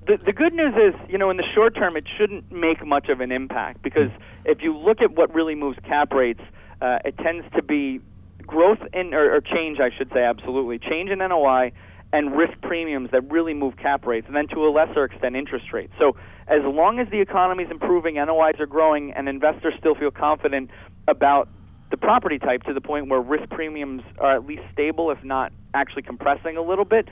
The, 0.07 0.19
the 0.19 0.33
good 0.33 0.53
news 0.53 0.75
is, 0.75 0.95
you 1.09 1.17
know, 1.17 1.31
in 1.31 1.39
the 1.39 1.47
short 1.55 1.75
term, 1.75 1.97
it 1.97 2.05
shouldn't 2.19 2.53
make 2.53 2.85
much 2.85 3.09
of 3.09 3.21
an 3.21 3.33
impact 3.33 3.83
because 3.83 4.11
if 4.45 4.61
you 4.61 4.77
look 4.77 5.01
at 5.01 5.13
what 5.13 5.35
really 5.35 5.55
moves 5.55 5.79
cap 5.85 6.13
rates, 6.13 6.43
uh, 6.83 6.99
it 7.05 7.17
tends 7.19 7.47
to 7.55 7.63
be 7.63 8.01
growth 8.47 8.81
in, 8.93 9.15
or, 9.15 9.35
or 9.35 9.41
change, 9.41 9.81
I 9.81 9.91
should 9.97 10.11
say, 10.13 10.23
absolutely, 10.23 10.79
change 10.79 11.11
in 11.11 11.21
NOI 11.21 11.73
and 12.13 12.37
risk 12.37 12.53
premiums 12.63 13.11
that 13.11 13.29
really 13.31 13.55
move 13.55 13.77
cap 13.77 14.07
rates, 14.07 14.27
and 14.27 14.37
then 14.37 14.47
to 14.49 14.67
a 14.67 14.71
lesser 14.71 15.05
extent, 15.05 15.35
interest 15.35 15.73
rates. 15.73 15.93
So, 15.99 16.17
as 16.47 16.61
long 16.63 17.01
as 17.01 17.09
the 17.11 17.21
economy 17.21 17.65
is 17.65 17.71
improving, 17.71 18.17
NOIs 18.17 18.61
are 18.61 18.67
growing, 18.67 19.13
and 19.13 19.29
investors 19.29 19.75
still 19.79 19.95
feel 19.95 20.11
confident 20.11 20.71
about 21.09 21.49
the 21.95 21.99
property 21.99 22.41
type 22.41 22.65
to 22.65 22.75
the 22.75 22.81
point 22.81 23.09
where 23.09 23.21
risk 23.21 23.49
premiums 23.51 24.03
are 24.19 24.35
at 24.35 24.45
least 24.45 24.63
stable, 24.73 25.13
if 25.13 25.23
not 25.23 25.53
actually 25.75 26.03
compressing 26.03 26.57
a 26.57 26.61
little 26.61 26.85
bit, 26.85 27.09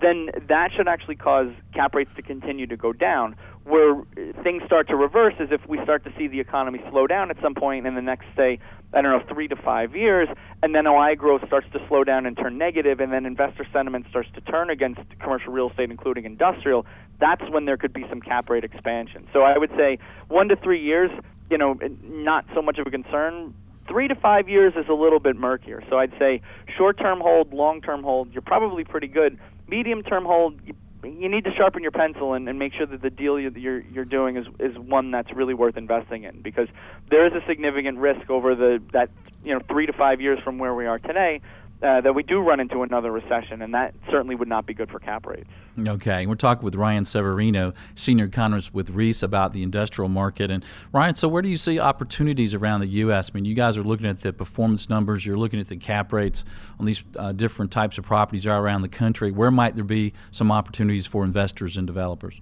then 0.00 0.30
that 0.48 0.70
should 0.76 0.88
actually 0.88 1.14
cause 1.14 1.46
cap 1.72 1.94
rates 1.94 2.10
to 2.16 2.22
continue 2.22 2.66
to 2.66 2.76
go 2.76 2.92
down. 2.92 3.36
Where 3.62 4.00
uh, 4.00 4.42
things 4.42 4.64
start 4.66 4.88
to 4.88 4.96
reverse 4.96 5.34
is 5.38 5.50
if 5.52 5.64
we 5.68 5.80
start 5.84 6.02
to 6.06 6.12
see 6.18 6.26
the 6.26 6.40
economy 6.40 6.82
slow 6.90 7.06
down 7.06 7.30
at 7.30 7.40
some 7.40 7.54
point 7.54 7.86
in 7.86 7.94
the 7.94 8.02
next, 8.02 8.26
say, 8.36 8.58
I 8.92 9.00
don't 9.00 9.12
know, 9.12 9.32
three 9.32 9.46
to 9.46 9.54
five 9.54 9.94
years, 9.94 10.28
and 10.60 10.74
then 10.74 10.88
OI 10.88 11.14
growth 11.14 11.46
starts 11.46 11.68
to 11.72 11.78
slow 11.86 12.02
down 12.02 12.26
and 12.26 12.36
turn 12.36 12.58
negative, 12.58 12.98
and 12.98 13.12
then 13.12 13.26
investor 13.26 13.64
sentiment 13.72 14.06
starts 14.10 14.28
to 14.34 14.40
turn 14.40 14.70
against 14.70 15.02
commercial 15.20 15.52
real 15.52 15.70
estate, 15.70 15.92
including 15.92 16.24
industrial, 16.24 16.84
that's 17.20 17.48
when 17.48 17.64
there 17.64 17.76
could 17.76 17.92
be 17.92 18.04
some 18.08 18.20
cap 18.20 18.50
rate 18.50 18.64
expansion. 18.64 19.28
So 19.32 19.42
I 19.42 19.56
would 19.56 19.70
say 19.76 20.00
one 20.26 20.48
to 20.48 20.56
three 20.56 20.82
years, 20.82 21.12
you 21.48 21.58
know, 21.58 21.78
not 22.02 22.44
so 22.56 22.60
much 22.60 22.78
of 22.78 22.88
a 22.88 22.90
concern 22.90 23.54
Three 23.88 24.08
to 24.08 24.14
five 24.14 24.48
years 24.48 24.74
is 24.76 24.88
a 24.88 24.94
little 24.94 25.20
bit 25.20 25.36
murkier. 25.36 25.82
So 25.88 25.98
I'd 25.98 26.12
say 26.18 26.42
short 26.76 26.98
term 26.98 27.20
hold, 27.20 27.52
long 27.52 27.80
term 27.80 28.02
hold, 28.02 28.32
you're 28.32 28.42
probably 28.42 28.84
pretty 28.84 29.08
good. 29.08 29.38
Medium 29.68 30.02
term 30.02 30.24
hold, 30.24 30.58
you, 30.66 30.74
you 31.04 31.28
need 31.28 31.44
to 31.44 31.52
sharpen 31.54 31.82
your 31.82 31.92
pencil 31.92 32.34
and, 32.34 32.48
and 32.48 32.58
make 32.58 32.72
sure 32.74 32.86
that 32.86 33.02
the 33.02 33.10
deal 33.10 33.38
you're 33.38 33.80
you're 33.80 34.04
doing 34.04 34.36
is 34.36 34.46
is 34.58 34.76
one 34.76 35.10
that's 35.10 35.32
really 35.32 35.54
worth 35.54 35.76
investing 35.76 36.24
in 36.24 36.40
because 36.40 36.68
there 37.10 37.26
is 37.26 37.32
a 37.32 37.46
significant 37.46 37.98
risk 37.98 38.28
over 38.28 38.54
the 38.54 38.82
that 38.92 39.10
you 39.44 39.54
know 39.54 39.60
three 39.68 39.86
to 39.86 39.92
five 39.92 40.20
years 40.20 40.38
from 40.42 40.58
where 40.58 40.74
we 40.74 40.86
are 40.86 40.98
today 40.98 41.40
uh, 41.82 42.00
that 42.00 42.14
we 42.14 42.22
do 42.22 42.40
run 42.40 42.60
into 42.60 42.82
another 42.82 43.10
recession, 43.10 43.62
and 43.62 43.74
that 43.74 43.94
certainly 44.10 44.34
would 44.34 44.48
not 44.48 44.66
be 44.66 44.74
good 44.74 44.90
for 44.90 44.98
cap 44.98 45.26
rates. 45.26 45.48
Okay, 45.78 46.26
we're 46.26 46.34
talking 46.34 46.64
with 46.64 46.74
Ryan 46.74 47.04
Severino, 47.04 47.74
senior 47.94 48.24
economist 48.24 48.72
with 48.72 48.90
Reis, 48.90 49.22
about 49.22 49.52
the 49.52 49.62
industrial 49.62 50.08
market. 50.08 50.50
And 50.50 50.64
Ryan, 50.92 51.16
so 51.16 51.28
where 51.28 51.42
do 51.42 51.48
you 51.48 51.58
see 51.58 51.78
opportunities 51.78 52.54
around 52.54 52.80
the 52.80 52.86
U.S.? 52.86 53.30
I 53.30 53.34
mean, 53.34 53.44
you 53.44 53.54
guys 53.54 53.76
are 53.76 53.82
looking 53.82 54.06
at 54.06 54.20
the 54.20 54.32
performance 54.32 54.88
numbers, 54.88 55.26
you're 55.26 55.36
looking 55.36 55.60
at 55.60 55.68
the 55.68 55.76
cap 55.76 56.12
rates 56.12 56.44
on 56.78 56.86
these 56.86 57.04
uh, 57.16 57.32
different 57.32 57.72
types 57.72 57.98
of 57.98 58.04
properties 58.04 58.46
around 58.46 58.82
the 58.82 58.88
country. 58.88 59.30
Where 59.30 59.50
might 59.50 59.76
there 59.76 59.84
be 59.84 60.14
some 60.30 60.50
opportunities 60.50 61.06
for 61.06 61.24
investors 61.24 61.76
and 61.76 61.86
developers? 61.86 62.40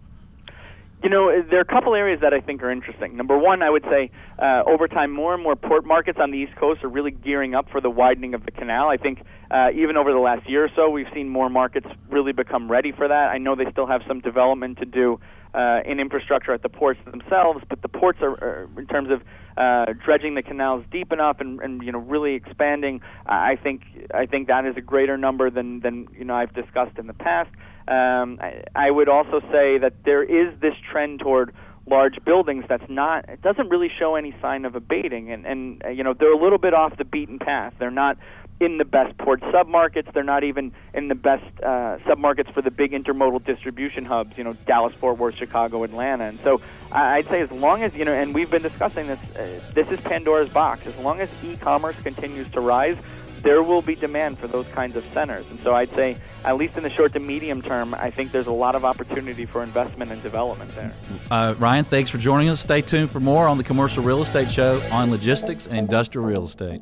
You 1.05 1.11
know, 1.11 1.31
there 1.51 1.59
are 1.59 1.61
a 1.61 1.67
couple 1.67 1.95
areas 1.95 2.21
that 2.23 2.33
I 2.33 2.41
think 2.41 2.63
are 2.63 2.71
interesting. 2.71 3.15
Number 3.15 3.37
one, 3.37 3.63
I 3.63 3.69
would 3.69 3.85
say 3.91 4.11
uh, 4.39 4.63
over 4.67 4.89
time, 4.89 5.13
more 5.13 5.35
and 5.35 5.43
more 5.43 5.55
port 5.55 5.85
markets 5.85 6.19
on 6.19 6.31
the 6.31 6.39
East 6.39 6.57
Coast 6.57 6.83
are 6.83 6.89
really 6.89 7.11
gearing 7.11 7.55
up 7.55 7.69
for 7.71 7.83
the 7.83 7.91
widening 7.91 8.33
of 8.33 8.47
the 8.47 8.51
canal. 8.51 8.89
I 8.89 8.97
think 8.97 9.19
uh, 9.51 9.69
even 9.77 9.99
over 9.99 10.15
the 10.15 10.19
last 10.19 10.49
year 10.49 10.65
or 10.65 10.71
so, 10.75 10.89
we've 10.89 11.13
seen 11.13 11.29
more 11.29 11.51
markets 11.51 11.87
really 12.09 12.33
become 12.33 12.71
ready 12.71 12.91
for 12.91 13.07
that. 13.07 13.29
I 13.29 13.37
know 13.37 13.55
they 13.55 13.71
still 13.71 13.87
have 13.87 14.01
some 14.09 14.21
development 14.21 14.79
to 14.79 14.87
do 14.87 15.21
uh, 15.53 15.81
in 15.85 16.01
infrastructure 16.01 16.55
at 16.55 16.63
the 16.63 16.71
ports 16.71 17.01
themselves, 17.05 17.63
but 17.69 17.83
the 17.83 17.89
ports 17.89 18.21
are, 18.23 18.33
are 18.43 18.69
in 18.79 18.87
terms 18.87 19.11
of 19.11 19.21
uh, 19.59 19.93
dredging 20.03 20.37
the 20.37 20.43
canals 20.43 20.87
deep 20.91 21.13
enough 21.13 21.37
and, 21.39 21.61
and 21.61 21.83
you 21.83 21.93
know 21.93 21.99
really 21.99 22.33
expanding. 22.33 23.03
I 23.27 23.57
think 23.63 23.83
I 24.15 24.25
think 24.25 24.49
that 24.49 24.65
is 24.65 24.75
a 24.79 24.81
greater 24.81 25.19
number 25.19 25.51
than 25.51 25.81
than 25.81 26.09
you 26.17 26.25
know 26.25 26.35
I've 26.35 26.55
discussed 26.55 26.99
in 26.99 27.09
the 27.09 27.13
past. 27.13 27.51
Um, 27.87 28.39
I, 28.41 28.65
I 28.75 28.91
would 28.91 29.09
also 29.09 29.41
say 29.53 29.79
that 29.79 29.93
there 30.05 30.23
is 30.23 30.59
this 30.61 30.75
trend 30.91 31.21
toward 31.21 31.55
large 31.87 32.17
buildings 32.25 32.65
that's 32.67 32.89
not 32.89 33.29
it 33.29 33.43
doesn't 33.43 33.69
really 33.69 33.91
show 33.99 34.15
any 34.15 34.35
sign 34.41 34.65
of 34.65 34.75
abating. 34.75 35.31
And 35.31 35.47
and 35.47 35.85
uh, 35.85 35.89
you 35.89 36.03
know 36.03 36.15
they're 36.15 36.33
a 36.33 36.43
little 36.43 36.59
bit 36.59 36.75
off 36.75 36.97
the 36.97 37.05
beaten 37.05 37.39
path. 37.39 37.75
They're 37.79 37.91
not 37.91 38.19
in 38.61 38.79
the 38.79 38.85
best 38.85 39.19
port 39.19 39.41
submarkets. 39.41 40.13
They're 40.13 40.23
not 40.23 40.45
even 40.45 40.73
in 40.95 41.09
the 41.09 41.15
best 41.15 41.45
uh, 41.63 41.99
submarkets 42.07 42.53
for 42.55 42.63
the 42.63 42.71
big 42.71 42.93
intermodal 42.93 43.45
distribution 43.45 44.05
hubs 44.05 44.39
you 44.39 44.45
know 44.45 44.55
Dallas 44.67 44.95
Fort 44.95 45.19
Worth 45.19 45.35
Chicago 45.35 45.83
Atlanta. 45.83 46.25
And 46.25 46.39
so 46.41 46.61
I'd 46.93 47.27
say 47.29 47.43
as 47.43 47.51
long 47.51 47.83
as 47.83 47.95
you 47.95 48.05
know 48.05 48.15
and 48.15 48.35
we've 48.35 48.51
been 48.51 48.63
discussing 48.63 49.07
this 49.07 49.21
uh, 49.37 49.61
this 49.75 49.89
is 49.89 50.01
Pandora's 50.01 50.49
box. 50.49 50.87
As 50.87 50.97
long 50.99 51.21
as 51.21 51.29
e-commerce 51.45 52.01
continues 52.03 52.51
to 52.53 52.61
rise 52.61 52.97
there 53.45 53.63
will 53.63 53.83
be 53.83 53.95
demand 53.95 54.39
for 54.39 54.49
those 54.49 54.67
kinds 54.69 54.97
of 54.97 55.05
centers. 55.13 55.49
And 55.51 55.61
so 55.61 55.75
I'd 55.77 55.91
say, 55.95 56.17
at 56.45 56.57
least 56.57 56.77
in 56.77 56.83
the 56.83 56.91
short 56.91 57.13
to 57.13 57.21
medium 57.21 57.63
term, 57.63 57.95
I 57.95 58.11
think 58.11 58.33
there's 58.33 58.49
a 58.49 58.53
lot 58.53 58.75
of 58.75 58.85
opportunity 58.85 59.45
for 59.45 59.63
investment 59.63 60.11
and 60.11 60.21
development 60.23 60.75
there. 60.75 60.93
Uh, 61.31 61.55
Ryan, 61.59 61.85
thanks 61.85 62.11
for 62.11 62.19
joining 62.19 62.49
us. 62.49 62.61
Stay 62.61 62.81
tuned 62.81 63.11
for 63.11 63.21
more 63.21 63.47
on 63.47 63.59
the 63.59 63.65
Commercial 63.65 64.03
Real 64.03 64.23
Estate 64.23 64.51
Show 64.51 64.83
on 64.91 65.11
logistics 65.11 65.67
and 65.67 65.77
industrial 65.77 66.27
real 66.27 66.45
estate. 66.45 66.81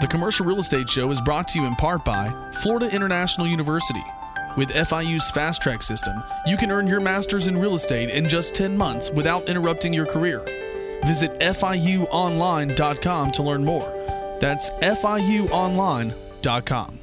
The 0.00 0.06
Commercial 0.06 0.46
Real 0.46 0.58
Estate 0.58 0.88
Show 0.88 1.10
is 1.10 1.20
brought 1.22 1.48
to 1.48 1.58
you 1.58 1.66
in 1.66 1.74
part 1.74 2.04
by 2.04 2.50
Florida 2.60 2.94
International 2.94 3.46
University. 3.46 4.04
With 4.56 4.68
FIU's 4.68 5.30
Fast 5.30 5.62
Track 5.62 5.82
system, 5.82 6.22
you 6.46 6.58
can 6.58 6.70
earn 6.70 6.86
your 6.86 7.00
master's 7.00 7.46
in 7.46 7.56
real 7.56 7.74
estate 7.74 8.10
in 8.10 8.28
just 8.28 8.54
10 8.54 8.76
months 8.76 9.10
without 9.10 9.48
interrupting 9.48 9.94
your 9.94 10.04
career. 10.04 10.40
Visit 11.06 11.38
FIUOnline.com 11.40 13.30
to 13.32 13.42
learn 13.42 13.64
more. 13.64 14.01
That's 14.42 14.68
FIUOnline.com. 14.70 16.98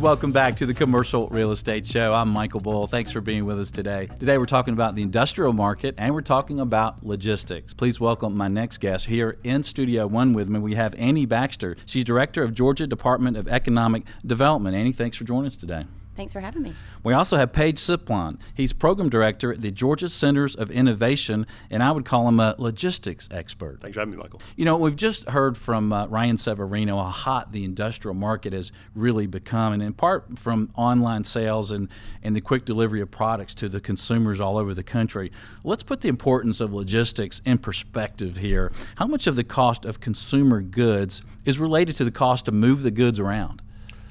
Welcome 0.00 0.32
back 0.32 0.56
to 0.56 0.66
the 0.66 0.74
Commercial 0.74 1.28
Real 1.28 1.52
Estate 1.52 1.86
Show. 1.86 2.12
I'm 2.12 2.30
Michael 2.30 2.58
Bull. 2.58 2.88
Thanks 2.88 3.12
for 3.12 3.20
being 3.20 3.44
with 3.44 3.60
us 3.60 3.70
today. 3.70 4.08
Today 4.18 4.36
we're 4.36 4.46
talking 4.46 4.74
about 4.74 4.96
the 4.96 5.02
industrial 5.02 5.52
market 5.52 5.94
and 5.96 6.12
we're 6.12 6.22
talking 6.22 6.58
about 6.58 7.06
logistics. 7.06 7.72
Please 7.72 8.00
welcome 8.00 8.36
my 8.36 8.48
next 8.48 8.78
guest 8.78 9.06
here 9.06 9.38
in 9.44 9.62
Studio 9.62 10.08
One 10.08 10.32
with 10.32 10.48
me. 10.48 10.58
We 10.58 10.74
have 10.74 10.96
Annie 10.96 11.24
Baxter. 11.24 11.76
She's 11.86 12.02
Director 12.02 12.42
of 12.42 12.52
Georgia 12.52 12.88
Department 12.88 13.36
of 13.36 13.46
Economic 13.46 14.02
Development. 14.26 14.74
Annie, 14.74 14.90
thanks 14.90 15.16
for 15.16 15.22
joining 15.22 15.46
us 15.46 15.56
today. 15.56 15.84
Thanks 16.20 16.34
for 16.34 16.40
having 16.40 16.60
me. 16.60 16.74
We 17.02 17.14
also 17.14 17.38
have 17.38 17.50
Page 17.50 17.78
Siplon. 17.78 18.38
He's 18.52 18.74
program 18.74 19.08
director 19.08 19.54
at 19.54 19.62
the 19.62 19.70
Georgia 19.70 20.06
Centers 20.10 20.54
of 20.54 20.70
Innovation, 20.70 21.46
and 21.70 21.82
I 21.82 21.90
would 21.90 22.04
call 22.04 22.28
him 22.28 22.38
a 22.40 22.54
logistics 22.58 23.26
expert. 23.30 23.78
Thanks 23.80 23.94
for 23.94 24.00
having 24.00 24.16
me, 24.16 24.22
Michael. 24.22 24.42
You 24.54 24.66
know, 24.66 24.76
we've 24.76 24.96
just 24.96 25.26
heard 25.30 25.56
from 25.56 25.94
uh, 25.94 26.08
Ryan 26.08 26.36
Severino 26.36 26.98
how 26.98 27.08
hot 27.08 27.52
the 27.52 27.64
industrial 27.64 28.12
market 28.12 28.52
has 28.52 28.70
really 28.94 29.26
become, 29.26 29.72
and 29.72 29.82
in 29.82 29.94
part 29.94 30.38
from 30.38 30.70
online 30.74 31.24
sales 31.24 31.70
and, 31.70 31.88
and 32.22 32.36
the 32.36 32.42
quick 32.42 32.66
delivery 32.66 33.00
of 33.00 33.10
products 33.10 33.54
to 33.54 33.70
the 33.70 33.80
consumers 33.80 34.40
all 34.40 34.58
over 34.58 34.74
the 34.74 34.82
country. 34.82 35.32
Let's 35.64 35.82
put 35.82 36.02
the 36.02 36.08
importance 36.08 36.60
of 36.60 36.70
logistics 36.74 37.40
in 37.46 37.56
perspective 37.56 38.36
here. 38.36 38.72
How 38.96 39.06
much 39.06 39.26
of 39.26 39.36
the 39.36 39.44
cost 39.44 39.86
of 39.86 40.00
consumer 40.00 40.60
goods 40.60 41.22
is 41.46 41.58
related 41.58 41.96
to 41.96 42.04
the 42.04 42.10
cost 42.10 42.44
to 42.44 42.52
move 42.52 42.82
the 42.82 42.90
goods 42.90 43.18
around? 43.18 43.62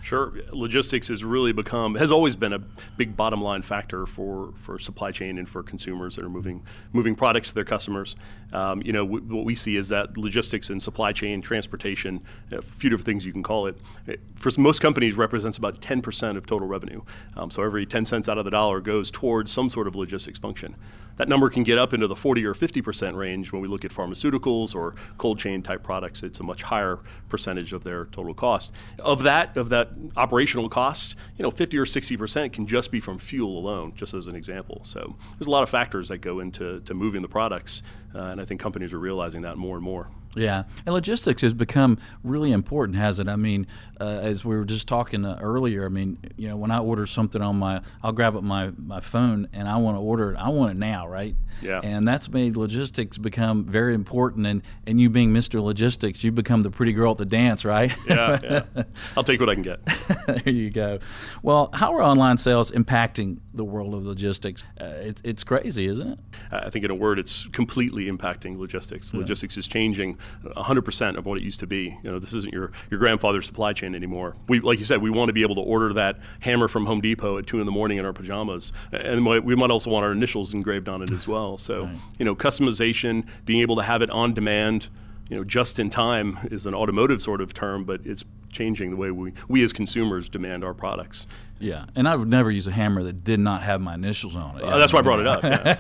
Sure, 0.02 0.34
logistics 0.52 1.08
has 1.10 1.24
really 1.24 1.52
become 1.52 1.96
has 1.96 2.12
always 2.12 2.36
been 2.36 2.54
a 2.54 2.60
big 2.98 3.16
bottom 3.16 3.42
line 3.42 3.62
factor 3.62 4.06
for, 4.06 4.54
for 4.62 4.80
supply 4.80 5.12
chain 5.12 5.38
and 5.38 5.48
for 5.48 5.62
consumers 5.62 6.16
that 6.16 6.26
are 6.26 6.30
moving 6.30 6.64
moving 6.94 7.16
products 7.16 7.50
to 7.50 7.56
their 7.56 7.66
customers. 7.66 8.16
Um, 8.54 8.82
you 8.84 8.94
know 8.94 9.06
w- 9.06 9.24
what 9.24 9.46
we 9.46 9.56
see 9.56 9.76
is 9.76 9.90
that 9.90 10.18
logistics 10.18 10.70
and 10.70 10.82
supply 10.82 11.12
chain 11.12 11.42
transportation, 11.42 12.22
a 12.52 12.62
few 12.62 12.90
different 12.90 13.06
things 13.06 13.26
you 13.26 13.34
can 13.34 13.44
call 13.44 13.68
it, 13.68 13.78
it 14.08 14.20
for 14.36 14.52
most 14.58 14.80
companies 14.80 15.16
represents 15.16 15.58
about 15.58 15.82
10% 15.82 16.38
of 16.38 16.46
total 16.46 16.68
revenue. 16.68 17.02
Um, 17.36 17.52
so 17.52 17.62
every 17.62 17.86
10 17.86 18.06
cents 18.06 18.30
out 18.30 18.38
of 18.38 18.46
the 18.46 18.52
dollar 18.52 18.80
goes 18.80 19.12
towards 19.12 19.52
some 19.52 19.70
sort 19.70 19.88
of 19.88 19.96
logistics 19.96 20.40
function. 20.40 20.76
That 21.20 21.28
number 21.28 21.50
can 21.50 21.64
get 21.64 21.78
up 21.78 21.94
into 21.94 22.08
the 22.08 22.16
40 22.16 22.46
or 22.46 22.54
50% 22.54 23.14
range 23.14 23.52
when 23.52 23.62
we 23.62 23.68
look 23.68 23.84
at 23.84 23.92
pharmaceuticals 23.92 24.74
or 24.74 24.96
cold 25.18 25.38
chain 25.38 25.62
type 25.62 25.84
products. 25.84 26.24
It's 26.24 26.40
a 26.40 26.44
much 26.44 26.64
higher 26.64 27.00
percentage 27.28 27.74
of 27.74 27.84
their 27.84 28.06
total 28.06 28.34
cost. 28.34 28.72
Of 29.00 29.24
that, 29.24 29.58
of 29.58 29.68
that 29.68 29.89
operational 30.16 30.70
cost, 30.70 31.16
you 31.38 31.44
know, 31.44 31.52
50 31.52 31.78
or 31.78 31.86
60% 31.86 32.54
can 32.54 32.68
just 32.68 32.92
be 32.92 33.00
from 33.00 33.18
fuel 33.18 33.58
alone, 33.58 33.94
just 33.96 34.14
as 34.14 34.26
an 34.26 34.36
example. 34.36 34.82
So 34.84 35.16
there's 35.38 35.48
a 35.48 35.52
lot 35.52 35.64
of 35.64 35.70
factors 35.70 36.10
that 36.10 36.20
go 36.20 36.40
into 36.40 36.80
to 36.82 36.94
moving 36.94 37.22
the 37.22 37.28
products, 37.28 37.84
uh, 38.16 38.20
and 38.20 38.42
I 38.42 38.46
think 38.46 38.60
companies 38.62 38.94
are 38.94 39.00
realizing 39.00 39.42
that 39.44 39.58
more 39.58 39.76
and 39.76 39.84
more. 39.84 40.10
Yeah, 40.36 40.64
and 40.86 40.94
logistics 40.94 41.42
has 41.42 41.54
become 41.54 41.98
really 42.24 42.52
important, 42.52 42.98
has 42.98 43.20
it? 43.20 43.28
I 43.28 43.36
mean, 43.36 43.66
uh, 44.00 44.20
as 44.24 44.46
we 44.46 44.56
were 44.56 44.66
just 44.66 44.88
talking 44.88 45.26
uh, 45.26 45.38
earlier, 45.42 45.86
I 45.86 45.90
mean, 45.90 46.18
you 46.38 46.48
know, 46.48 46.56
when 46.56 46.72
I 46.72 46.80
order 46.80 47.06
something 47.06 47.42
on 47.42 47.58
my, 47.58 47.82
I'll 48.02 48.12
grab 48.12 48.36
up 48.36 48.44
my, 48.44 48.72
my 48.78 49.00
phone 49.00 49.48
and 49.54 49.68
I 49.68 49.78
want 49.78 49.98
to 49.98 50.02
order 50.02 50.32
it. 50.32 50.38
I 50.38 50.50
want 50.50 50.72
it 50.72 50.78
now, 50.78 51.08
right? 51.08 51.36
Yeah. 51.62 51.82
And 51.84 52.08
that's 52.08 52.30
made 52.30 52.56
logistics 52.56 53.18
become 53.18 53.66
very 53.66 53.94
important. 53.94 54.48
And, 54.48 54.62
and 54.88 55.02
you 55.02 55.10
being 55.10 55.32
Mr. 55.32 55.62
Logistics, 55.62 56.24
you 56.24 56.32
become 56.32 56.64
the 56.64 56.72
pretty 56.72 56.94
girl 56.94 57.12
at 57.12 57.18
the 57.18 57.26
dance, 57.26 57.66
right? 57.66 57.94
Yeah, 58.08 58.40
yeah. 58.44 58.84
I'll 59.18 59.24
take 59.24 59.40
what 59.40 59.50
I 59.50 59.54
can 59.54 59.64
get. 59.64 59.86
there 60.28 60.50
you 60.50 60.70
go. 60.70 61.00
Well, 61.44 61.70
how 61.74 61.94
are 61.94 62.02
online 62.02 62.38
sales 62.38 62.72
impacting 62.72 63.40
the 63.54 63.66
world 63.66 63.94
of 63.94 64.06
logistics? 64.06 64.64
Uh, 64.80 64.86
it, 64.86 65.22
it's 65.24 65.44
crazy, 65.44 65.88
isn't 65.88 66.08
it? 66.08 66.20
I 66.52 66.70
think, 66.70 66.86
in 66.86 66.92
a 66.92 66.96
word, 66.96 67.20
it's 67.20 67.48
completely 67.50 68.06
impacting 68.06 68.56
logistics. 68.58 69.14
Yeah. 69.14 69.20
Logistics 69.20 69.58
is 69.58 69.68
changing 69.68 70.18
100% 70.46 71.18
of 71.18 71.26
what 71.26 71.38
it 71.38 71.44
used 71.44 71.60
to 71.60 71.68
be. 71.68 71.98
You 72.04 72.12
know, 72.12 72.20
this 72.20 72.34
isn't 72.34 72.54
your, 72.54 72.72
your 72.90 73.00
grandfather's 73.00 73.46
supply 73.46 73.74
chain 73.74 73.89
anymore. 73.96 74.36
We, 74.48 74.60
like 74.60 74.80
you 74.80 74.86
said, 74.86 75.02
we 75.02 75.10
want 75.10 75.30
to 75.30 75.34
be 75.34 75.42
able 75.42 75.56
to 75.56 75.62
order 75.62 75.94
that 75.94 76.20
hammer 76.40 76.68
from 76.68 76.86
Home 76.86 77.02
Depot 77.02 77.38
at 77.38 77.48
two 77.48 77.60
in 77.60 77.66
the 77.66 77.72
morning 77.72 77.98
in 77.98 78.06
our 78.06 78.14
pajamas, 78.14 78.72
and 78.92 79.26
we 79.26 79.56
might 79.56 79.72
also 79.72 79.90
want 79.90 80.06
our 80.06 80.12
initials 80.12 80.54
engraved 80.54 80.90
on 80.90 81.02
it 81.02 81.12
as 81.12 81.28
well. 81.28 81.58
So, 81.58 81.84
right. 81.84 81.96
you 82.18 82.26
know, 82.26 82.36
customization, 82.36 83.26
being 83.46 83.62
able 83.62 83.76
to 83.76 83.84
have 83.84 84.02
it 84.02 84.10
on 84.10 84.34
demand 84.34 84.88
you 85.30 85.38
know, 85.38 85.44
just 85.44 85.80
in 85.80 85.90
time 85.90 86.40
is 86.52 86.66
an 86.66 86.74
automotive 86.74 87.22
sort 87.22 87.42
of 87.42 87.54
term, 87.54 87.84
but 87.84 88.02
it's 88.04 88.24
changing 88.52 88.90
the 88.90 88.98
way 88.98 89.12
we, 89.12 89.32
we 89.48 89.64
as 89.64 89.72
consumers 89.72 90.28
demand 90.28 90.64
our 90.64 90.74
products. 90.74 91.28
Yeah, 91.60 91.86
and 91.96 92.08
I 92.08 92.16
would 92.16 92.30
never 92.30 92.50
use 92.50 92.68
a 92.68 92.72
hammer 92.72 93.04
that 93.04 93.24
did 93.24 93.40
not 93.40 93.62
have 93.64 93.82
my 93.82 93.96
initials 93.96 94.36
on 94.36 94.58
it. 94.58 94.64
Uh, 94.64 94.78
that's 94.78 94.94
why 94.94 95.00
I 95.00 95.02
brought 95.02 95.20
it 95.20 95.28
up. 95.28 95.44
Yeah, 95.44 95.76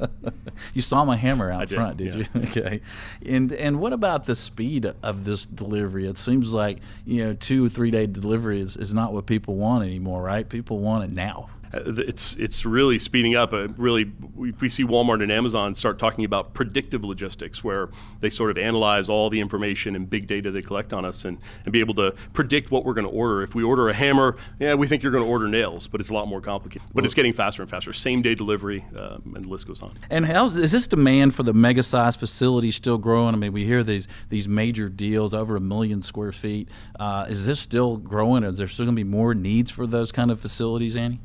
yeah. 0.00 0.28
you 0.74 0.82
saw 0.82 1.04
my 1.04 1.16
hammer 1.16 1.52
out 1.52 1.68
did, 1.68 1.76
front, 1.76 1.96
did 1.96 2.14
yeah. 2.14 2.24
you? 2.34 2.42
okay. 2.48 2.80
And 3.24 3.52
and 3.52 3.80
what 3.80 3.92
about 3.92 4.26
the 4.26 4.34
speed 4.34 4.92
of 5.02 5.24
this 5.24 5.46
delivery? 5.46 6.08
It 6.08 6.18
seems 6.18 6.52
like 6.52 6.78
you 7.06 7.24
know 7.24 7.34
two 7.34 7.64
or 7.64 7.68
three 7.68 7.92
day 7.92 8.06
delivery 8.06 8.60
is, 8.60 8.76
is 8.76 8.92
not 8.92 9.12
what 9.12 9.26
people 9.26 9.54
want 9.54 9.84
anymore, 9.84 10.20
right? 10.20 10.48
People 10.48 10.80
want 10.80 11.04
it 11.04 11.10
now. 11.14 11.48
Uh, 11.72 11.80
it's 11.98 12.34
it's 12.36 12.64
really 12.64 12.98
speeding 12.98 13.36
up. 13.36 13.52
Uh, 13.52 13.68
really, 13.76 14.10
we, 14.34 14.52
we, 14.52 14.68
see 14.68 14.84
Walmart 14.84 15.22
and 15.22 15.30
Amazon 15.30 15.74
start 15.74 15.98
talking 15.98 16.24
about 16.24 16.52
predictive 16.52 17.04
logistics, 17.04 17.62
where 17.62 17.90
they 18.20 18.30
sort 18.30 18.50
of 18.50 18.58
analyze 18.58 19.08
all 19.08 19.30
the 19.30 19.40
information 19.40 19.94
and 19.94 20.08
big 20.08 20.26
data 20.26 20.50
they 20.50 20.62
collect 20.62 20.92
on 20.92 21.04
us, 21.04 21.24
and, 21.24 21.38
and 21.64 21.72
be 21.72 21.80
able 21.80 21.94
to 21.94 22.14
predict 22.32 22.70
what 22.70 22.84
we're 22.84 22.94
going 22.94 23.06
to 23.06 23.12
order. 23.12 23.42
If 23.42 23.54
we 23.54 23.62
order 23.62 23.88
a 23.88 23.92
hammer, 23.92 24.36
yeah, 24.58 24.74
we 24.74 24.86
think 24.86 25.02
you're 25.02 25.12
going 25.12 25.24
to 25.24 25.30
order 25.30 25.46
nails, 25.46 25.86
but 25.86 26.00
it's 26.00 26.10
a 26.10 26.14
lot 26.14 26.26
more 26.26 26.40
complicated. 26.40 26.82
But 26.92 27.04
it's 27.04 27.14
getting 27.14 27.32
faster 27.32 27.62
and 27.62 27.70
faster. 27.70 27.92
Same 27.92 28.22
day 28.22 28.34
delivery, 28.34 28.84
um, 28.96 29.32
and 29.36 29.44
the 29.44 29.48
list 29.48 29.66
goes 29.66 29.82
on. 29.82 29.94
And 30.10 30.26
how's 30.26 30.56
is 30.56 30.72
this 30.72 30.86
demand 30.86 31.34
for 31.34 31.44
the 31.44 31.54
mega 31.54 31.82
size 31.82 32.16
facilities 32.16 32.74
still 32.74 32.98
growing? 32.98 33.34
I 33.34 33.38
mean, 33.38 33.52
we 33.52 33.64
hear 33.64 33.84
these 33.84 34.08
these 34.28 34.48
major 34.48 34.88
deals 34.88 35.34
over 35.34 35.56
a 35.56 35.60
million 35.60 36.02
square 36.02 36.32
feet. 36.32 36.68
Uh, 36.98 37.26
is 37.28 37.46
this 37.46 37.60
still 37.60 37.96
growing? 37.96 38.42
Is 38.42 38.58
there 38.58 38.68
still 38.68 38.86
going 38.86 38.96
to 38.96 39.04
be 39.04 39.08
more 39.08 39.34
needs 39.34 39.70
for 39.70 39.86
those 39.86 40.10
kind 40.10 40.30
of 40.30 40.40
facilities, 40.40 40.96
Annie? 40.96 41.20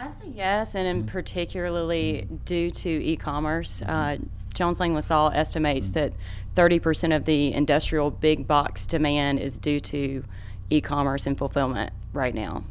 I 0.00 0.10
say 0.10 0.32
yes, 0.34 0.74
and 0.74 0.88
in 0.88 1.00
mm-hmm. 1.00 1.08
particularly 1.08 2.24
mm-hmm. 2.24 2.36
due 2.46 2.70
to 2.70 2.88
e-commerce. 2.88 3.82
Uh, 3.82 3.86
mm-hmm. 3.86 4.26
Jones 4.54 4.80
Lang 4.80 4.94
LaSalle 4.94 5.32
estimates 5.34 5.90
that 5.90 6.12
30% 6.56 7.14
of 7.14 7.24
the 7.26 7.52
industrial 7.52 8.10
big 8.10 8.46
box 8.48 8.86
demand 8.86 9.38
is 9.38 9.58
due 9.58 9.78
to 9.78 10.24
e-commerce 10.70 11.26
and 11.26 11.36
fulfillment 11.36 11.92
right 12.12 12.34
now. 12.34 12.64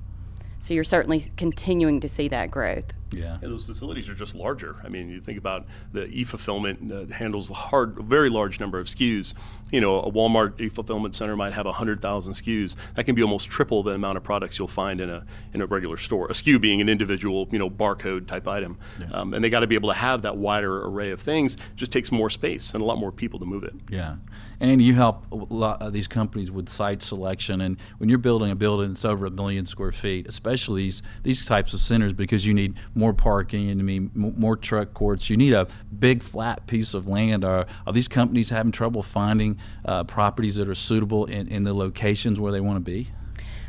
So 0.59 0.73
you're 0.73 0.83
certainly 0.83 1.23
continuing 1.37 1.99
to 2.01 2.09
see 2.09 2.27
that 2.29 2.51
growth. 2.51 2.85
Yeah. 3.11 3.37
And 3.41 3.51
those 3.51 3.65
facilities 3.65 4.09
are 4.09 4.13
just 4.13 4.35
larger. 4.35 4.75
I 4.83 4.89
mean, 4.89 5.09
you 5.09 5.21
think 5.21 5.37
about 5.37 5.65
the 5.93 6.05
e-fulfillment 6.07 6.91
uh, 6.91 7.13
handles 7.13 7.49
a 7.49 7.53
hard, 7.53 7.97
very 7.99 8.29
large 8.29 8.59
number 8.59 8.79
of 8.79 8.87
SKUs. 8.87 9.33
You 9.71 9.81
know, 9.81 9.99
a 10.01 10.11
Walmart 10.11 10.59
e-fulfillment 10.59 11.15
center 11.15 11.35
might 11.35 11.53
have 11.53 11.65
100,000 11.65 12.33
SKUs. 12.33 12.75
That 12.95 13.05
can 13.05 13.15
be 13.15 13.21
almost 13.21 13.49
triple 13.49 13.83
the 13.83 13.91
amount 13.91 14.17
of 14.17 14.23
products 14.23 14.57
you'll 14.57 14.67
find 14.67 15.01
in 15.01 15.09
a 15.09 15.25
in 15.53 15.61
a 15.61 15.65
regular 15.65 15.97
store. 15.97 16.27
A 16.27 16.33
SKU 16.33 16.59
being 16.59 16.81
an 16.81 16.89
individual, 16.89 17.47
you 17.51 17.59
know, 17.59 17.69
barcode 17.69 18.27
type 18.27 18.47
item. 18.47 18.77
Yeah. 18.99 19.07
Um, 19.11 19.33
and 19.33 19.43
they 19.43 19.49
got 19.49 19.61
to 19.61 19.67
be 19.67 19.75
able 19.75 19.89
to 19.89 19.95
have 19.95 20.21
that 20.23 20.37
wider 20.37 20.85
array 20.85 21.11
of 21.11 21.21
things. 21.21 21.55
It 21.55 21.61
just 21.75 21.91
takes 21.91 22.11
more 22.11 22.29
space 22.29 22.73
and 22.73 22.81
a 22.81 22.85
lot 22.85 22.97
more 22.97 23.11
people 23.11 23.39
to 23.39 23.45
move 23.45 23.63
it. 23.63 23.73
Yeah. 23.89 24.15
And 24.59 24.81
you 24.81 24.93
help 24.93 25.25
a 25.31 25.35
lot 25.35 25.81
of 25.81 25.93
these 25.93 26.07
companies 26.07 26.51
with 26.51 26.67
site 26.67 27.01
selection. 27.01 27.61
And 27.61 27.77
when 27.97 28.09
you're 28.09 28.17
building 28.17 28.51
a 28.51 28.55
building 28.55 28.89
that's 28.89 29.05
over 29.05 29.25
a 29.25 29.31
million 29.31 29.65
square 29.65 29.91
feet, 29.91 30.27
especially 30.27 30.83
these 30.83 31.01
these 31.23 31.45
types 31.45 31.73
of 31.73 31.79
centers, 31.79 32.13
because 32.13 32.45
you 32.45 32.53
need 32.53 32.75
more 32.99 33.13
parking 33.13 33.69
and 33.69 33.79
I 33.79 33.83
mean 33.83 34.11
more 34.13 34.55
truck 34.55 34.93
courts. 34.93 35.29
You 35.29 35.37
need 35.37 35.53
a 35.53 35.67
big 35.97 36.21
flat 36.21 36.67
piece 36.67 36.93
of 36.93 37.07
land. 37.07 37.43
Are, 37.43 37.65
are 37.87 37.93
these 37.93 38.07
companies 38.07 38.49
having 38.49 38.71
trouble 38.71 39.01
finding 39.01 39.57
uh, 39.85 40.03
properties 40.03 40.57
that 40.57 40.67
are 40.67 40.75
suitable 40.75 41.25
in, 41.25 41.47
in 41.47 41.63
the 41.63 41.73
locations 41.73 42.39
where 42.39 42.51
they 42.51 42.61
want 42.61 42.75
to 42.75 42.91
be? 42.91 43.09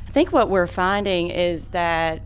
I 0.06 0.10
think 0.10 0.32
what 0.32 0.50
we're 0.50 0.66
finding 0.66 1.30
is 1.30 1.68
that 1.68 2.22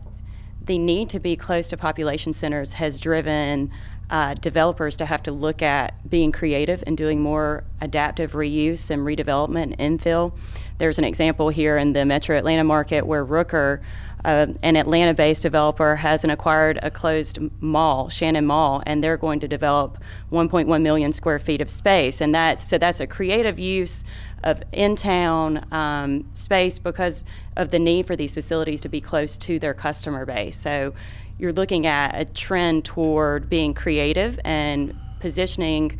the 0.65 0.79
need 0.79 1.09
to 1.09 1.19
be 1.19 1.35
close 1.35 1.69
to 1.69 1.77
population 1.77 2.33
centers 2.33 2.73
has 2.73 2.99
driven 2.99 3.71
uh, 4.09 4.33
developers 4.35 4.97
to 4.97 5.05
have 5.05 5.23
to 5.23 5.31
look 5.31 5.61
at 5.61 6.09
being 6.09 6.31
creative 6.31 6.83
and 6.85 6.97
doing 6.97 7.21
more 7.21 7.63
adaptive 7.81 8.33
reuse 8.33 8.89
and 8.89 9.01
redevelopment 9.01 9.75
and 9.77 9.99
infill. 9.99 10.35
There's 10.77 10.97
an 10.97 11.03
example 11.03 11.49
here 11.49 11.77
in 11.77 11.93
the 11.93 12.05
metro 12.05 12.37
Atlanta 12.37 12.63
market 12.63 13.05
where 13.05 13.25
Rooker 13.25 13.81
uh, 14.25 14.47
an 14.63 14.75
Atlanta 14.75 15.13
based 15.13 15.43
developer 15.43 15.95
has 15.95 16.23
an 16.23 16.29
acquired 16.29 16.79
a 16.81 16.89
closed 16.89 17.39
mall, 17.61 18.09
Shannon 18.09 18.45
Mall, 18.45 18.81
and 18.85 19.03
they're 19.03 19.17
going 19.17 19.39
to 19.39 19.47
develop 19.47 19.99
1.1 20.31 20.81
million 20.81 21.13
square 21.13 21.39
feet 21.39 21.61
of 21.61 21.69
space. 21.69 22.21
And 22.21 22.33
that's, 22.33 22.67
so 22.67 22.77
that's 22.77 22.99
a 22.99 23.07
creative 23.07 23.59
use 23.59 24.03
of 24.43 24.61
in 24.71 24.95
town 24.95 25.65
um, 25.71 26.29
space 26.33 26.79
because 26.79 27.23
of 27.55 27.71
the 27.71 27.79
need 27.79 28.07
for 28.07 28.15
these 28.15 28.33
facilities 28.33 28.81
to 28.81 28.89
be 28.89 28.99
close 28.99 29.37
to 29.39 29.59
their 29.59 29.73
customer 29.73 30.25
base. 30.25 30.57
So 30.57 30.93
you're 31.37 31.53
looking 31.53 31.85
at 31.85 32.19
a 32.19 32.25
trend 32.25 32.85
toward 32.85 33.49
being 33.49 33.73
creative 33.73 34.39
and 34.43 34.95
positioning 35.19 35.99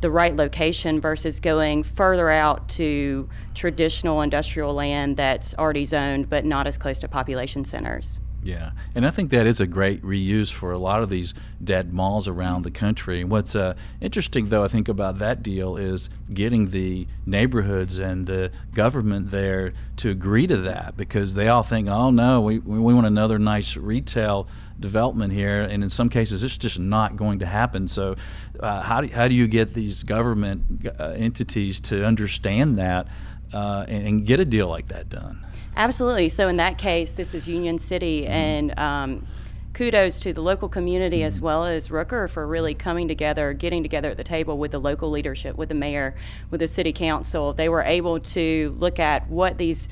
the 0.00 0.10
right 0.10 0.34
location 0.34 1.00
versus 1.00 1.40
going 1.40 1.82
further 1.82 2.30
out 2.30 2.68
to 2.70 3.28
traditional 3.54 4.22
industrial 4.22 4.72
land 4.72 5.16
that's 5.16 5.54
already 5.54 5.84
zoned 5.84 6.28
but 6.30 6.44
not 6.44 6.66
as 6.66 6.78
close 6.78 7.00
to 7.00 7.08
population 7.08 7.64
centers. 7.64 8.20
Yeah, 8.42 8.70
and 8.94 9.06
I 9.06 9.10
think 9.10 9.30
that 9.30 9.46
is 9.46 9.60
a 9.60 9.66
great 9.66 10.02
reuse 10.02 10.50
for 10.50 10.72
a 10.72 10.78
lot 10.78 11.02
of 11.02 11.10
these 11.10 11.34
dead 11.62 11.92
malls 11.92 12.26
around 12.26 12.62
the 12.62 12.70
country. 12.70 13.22
What's 13.22 13.54
uh, 13.54 13.74
interesting, 14.00 14.48
though, 14.48 14.64
I 14.64 14.68
think 14.68 14.88
about 14.88 15.18
that 15.18 15.42
deal 15.42 15.76
is 15.76 16.08
getting 16.32 16.70
the 16.70 17.06
neighborhoods 17.26 17.98
and 17.98 18.26
the 18.26 18.50
government 18.72 19.30
there 19.30 19.74
to 19.98 20.08
agree 20.08 20.46
to 20.46 20.56
that 20.58 20.96
because 20.96 21.34
they 21.34 21.48
all 21.48 21.62
think, 21.62 21.88
oh 21.88 22.10
no, 22.10 22.40
we, 22.40 22.58
we 22.60 22.94
want 22.94 23.06
another 23.06 23.38
nice 23.38 23.76
retail 23.76 24.48
development 24.80 25.32
here, 25.32 25.62
and 25.62 25.82
in 25.82 25.90
some 25.90 26.08
cases, 26.08 26.42
it's 26.42 26.58
just 26.58 26.78
not 26.78 27.16
going 27.16 27.38
to 27.40 27.46
happen. 27.46 27.86
So, 27.86 28.16
uh, 28.58 28.80
how, 28.82 29.00
do, 29.02 29.08
how 29.08 29.28
do 29.28 29.34
you 29.34 29.46
get 29.46 29.74
these 29.74 30.02
government 30.02 30.88
uh, 30.98 31.14
entities 31.16 31.80
to 31.80 32.04
understand 32.04 32.78
that 32.78 33.06
uh, 33.52 33.84
and, 33.88 34.06
and 34.06 34.26
get 34.26 34.40
a 34.40 34.44
deal 34.44 34.68
like 34.68 34.88
that 34.88 35.08
done? 35.08 35.44
Absolutely. 35.76 36.28
So 36.28 36.48
in 36.48 36.56
that 36.56 36.78
case, 36.78 37.12
this 37.12 37.34
is 37.34 37.48
Union 37.48 37.78
City, 37.78 38.22
mm-hmm. 38.22 38.32
and 38.32 38.78
um, 38.78 39.26
kudos 39.72 40.18
to 40.20 40.32
the 40.32 40.42
local 40.42 40.68
community 40.68 41.22
as 41.22 41.36
mm-hmm. 41.36 41.44
well 41.44 41.64
as 41.64 41.88
Rooker 41.88 42.28
for 42.28 42.46
really 42.46 42.74
coming 42.74 43.08
together, 43.08 43.52
getting 43.52 43.82
together 43.82 44.10
at 44.10 44.16
the 44.16 44.24
table 44.24 44.58
with 44.58 44.72
the 44.72 44.80
local 44.80 45.10
leadership, 45.10 45.56
with 45.56 45.68
the 45.68 45.74
mayor, 45.74 46.14
with 46.50 46.60
the 46.60 46.68
city 46.68 46.92
council. 46.92 47.52
They 47.52 47.68
were 47.68 47.82
able 47.82 48.20
to 48.20 48.76
look 48.78 48.98
at 48.98 49.28
what 49.28 49.58
these 49.58 49.88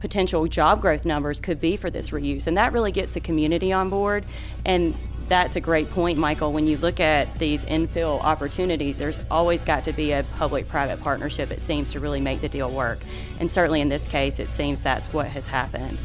potential 0.00 0.46
job 0.48 0.80
growth 0.80 1.04
numbers 1.04 1.40
could 1.40 1.60
be 1.60 1.76
for 1.76 1.90
this 1.90 2.10
reuse, 2.10 2.46
and 2.46 2.56
that 2.56 2.72
really 2.72 2.90
gets 2.90 3.12
the 3.12 3.20
community 3.20 3.72
on 3.72 3.90
board. 3.90 4.24
And 4.64 4.94
that's 5.28 5.54
a 5.54 5.60
great 5.60 5.88
point, 5.90 6.18
Michael. 6.18 6.52
When 6.52 6.66
you 6.66 6.76
look 6.78 6.98
at 6.98 7.32
these 7.38 7.64
infill 7.66 8.20
opportunities, 8.20 8.98
there's 8.98 9.22
always 9.30 9.62
got 9.62 9.84
to 9.84 9.92
be 9.92 10.10
a 10.10 10.24
public 10.36 10.68
private 10.68 11.00
partnership, 11.00 11.52
it 11.52 11.62
seems, 11.62 11.92
to 11.92 12.00
really 12.00 12.20
make 12.20 12.40
the 12.40 12.48
deal 12.48 12.70
work. 12.70 12.98
And 13.38 13.48
certainly 13.48 13.80
in 13.80 13.88
this 13.88 14.08
case, 14.08 14.40
it 14.40 14.50
seems 14.50 14.82
that's 14.82 15.12
what 15.12 15.28
has 15.28 15.46
happened. 15.46 15.98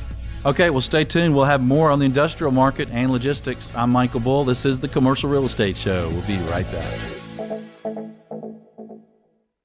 Okay, 0.45 0.69
well, 0.69 0.81
stay 0.81 1.03
tuned. 1.03 1.35
We'll 1.35 1.45
have 1.45 1.61
more 1.61 1.89
on 1.89 1.97
the 1.97 2.05
industrial 2.05 2.51
market 2.51 2.87
and 2.91 3.11
logistics. 3.11 3.71
I'm 3.73 3.89
Michael 3.89 4.19
Bull. 4.19 4.43
This 4.45 4.63
is 4.63 4.79
the 4.79 4.87
Commercial 4.87 5.27
Real 5.27 5.45
Estate 5.45 5.75
Show. 5.75 6.07
We'll 6.09 6.27
be 6.27 6.37
right 6.51 6.71
back. 6.71 6.99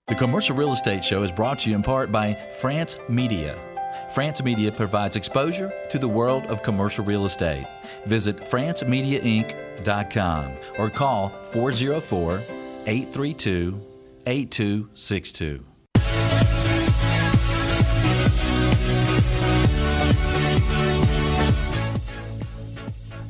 The 0.06 0.14
Commercial 0.14 0.56
Real 0.56 0.72
Estate 0.72 1.04
Show 1.04 1.22
is 1.22 1.30
brought 1.30 1.58
to 1.60 1.70
you 1.70 1.76
in 1.76 1.82
part 1.82 2.10
by 2.10 2.32
France 2.34 2.96
Media. 3.10 3.69
France 4.12 4.42
Media 4.42 4.72
provides 4.72 5.16
exposure 5.16 5.70
to 5.90 5.98
the 5.98 6.08
world 6.08 6.46
of 6.46 6.62
commercial 6.62 7.04
real 7.04 7.26
estate. 7.26 7.66
Visit 8.06 8.38
francemediainc.com 8.38 10.52
or 10.78 10.88
call 10.90 11.28
404 11.52 12.42
832 12.86 13.86
8262. 14.26 15.64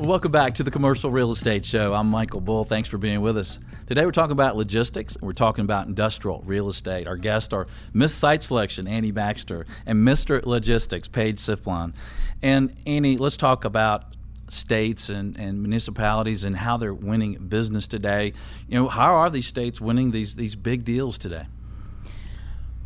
Welcome 0.00 0.32
back 0.32 0.54
to 0.54 0.62
the 0.62 0.70
Commercial 0.70 1.10
Real 1.10 1.30
Estate 1.30 1.64
Show. 1.64 1.92
I'm 1.92 2.06
Michael 2.06 2.40
Bull. 2.40 2.64
Thanks 2.64 2.88
for 2.88 2.96
being 2.96 3.20
with 3.20 3.36
us. 3.36 3.58
Today 3.90 4.06
we're 4.06 4.12
talking 4.12 4.30
about 4.30 4.54
logistics 4.54 5.16
we're 5.20 5.32
talking 5.32 5.64
about 5.64 5.88
industrial 5.88 6.44
real 6.46 6.68
estate. 6.68 7.08
Our 7.08 7.16
guests 7.16 7.52
are 7.52 7.66
Miss 7.92 8.14
Site 8.14 8.40
Selection, 8.44 8.86
Annie 8.86 9.10
Baxter, 9.10 9.66
and 9.84 10.06
Mr. 10.06 10.46
Logistics, 10.46 11.08
Page 11.08 11.40
Siplon. 11.40 11.94
And 12.40 12.76
Annie, 12.86 13.16
let's 13.16 13.36
talk 13.36 13.64
about 13.64 14.14
states 14.46 15.08
and, 15.08 15.36
and 15.36 15.60
municipalities 15.60 16.44
and 16.44 16.54
how 16.54 16.76
they're 16.76 16.94
winning 16.94 17.34
business 17.48 17.88
today. 17.88 18.32
You 18.68 18.78
know, 18.78 18.88
how 18.88 19.12
are 19.12 19.28
these 19.28 19.48
states 19.48 19.80
winning 19.80 20.12
these, 20.12 20.36
these 20.36 20.54
big 20.54 20.84
deals 20.84 21.18
today? 21.18 21.46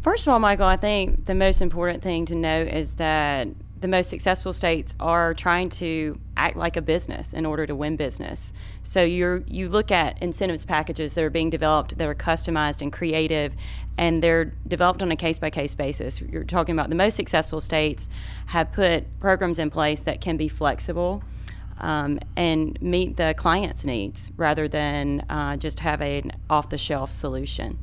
First 0.01 0.27
of 0.27 0.33
all, 0.33 0.39
Michael, 0.39 0.65
I 0.65 0.79
think 0.79 1.27
the 1.27 1.35
most 1.35 1.61
important 1.61 2.03
thing 2.03 2.25
to 2.25 2.35
note 2.35 2.69
is 2.69 2.95
that 2.95 3.49
the 3.85 3.89
most 3.89 4.09
successful 4.09 4.55
states 4.55 4.95
are 4.99 5.35
trying 5.35 5.69
to 5.69 6.19
act 6.39 6.57
like 6.57 6.79
a 6.79 6.81
business 6.81 7.35
in 7.35 7.45
order 7.45 7.67
to 7.67 7.75
win 7.75 7.97
business. 7.97 8.55
So 8.83 9.03
you 9.03 9.45
you 9.47 9.69
look 9.69 9.93
at 9.93 10.23
incentives 10.23 10.65
packages 10.65 11.13
that 11.13 11.23
are 11.23 11.29
being 11.29 11.51
developed 11.51 11.99
that 11.99 12.09
are 12.09 12.15
customized 12.15 12.81
and 12.81 12.91
creative, 12.91 13.53
and 13.99 14.23
they're 14.23 14.47
developed 14.67 15.03
on 15.03 15.11
a 15.11 15.17
case 15.17 15.39
by 15.39 15.51
case 15.51 15.75
basis. 15.75 16.19
You're 16.23 16.45
talking 16.45 16.75
about 16.75 16.89
the 16.89 16.97
most 16.97 17.15
successful 17.15 17.61
states 17.61 18.09
have 18.47 18.73
put 18.73 19.05
programs 19.21 19.59
in 19.59 19.69
place 19.69 20.03
that 20.05 20.23
can 20.23 20.39
be 20.39 20.49
flexible. 20.49 21.23
Um, 21.79 22.21
and 22.37 22.81
meet 22.81 23.19
the 23.19 23.35
client's 23.37 23.85
needs 23.85 24.31
rather 24.39 24.67
than 24.67 25.27
uh, 25.29 25.57
just 25.57 25.81
have 25.81 26.01
an 26.01 26.33
off 26.49 26.71
the 26.71 26.79
shelf 26.79 27.13
solution. 27.13 27.77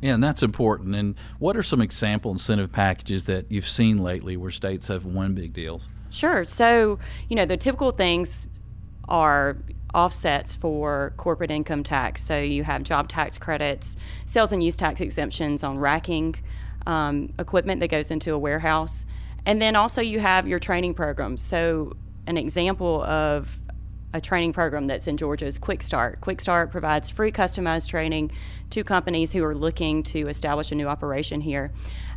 Yeah, 0.00 0.14
and 0.14 0.24
that's 0.24 0.42
important. 0.42 0.94
And 0.94 1.14
what 1.38 1.56
are 1.56 1.62
some 1.62 1.82
example 1.82 2.30
incentive 2.32 2.72
packages 2.72 3.24
that 3.24 3.46
you've 3.50 3.68
seen 3.68 3.98
lately 3.98 4.36
where 4.36 4.50
states 4.50 4.88
have 4.88 5.04
won 5.04 5.34
big 5.34 5.52
deals? 5.52 5.88
Sure. 6.10 6.44
So, 6.44 6.98
you 7.28 7.36
know, 7.36 7.44
the 7.44 7.56
typical 7.56 7.90
things 7.90 8.48
are 9.08 9.56
offsets 9.94 10.56
for 10.56 11.12
corporate 11.16 11.50
income 11.50 11.82
tax. 11.82 12.22
So 12.22 12.40
you 12.40 12.64
have 12.64 12.82
job 12.82 13.08
tax 13.08 13.38
credits, 13.38 13.96
sales 14.26 14.52
and 14.52 14.62
use 14.62 14.76
tax 14.76 15.00
exemptions 15.00 15.62
on 15.62 15.78
racking 15.78 16.36
um, 16.86 17.32
equipment 17.38 17.80
that 17.80 17.88
goes 17.88 18.10
into 18.10 18.32
a 18.32 18.38
warehouse. 18.38 19.04
And 19.46 19.60
then 19.60 19.76
also 19.76 20.00
you 20.00 20.20
have 20.20 20.46
your 20.46 20.58
training 20.58 20.94
programs. 20.94 21.42
So 21.42 21.96
an 22.26 22.36
example 22.36 23.02
of 23.04 23.58
a 24.12 24.20
training 24.20 24.52
program 24.52 24.86
that's 24.86 25.06
in 25.06 25.16
Georgia 25.16 25.46
is 25.46 25.58
Quick 25.58 25.82
Start. 25.82 26.20
Quick 26.20 26.40
Start 26.40 26.70
provides 26.70 27.08
free 27.08 27.30
customized 27.30 27.88
training 27.88 28.30
to 28.70 28.82
companies 28.82 29.32
who 29.32 29.44
are 29.44 29.54
looking 29.54 30.02
to 30.04 30.28
establish 30.28 30.72
a 30.72 30.74
new 30.74 30.88
operation 30.88 31.40
here. 31.40 31.70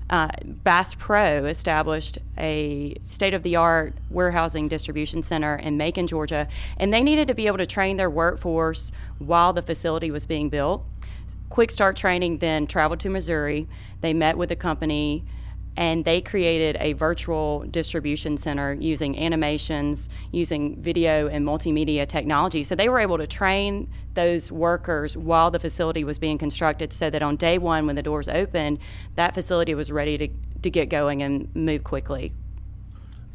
Uh, 0.09 0.27
Bass 0.43 0.95
Pro 0.95 1.45
established 1.45 2.17
a 2.37 2.95
state 3.03 3.33
of 3.33 3.43
the 3.43 3.55
art 3.55 3.95
warehousing 4.09 4.67
distribution 4.67 5.23
center 5.23 5.55
in 5.55 5.77
Macon, 5.77 6.07
Georgia, 6.07 6.47
and 6.77 6.93
they 6.93 7.01
needed 7.01 7.27
to 7.27 7.33
be 7.33 7.47
able 7.47 7.57
to 7.57 7.65
train 7.65 7.97
their 7.97 8.09
workforce 8.09 8.91
while 9.19 9.53
the 9.53 9.61
facility 9.61 10.11
was 10.11 10.25
being 10.25 10.49
built. 10.49 10.83
Quick 11.49 11.71
Start 11.71 11.95
Training 11.95 12.39
then 12.39 12.67
traveled 12.67 12.99
to 13.01 13.09
Missouri. 13.09 13.67
They 14.01 14.13
met 14.13 14.37
with 14.37 14.49
the 14.49 14.55
company 14.55 15.23
and 15.77 16.05
they 16.05 16.21
created 16.21 16.77
a 16.79 16.93
virtual 16.93 17.65
distribution 17.71 18.37
center 18.37 18.73
using 18.73 19.17
animations, 19.17 20.09
using 20.31 20.81
video 20.81 21.27
and 21.27 21.45
multimedia 21.45 22.07
technology. 22.07 22.63
So 22.63 22.75
they 22.75 22.89
were 22.89 22.99
able 22.99 23.17
to 23.17 23.27
train 23.27 23.89
those 24.13 24.51
workers 24.51 25.17
while 25.17 25.49
the 25.49 25.59
facility 25.59 26.03
was 26.03 26.19
being 26.19 26.37
constructed 26.37 26.93
so 26.93 27.09
that 27.09 27.23
on 27.23 27.35
day 27.35 27.57
one, 27.57 27.87
when 27.87 27.95
the 27.95 28.03
doors 28.03 28.29
opened, 28.29 28.79
that 29.15 29.33
facility 29.33 29.73
was 29.73 29.91
ready 29.91 30.17
to, 30.17 30.27
to 30.61 30.69
get 30.69 30.89
going 30.89 31.23
and 31.23 31.53
move 31.55 31.83
quickly. 31.83 32.33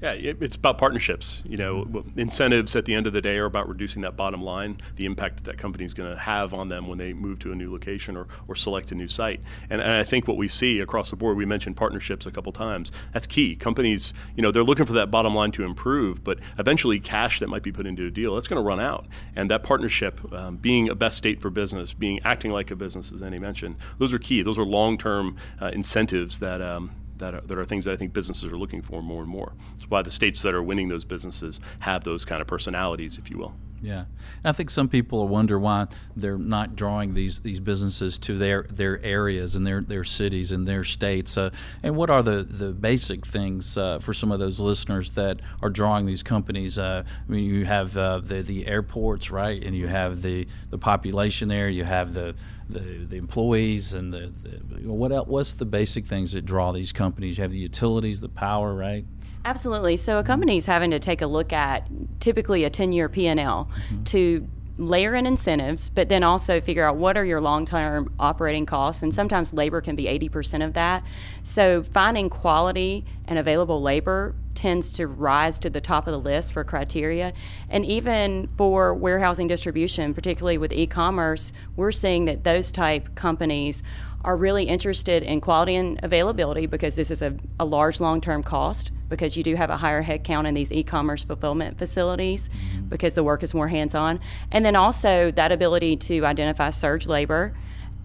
Yeah, 0.00 0.12
it's 0.12 0.54
about 0.54 0.78
partnerships. 0.78 1.42
You 1.44 1.56
know, 1.56 2.04
incentives 2.16 2.76
at 2.76 2.84
the 2.84 2.94
end 2.94 3.08
of 3.08 3.12
the 3.12 3.20
day 3.20 3.36
are 3.38 3.46
about 3.46 3.68
reducing 3.68 4.02
that 4.02 4.16
bottom 4.16 4.40
line, 4.42 4.80
the 4.94 5.04
impact 5.04 5.36
that 5.36 5.44
that 5.44 5.58
company 5.58 5.84
is 5.84 5.92
going 5.92 6.08
to 6.08 6.16
have 6.16 6.54
on 6.54 6.68
them 6.68 6.86
when 6.86 6.98
they 6.98 7.12
move 7.12 7.40
to 7.40 7.50
a 7.50 7.54
new 7.56 7.72
location 7.72 8.16
or, 8.16 8.28
or 8.46 8.54
select 8.54 8.92
a 8.92 8.94
new 8.94 9.08
site. 9.08 9.40
And, 9.68 9.80
and 9.80 9.90
I 9.90 10.04
think 10.04 10.28
what 10.28 10.36
we 10.36 10.46
see 10.46 10.78
across 10.78 11.10
the 11.10 11.16
board, 11.16 11.36
we 11.36 11.44
mentioned 11.44 11.76
partnerships 11.76 12.26
a 12.26 12.30
couple 12.30 12.52
times. 12.52 12.92
That's 13.12 13.26
key. 13.26 13.56
Companies, 13.56 14.14
you 14.36 14.42
know, 14.42 14.52
they're 14.52 14.62
looking 14.62 14.86
for 14.86 14.92
that 14.92 15.10
bottom 15.10 15.34
line 15.34 15.50
to 15.52 15.64
improve, 15.64 16.22
but 16.22 16.38
eventually 16.60 17.00
cash 17.00 17.40
that 17.40 17.48
might 17.48 17.64
be 17.64 17.72
put 17.72 17.84
into 17.84 18.06
a 18.06 18.10
deal, 18.10 18.36
that's 18.36 18.46
going 18.46 18.62
to 18.62 18.66
run 18.66 18.78
out. 18.78 19.06
And 19.34 19.50
that 19.50 19.64
partnership, 19.64 20.32
um, 20.32 20.58
being 20.58 20.88
a 20.88 20.94
best 20.94 21.16
state 21.16 21.40
for 21.40 21.50
business, 21.50 21.92
being 21.92 22.20
acting 22.22 22.52
like 22.52 22.70
a 22.70 22.76
business, 22.76 23.10
as 23.10 23.20
Annie 23.20 23.40
mentioned, 23.40 23.74
those 23.98 24.14
are 24.14 24.20
key. 24.20 24.42
Those 24.42 24.60
are 24.60 24.64
long-term 24.64 25.36
uh, 25.60 25.72
incentives 25.74 26.38
that 26.38 26.62
um, 26.62 26.92
that 27.18 27.34
are, 27.34 27.40
that 27.42 27.58
are 27.58 27.64
things 27.64 27.84
that 27.84 27.92
I 27.92 27.96
think 27.96 28.12
businesses 28.12 28.52
are 28.52 28.56
looking 28.58 28.82
for 28.82 29.02
more 29.02 29.22
and 29.22 29.30
more. 29.30 29.52
It's 29.74 29.88
why 29.88 30.02
the 30.02 30.10
states 30.10 30.42
that 30.42 30.54
are 30.54 30.62
winning 30.62 30.88
those 30.88 31.04
businesses 31.04 31.60
have 31.80 32.04
those 32.04 32.24
kind 32.24 32.40
of 32.40 32.46
personalities, 32.46 33.18
if 33.18 33.30
you 33.30 33.38
will. 33.38 33.54
Yeah, 33.80 34.06
I 34.44 34.52
think 34.52 34.70
some 34.70 34.88
people 34.88 35.28
wonder 35.28 35.58
why 35.58 35.86
they're 36.16 36.36
not 36.36 36.74
drawing 36.74 37.14
these, 37.14 37.38
these 37.40 37.60
businesses 37.60 38.18
to 38.20 38.36
their, 38.36 38.64
their 38.68 39.00
areas 39.04 39.54
and 39.54 39.64
their, 39.64 39.82
their 39.82 40.02
cities 40.02 40.50
and 40.50 40.66
their 40.66 40.82
states. 40.82 41.36
Uh, 41.36 41.50
and 41.84 41.94
what 41.94 42.10
are 42.10 42.22
the, 42.22 42.42
the 42.42 42.72
basic 42.72 43.24
things 43.24 43.76
uh, 43.76 44.00
for 44.00 44.12
some 44.12 44.32
of 44.32 44.40
those 44.40 44.58
listeners 44.58 45.12
that 45.12 45.38
are 45.62 45.70
drawing 45.70 46.06
these 46.06 46.24
companies? 46.24 46.76
Uh, 46.76 47.04
I 47.06 47.30
mean, 47.30 47.44
you 47.44 47.64
have 47.66 47.96
uh, 47.96 48.18
the 48.18 48.42
the 48.42 48.66
airports, 48.66 49.30
right, 49.30 49.62
and 49.62 49.76
you 49.76 49.86
have 49.86 50.22
the, 50.22 50.48
the 50.70 50.78
population 50.78 51.48
there. 51.48 51.68
You 51.68 51.84
have 51.84 52.14
the 52.14 52.34
the, 52.68 52.80
the 52.80 53.16
employees 53.16 53.94
and 53.94 54.12
the, 54.12 54.32
the 54.42 54.90
what 54.90 55.12
else, 55.12 55.26
what's 55.26 55.54
the 55.54 55.64
basic 55.64 56.06
things 56.06 56.32
that 56.32 56.44
draw 56.44 56.72
these 56.72 56.92
companies? 56.92 57.38
You 57.38 57.42
have 57.42 57.50
the 57.50 57.58
utilities, 57.58 58.20
the 58.20 58.28
power, 58.28 58.74
right? 58.74 59.04
Absolutely. 59.44 59.96
So 59.96 60.18
a 60.18 60.22
company's 60.22 60.66
having 60.66 60.90
to 60.90 60.98
take 60.98 61.22
a 61.22 61.26
look 61.26 61.52
at 61.52 61.86
typically 62.20 62.64
a 62.64 62.70
10-year 62.70 63.08
P&L 63.08 63.34
mm-hmm. 63.36 64.04
to 64.04 64.46
layer 64.78 65.16
in 65.16 65.26
incentives, 65.26 65.90
but 65.90 66.08
then 66.08 66.22
also 66.22 66.60
figure 66.60 66.84
out 66.84 66.96
what 66.96 67.16
are 67.16 67.24
your 67.24 67.40
long 67.40 67.64
term 67.64 68.12
operating 68.18 68.64
costs. 68.64 69.02
And 69.02 69.12
sometimes 69.12 69.52
labor 69.52 69.80
can 69.80 69.96
be 69.96 70.04
80% 70.04 70.64
of 70.64 70.74
that. 70.74 71.02
So 71.42 71.82
finding 71.82 72.30
quality 72.30 73.04
and 73.26 73.38
available 73.38 73.82
labor 73.82 74.34
tends 74.54 74.92
to 74.92 75.06
rise 75.06 75.60
to 75.60 75.70
the 75.70 75.80
top 75.80 76.06
of 76.06 76.12
the 76.12 76.18
list 76.18 76.52
for 76.52 76.64
criteria. 76.64 77.32
And 77.68 77.84
even 77.84 78.48
for 78.56 78.94
warehousing 78.94 79.48
distribution, 79.48 80.14
particularly 80.14 80.58
with 80.58 80.72
e 80.72 80.86
commerce, 80.86 81.52
we're 81.76 81.92
seeing 81.92 82.24
that 82.26 82.44
those 82.44 82.72
type 82.72 83.14
companies 83.14 83.82
are 84.24 84.36
really 84.36 84.64
interested 84.64 85.22
in 85.22 85.40
quality 85.40 85.76
and 85.76 86.00
availability 86.02 86.66
because 86.66 86.96
this 86.96 87.10
is 87.10 87.22
a, 87.22 87.34
a 87.60 87.64
large 87.64 88.00
long 88.00 88.20
term 88.20 88.42
cost 88.42 88.90
because 89.08 89.36
you 89.36 89.42
do 89.42 89.54
have 89.54 89.70
a 89.70 89.76
higher 89.76 90.02
headcount 90.02 90.46
in 90.46 90.54
these 90.54 90.70
e-commerce 90.72 91.24
fulfillment 91.24 91.78
facilities 91.78 92.48
mm-hmm. 92.48 92.86
because 92.88 93.14
the 93.14 93.24
work 93.24 93.42
is 93.42 93.54
more 93.54 93.68
hands-on 93.68 94.20
and 94.52 94.64
then 94.64 94.76
also 94.76 95.30
that 95.32 95.52
ability 95.52 95.96
to 95.96 96.24
identify 96.24 96.70
surge 96.70 97.06
labor 97.06 97.54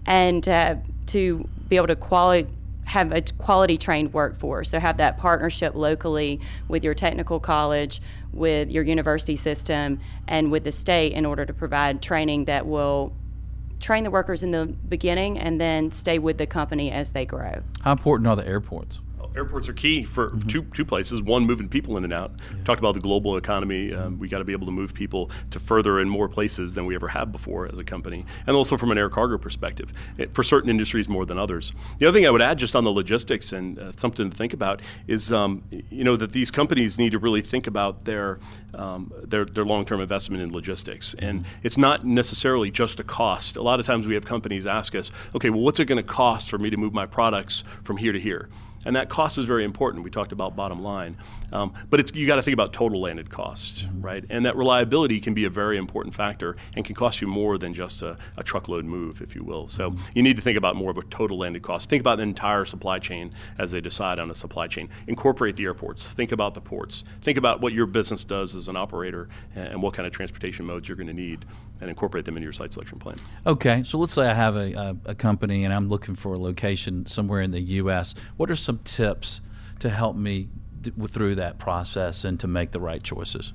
and 0.06 0.48
uh, 0.48 0.74
to 1.06 1.48
be 1.68 1.76
able 1.76 1.86
to 1.86 1.96
quality 1.96 2.48
have 2.84 3.12
a 3.12 3.22
quality 3.38 3.78
trained 3.78 4.12
workforce 4.12 4.68
so 4.68 4.78
have 4.78 4.98
that 4.98 5.16
partnership 5.16 5.74
locally 5.74 6.38
with 6.68 6.84
your 6.84 6.92
technical 6.92 7.40
college 7.40 8.02
with 8.30 8.68
your 8.70 8.84
university 8.84 9.36
system 9.36 9.98
and 10.28 10.50
with 10.52 10.64
the 10.64 10.72
state 10.72 11.12
in 11.12 11.24
order 11.24 11.46
to 11.46 11.54
provide 11.54 12.02
training 12.02 12.44
that 12.44 12.66
will 12.66 13.10
train 13.80 14.04
the 14.04 14.10
workers 14.10 14.42
in 14.42 14.50
the 14.50 14.66
beginning 14.88 15.38
and 15.38 15.60
then 15.60 15.90
stay 15.90 16.18
with 16.18 16.38
the 16.38 16.46
company 16.46 16.90
as 16.90 17.12
they 17.12 17.24
grow. 17.24 17.62
How 17.82 17.92
important 17.92 18.26
are 18.26 18.36
the 18.36 18.46
airports? 18.46 19.00
Airports 19.36 19.68
are 19.68 19.72
key 19.72 20.04
for 20.04 20.30
mm-hmm. 20.30 20.48
two 20.48 20.62
two 20.74 20.84
places. 20.84 21.22
One, 21.22 21.44
moving 21.44 21.68
people 21.68 21.96
in 21.96 22.04
and 22.04 22.12
out. 22.12 22.32
Yeah. 22.56 22.62
Talked 22.64 22.78
about 22.78 22.94
the 22.94 23.00
global 23.00 23.36
economy. 23.36 23.92
Um, 23.92 24.18
we 24.18 24.28
got 24.28 24.38
to 24.38 24.44
be 24.44 24.52
able 24.52 24.66
to 24.66 24.72
move 24.72 24.94
people 24.94 25.30
to 25.50 25.60
further 25.60 25.98
and 25.98 26.10
more 26.10 26.28
places 26.28 26.74
than 26.74 26.86
we 26.86 26.94
ever 26.94 27.08
have 27.08 27.32
before 27.32 27.66
as 27.66 27.78
a 27.78 27.84
company, 27.84 28.24
and 28.46 28.56
also 28.56 28.76
from 28.76 28.90
an 28.90 28.98
air 28.98 29.08
cargo 29.08 29.38
perspective, 29.38 29.92
it, 30.18 30.34
for 30.34 30.42
certain 30.42 30.70
industries 30.70 31.08
more 31.08 31.24
than 31.24 31.38
others. 31.38 31.72
The 31.98 32.06
other 32.06 32.18
thing 32.18 32.26
I 32.26 32.30
would 32.30 32.42
add, 32.42 32.58
just 32.58 32.76
on 32.76 32.84
the 32.84 32.92
logistics 32.92 33.52
and 33.52 33.78
uh, 33.78 33.92
something 33.96 34.30
to 34.30 34.36
think 34.36 34.52
about, 34.52 34.80
is 35.06 35.32
um, 35.32 35.62
you 35.90 36.04
know 36.04 36.16
that 36.16 36.32
these 36.32 36.50
companies 36.50 36.98
need 36.98 37.12
to 37.12 37.18
really 37.18 37.42
think 37.42 37.66
about 37.66 38.04
their 38.04 38.38
um, 38.74 39.12
their, 39.22 39.44
their 39.44 39.64
long-term 39.64 40.00
investment 40.00 40.42
in 40.42 40.52
logistics, 40.52 41.14
and 41.18 41.40
mm-hmm. 41.40 41.60
it's 41.62 41.78
not 41.78 42.04
necessarily 42.04 42.70
just 42.70 42.96
the 42.96 43.04
cost. 43.04 43.56
A 43.56 43.62
lot 43.62 43.80
of 43.80 43.86
times 43.86 44.06
we 44.06 44.14
have 44.14 44.24
companies 44.24 44.66
ask 44.66 44.94
us, 44.94 45.10
okay, 45.34 45.50
well, 45.50 45.60
what's 45.60 45.78
it 45.80 45.84
going 45.84 45.96
to 45.96 46.02
cost 46.02 46.50
for 46.50 46.58
me 46.58 46.70
to 46.70 46.76
move 46.76 46.92
my 46.92 47.06
products 47.06 47.64
from 47.84 47.96
here 47.96 48.12
to 48.12 48.20
here? 48.20 48.48
And 48.84 48.96
that 48.96 49.08
cost 49.08 49.38
is 49.38 49.44
very 49.44 49.64
important. 49.64 50.04
We 50.04 50.10
talked 50.10 50.32
about 50.32 50.56
bottom 50.56 50.82
line, 50.82 51.16
um, 51.52 51.72
but 51.90 52.00
it's 52.00 52.14
you 52.14 52.26
got 52.26 52.36
to 52.36 52.42
think 52.42 52.54
about 52.54 52.72
total 52.72 53.00
landed 53.00 53.30
costs, 53.30 53.82
mm-hmm. 53.82 54.02
right? 54.02 54.24
And 54.28 54.44
that 54.44 54.56
reliability 54.56 55.20
can 55.20 55.34
be 55.34 55.44
a 55.44 55.50
very 55.50 55.76
important 55.76 56.14
factor 56.14 56.56
and 56.74 56.84
can 56.84 56.94
cost 56.94 57.20
you 57.20 57.28
more 57.28 57.58
than 57.58 57.74
just 57.74 58.02
a, 58.02 58.16
a 58.36 58.42
truckload 58.42 58.84
move, 58.84 59.22
if 59.22 59.34
you 59.34 59.44
will. 59.44 59.68
So 59.68 59.90
mm-hmm. 59.90 60.04
you 60.14 60.22
need 60.22 60.36
to 60.36 60.42
think 60.42 60.58
about 60.58 60.76
more 60.76 60.90
of 60.90 60.98
a 60.98 61.02
total 61.04 61.38
landed 61.38 61.62
cost. 61.62 61.88
Think 61.88 62.00
about 62.00 62.16
the 62.16 62.22
entire 62.22 62.64
supply 62.64 62.98
chain 62.98 63.32
as 63.58 63.70
they 63.70 63.80
decide 63.80 64.18
on 64.18 64.30
a 64.30 64.34
supply 64.34 64.66
chain. 64.66 64.88
Incorporate 65.06 65.56
the 65.56 65.64
airports. 65.64 66.04
Think 66.04 66.32
about 66.32 66.54
the 66.54 66.60
ports. 66.60 67.04
Think 67.22 67.38
about 67.38 67.60
what 67.60 67.72
your 67.72 67.86
business 67.86 68.24
does 68.24 68.54
as 68.54 68.68
an 68.68 68.76
operator 68.76 69.28
and, 69.54 69.68
and 69.68 69.82
what 69.82 69.94
kind 69.94 70.06
of 70.06 70.12
transportation 70.12 70.64
modes 70.64 70.88
you're 70.88 70.96
going 70.96 71.06
to 71.06 71.14
need, 71.14 71.44
and 71.80 71.90
incorporate 71.90 72.24
them 72.24 72.36
into 72.36 72.44
your 72.44 72.52
site 72.52 72.72
selection 72.72 72.98
plan. 72.98 73.16
Okay, 73.46 73.82
so 73.84 73.98
let's 73.98 74.12
say 74.12 74.26
I 74.26 74.34
have 74.34 74.56
a, 74.56 74.72
a, 74.72 74.96
a 75.06 75.14
company 75.14 75.64
and 75.64 75.74
I'm 75.74 75.88
looking 75.88 76.14
for 76.14 76.34
a 76.34 76.38
location 76.38 77.06
somewhere 77.06 77.42
in 77.42 77.50
the 77.50 77.60
U.S. 77.60 78.14
What 78.36 78.50
are 78.50 78.56
some 78.56 78.73
some 78.74 78.84
tips 78.84 79.40
to 79.78 79.88
help 79.88 80.16
me 80.16 80.48
through 81.08 81.36
that 81.36 81.58
process 81.58 82.24
and 82.24 82.38
to 82.40 82.48
make 82.48 82.72
the 82.72 82.80
right 82.80 83.02
choices? 83.02 83.52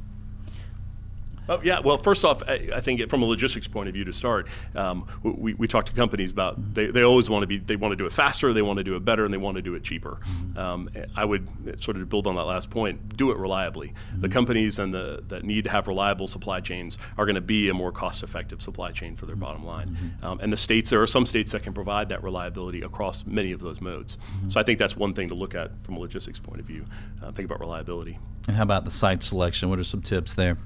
Oh, 1.49 1.59
yeah. 1.63 1.79
Well, 1.79 1.97
first 1.97 2.23
off, 2.23 2.43
I, 2.47 2.69
I 2.75 2.79
think 2.79 3.09
from 3.09 3.23
a 3.23 3.25
logistics 3.25 3.67
point 3.67 3.89
of 3.89 3.95
view 3.95 4.05
to 4.05 4.13
start, 4.13 4.47
um, 4.75 5.07
we, 5.23 5.55
we 5.55 5.67
talk 5.67 5.85
to 5.88 5.93
companies 5.93 6.29
about 6.29 6.75
they, 6.75 6.88
they 6.88 7.01
always 7.01 7.29
want 7.29 7.41
to 7.43 7.47
be 7.47 7.57
they 7.57 7.75
want 7.75 7.91
to 7.91 7.95
do 7.95 8.05
it 8.05 8.13
faster, 8.13 8.53
they 8.53 8.62
want 8.62 8.77
to 8.77 8.83
do 8.83 8.95
it 8.95 9.03
better, 9.03 9.25
and 9.25 9.33
they 9.33 9.38
want 9.38 9.55
to 9.55 9.62
do 9.62 9.73
it 9.73 9.83
cheaper. 9.83 10.19
Mm-hmm. 10.21 10.57
Um, 10.57 10.89
I 11.15 11.25
would 11.25 11.47
sort 11.81 11.97
of 11.97 12.07
build 12.07 12.27
on 12.27 12.35
that 12.35 12.43
last 12.43 12.69
point. 12.69 13.17
Do 13.17 13.31
it 13.31 13.38
reliably. 13.38 13.88
Mm-hmm. 13.88 14.21
The 14.21 14.29
companies 14.29 14.79
and 14.79 14.93
the 14.93 15.23
that 15.27 15.43
need 15.43 15.63
to 15.63 15.71
have 15.71 15.88
reliable 15.88 16.27
supply 16.27 16.59
chains 16.59 16.99
are 17.17 17.25
going 17.25 17.35
to 17.35 17.41
be 17.41 17.69
a 17.69 17.73
more 17.73 17.91
cost-effective 17.91 18.62
supply 18.62 18.91
chain 18.91 19.15
for 19.15 19.25
their 19.25 19.35
mm-hmm. 19.35 19.45
bottom 19.45 19.65
line. 19.65 19.89
Mm-hmm. 19.89 20.25
Um, 20.25 20.39
and 20.41 20.53
the 20.53 20.57
states 20.57 20.91
there 20.91 21.01
are 21.01 21.07
some 21.07 21.25
states 21.25 21.51
that 21.53 21.63
can 21.63 21.73
provide 21.73 22.09
that 22.09 22.23
reliability 22.23 22.81
across 22.83 23.25
many 23.25 23.51
of 23.51 23.59
those 23.59 23.81
modes. 23.81 24.17
Mm-hmm. 24.17 24.49
So 24.49 24.59
I 24.59 24.63
think 24.63 24.77
that's 24.77 24.95
one 24.95 25.15
thing 25.15 25.29
to 25.29 25.35
look 25.35 25.55
at 25.55 25.71
from 25.83 25.95
a 25.95 25.99
logistics 25.99 26.38
point 26.38 26.59
of 26.59 26.67
view. 26.67 26.85
Uh, 27.23 27.31
think 27.31 27.47
about 27.47 27.59
reliability. 27.59 28.19
And 28.47 28.55
how 28.55 28.63
about 28.63 28.85
the 28.85 28.91
site 28.91 29.23
selection? 29.23 29.69
What 29.69 29.79
are 29.79 29.83
some 29.83 30.01
tips 30.01 30.35
there? 30.35 30.57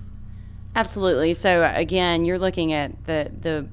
Absolutely. 0.76 1.34
So 1.34 1.72
again, 1.76 2.26
you're 2.26 2.40
looking 2.40 2.74
at 2.74 3.06
the 3.06 3.32
the 3.42 3.68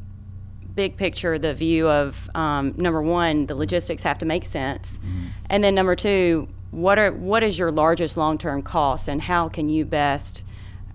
big 0.75 0.97
picture, 0.97 1.39
the 1.39 1.55
view 1.55 1.89
of 1.89 2.31
um, 2.35 2.75
number 2.77 3.03
one, 3.03 3.47
the 3.47 3.55
logistics 3.55 4.03
have 4.03 4.19
to 4.19 4.25
make 4.27 4.45
sense, 4.45 4.99
mm-hmm. 4.99 5.27
and 5.49 5.65
then 5.65 5.75
number 5.75 5.97
two, 5.97 6.49
what 6.71 6.99
are 6.99 7.13
what 7.13 7.43
is 7.43 7.59
your 7.59 7.73
largest 7.73 8.17
long 8.17 8.39
term 8.39 8.63
cost, 8.63 9.09
and 9.09 9.23
how 9.23 9.49
can 9.49 9.69
you 9.69 9.85
best 9.85 10.45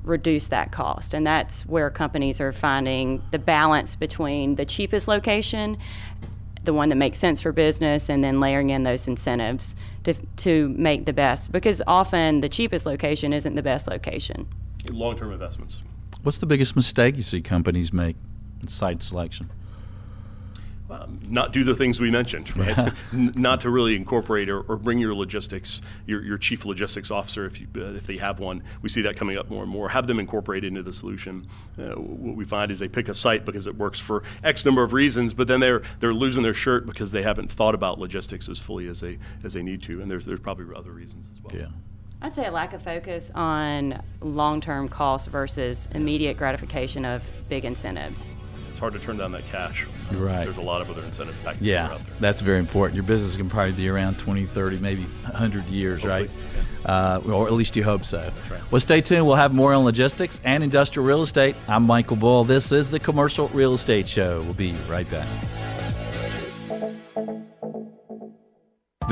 reduce 0.03 0.47
that 0.47 0.71
cost? 0.71 1.13
And 1.13 1.25
that's 1.25 1.65
where 1.65 1.89
companies 1.89 2.39
are 2.39 2.53
finding 2.53 3.21
the 3.31 3.39
balance 3.39 3.95
between 3.95 4.55
the 4.55 4.65
cheapest 4.65 5.07
location, 5.07 5.77
the 6.63 6.73
one 6.73 6.89
that 6.89 6.95
makes 6.95 7.17
sense 7.17 7.41
for 7.41 7.51
business, 7.51 8.09
and 8.09 8.23
then 8.23 8.39
layering 8.39 8.69
in 8.69 8.83
those 8.83 9.07
incentives 9.07 9.75
to 10.03 10.13
to 10.37 10.69
make 10.77 11.05
the 11.05 11.13
best. 11.13 11.51
Because 11.51 11.81
often 11.87 12.41
the 12.41 12.49
cheapest 12.49 12.85
location 12.85 13.33
isn't 13.33 13.55
the 13.55 13.63
best 13.63 13.87
location. 13.87 14.47
Long 14.89 15.17
term 15.17 15.31
investments. 15.31 15.81
What's 16.25 16.39
the 16.39 16.47
biggest 16.47 16.75
mistake 16.75 17.17
you 17.17 17.21
see 17.21 17.39
companies 17.39 17.93
make 17.93 18.15
in 18.59 18.67
site 18.67 19.03
selection? 19.03 19.47
Um, 20.89 21.19
not 21.29 21.51
do 21.51 21.63
the 21.63 21.75
things 21.75 21.99
we 21.99 22.09
mentioned, 22.09 22.57
right? 22.57 22.75
Yeah. 22.75 22.91
Not 23.35 23.61
to 23.61 23.69
really 23.69 23.95
incorporate 23.95 24.49
or, 24.49 24.61
or, 24.61 24.75
bring 24.75 24.97
your 24.97 25.13
logistics, 25.13 25.81
your, 26.07 26.23
your 26.23 26.39
chief 26.39 26.65
logistics 26.65 27.11
officer, 27.11 27.45
if 27.45 27.61
you, 27.61 27.67
uh, 27.77 27.93
if 27.93 28.07
they 28.07 28.17
have 28.17 28.39
one. 28.39 28.63
We 28.81 28.89
see 28.89 29.03
that 29.03 29.15
coming 29.17 29.37
up 29.37 29.51
more 29.51 29.61
and 29.61 29.71
more. 29.71 29.87
Have 29.89 30.07
them 30.07 30.19
incorporate 30.19 30.63
into 30.63 30.81
the 30.81 30.93
solution. 30.93 31.47
Uh, 31.77 31.93
what 31.93 32.35
we 32.35 32.43
find 32.43 32.71
is 32.71 32.79
they 32.79 32.87
pick 32.87 33.07
a 33.07 33.13
site 33.13 33.45
because 33.45 33.67
it 33.67 33.75
works 33.75 33.99
for 33.99 34.23
X 34.43 34.65
number 34.65 34.81
of 34.81 34.93
reasons, 34.93 35.31
but 35.31 35.47
then 35.47 35.59
they're 35.59 35.83
they're 35.99 36.13
losing 36.13 36.41
their 36.41 36.55
shirt 36.55 36.87
because 36.87 37.11
they 37.11 37.21
haven't 37.21 37.51
thought 37.51 37.75
about 37.75 37.99
logistics 37.99 38.49
as 38.49 38.57
fully 38.57 38.87
as 38.87 38.99
they 38.99 39.19
as 39.43 39.53
they 39.53 39.61
need 39.61 39.83
to, 39.83 40.01
and 40.01 40.09
there's 40.09 40.25
there's 40.25 40.39
probably 40.39 40.65
other 40.75 40.91
reasons 40.91 41.29
as 41.31 41.39
well. 41.43 41.55
Yeah. 41.55 41.67
I'd 42.21 42.33
say 42.33 42.45
a 42.45 42.51
lack 42.51 42.73
of 42.73 42.81
focus 42.81 43.31
on 43.35 44.01
long 44.21 44.61
term 44.61 44.89
costs 44.89 45.27
versus 45.27 45.87
immediate 45.93 46.37
gratification 46.37 47.05
of 47.05 47.23
big 47.49 47.65
incentives. 47.65 48.35
It's 48.71 48.79
hard 48.79 48.93
to 48.93 48.99
turn 48.99 49.15
down 49.17 49.31
that 49.31 49.47
cash. 49.51 49.85
Right. 50.11 50.43
There's 50.43 50.57
a 50.57 50.61
lot 50.61 50.81
of 50.81 50.89
other 50.89 51.01
incentive 51.03 51.37
packages 51.43 51.65
yeah, 51.65 51.85
out 51.85 51.89
there. 51.91 51.99
Yeah, 51.99 52.13
that's 52.19 52.41
very 52.41 52.59
important. 52.59 52.95
Your 52.95 53.05
business 53.05 53.37
can 53.37 53.49
probably 53.49 53.71
be 53.71 53.87
around 53.87 54.19
20, 54.19 54.45
30, 54.47 54.79
maybe 54.79 55.03
100 55.03 55.65
years, 55.67 56.01
Hopefully, 56.01 56.27
right? 56.27 56.29
Yeah. 56.83 56.91
Uh, 56.91 57.21
or 57.31 57.47
at 57.47 57.53
least 57.53 57.75
you 57.77 57.85
hope 57.85 58.03
so. 58.03 58.17
That's 58.17 58.51
right. 58.51 58.71
Well, 58.71 58.81
stay 58.81 58.99
tuned. 58.99 59.25
We'll 59.25 59.37
have 59.37 59.53
more 59.53 59.73
on 59.73 59.85
logistics 59.85 60.41
and 60.43 60.61
industrial 60.61 61.07
real 61.07 61.21
estate. 61.21 61.55
I'm 61.69 61.83
Michael 61.83 62.17
Bull. 62.17 62.43
This 62.43 62.71
is 62.71 62.91
the 62.91 62.99
Commercial 62.99 63.47
Real 63.49 63.73
Estate 63.73 64.09
Show. 64.09 64.41
We'll 64.41 64.53
be 64.53 64.73
right 64.89 65.09
back. 65.09 65.27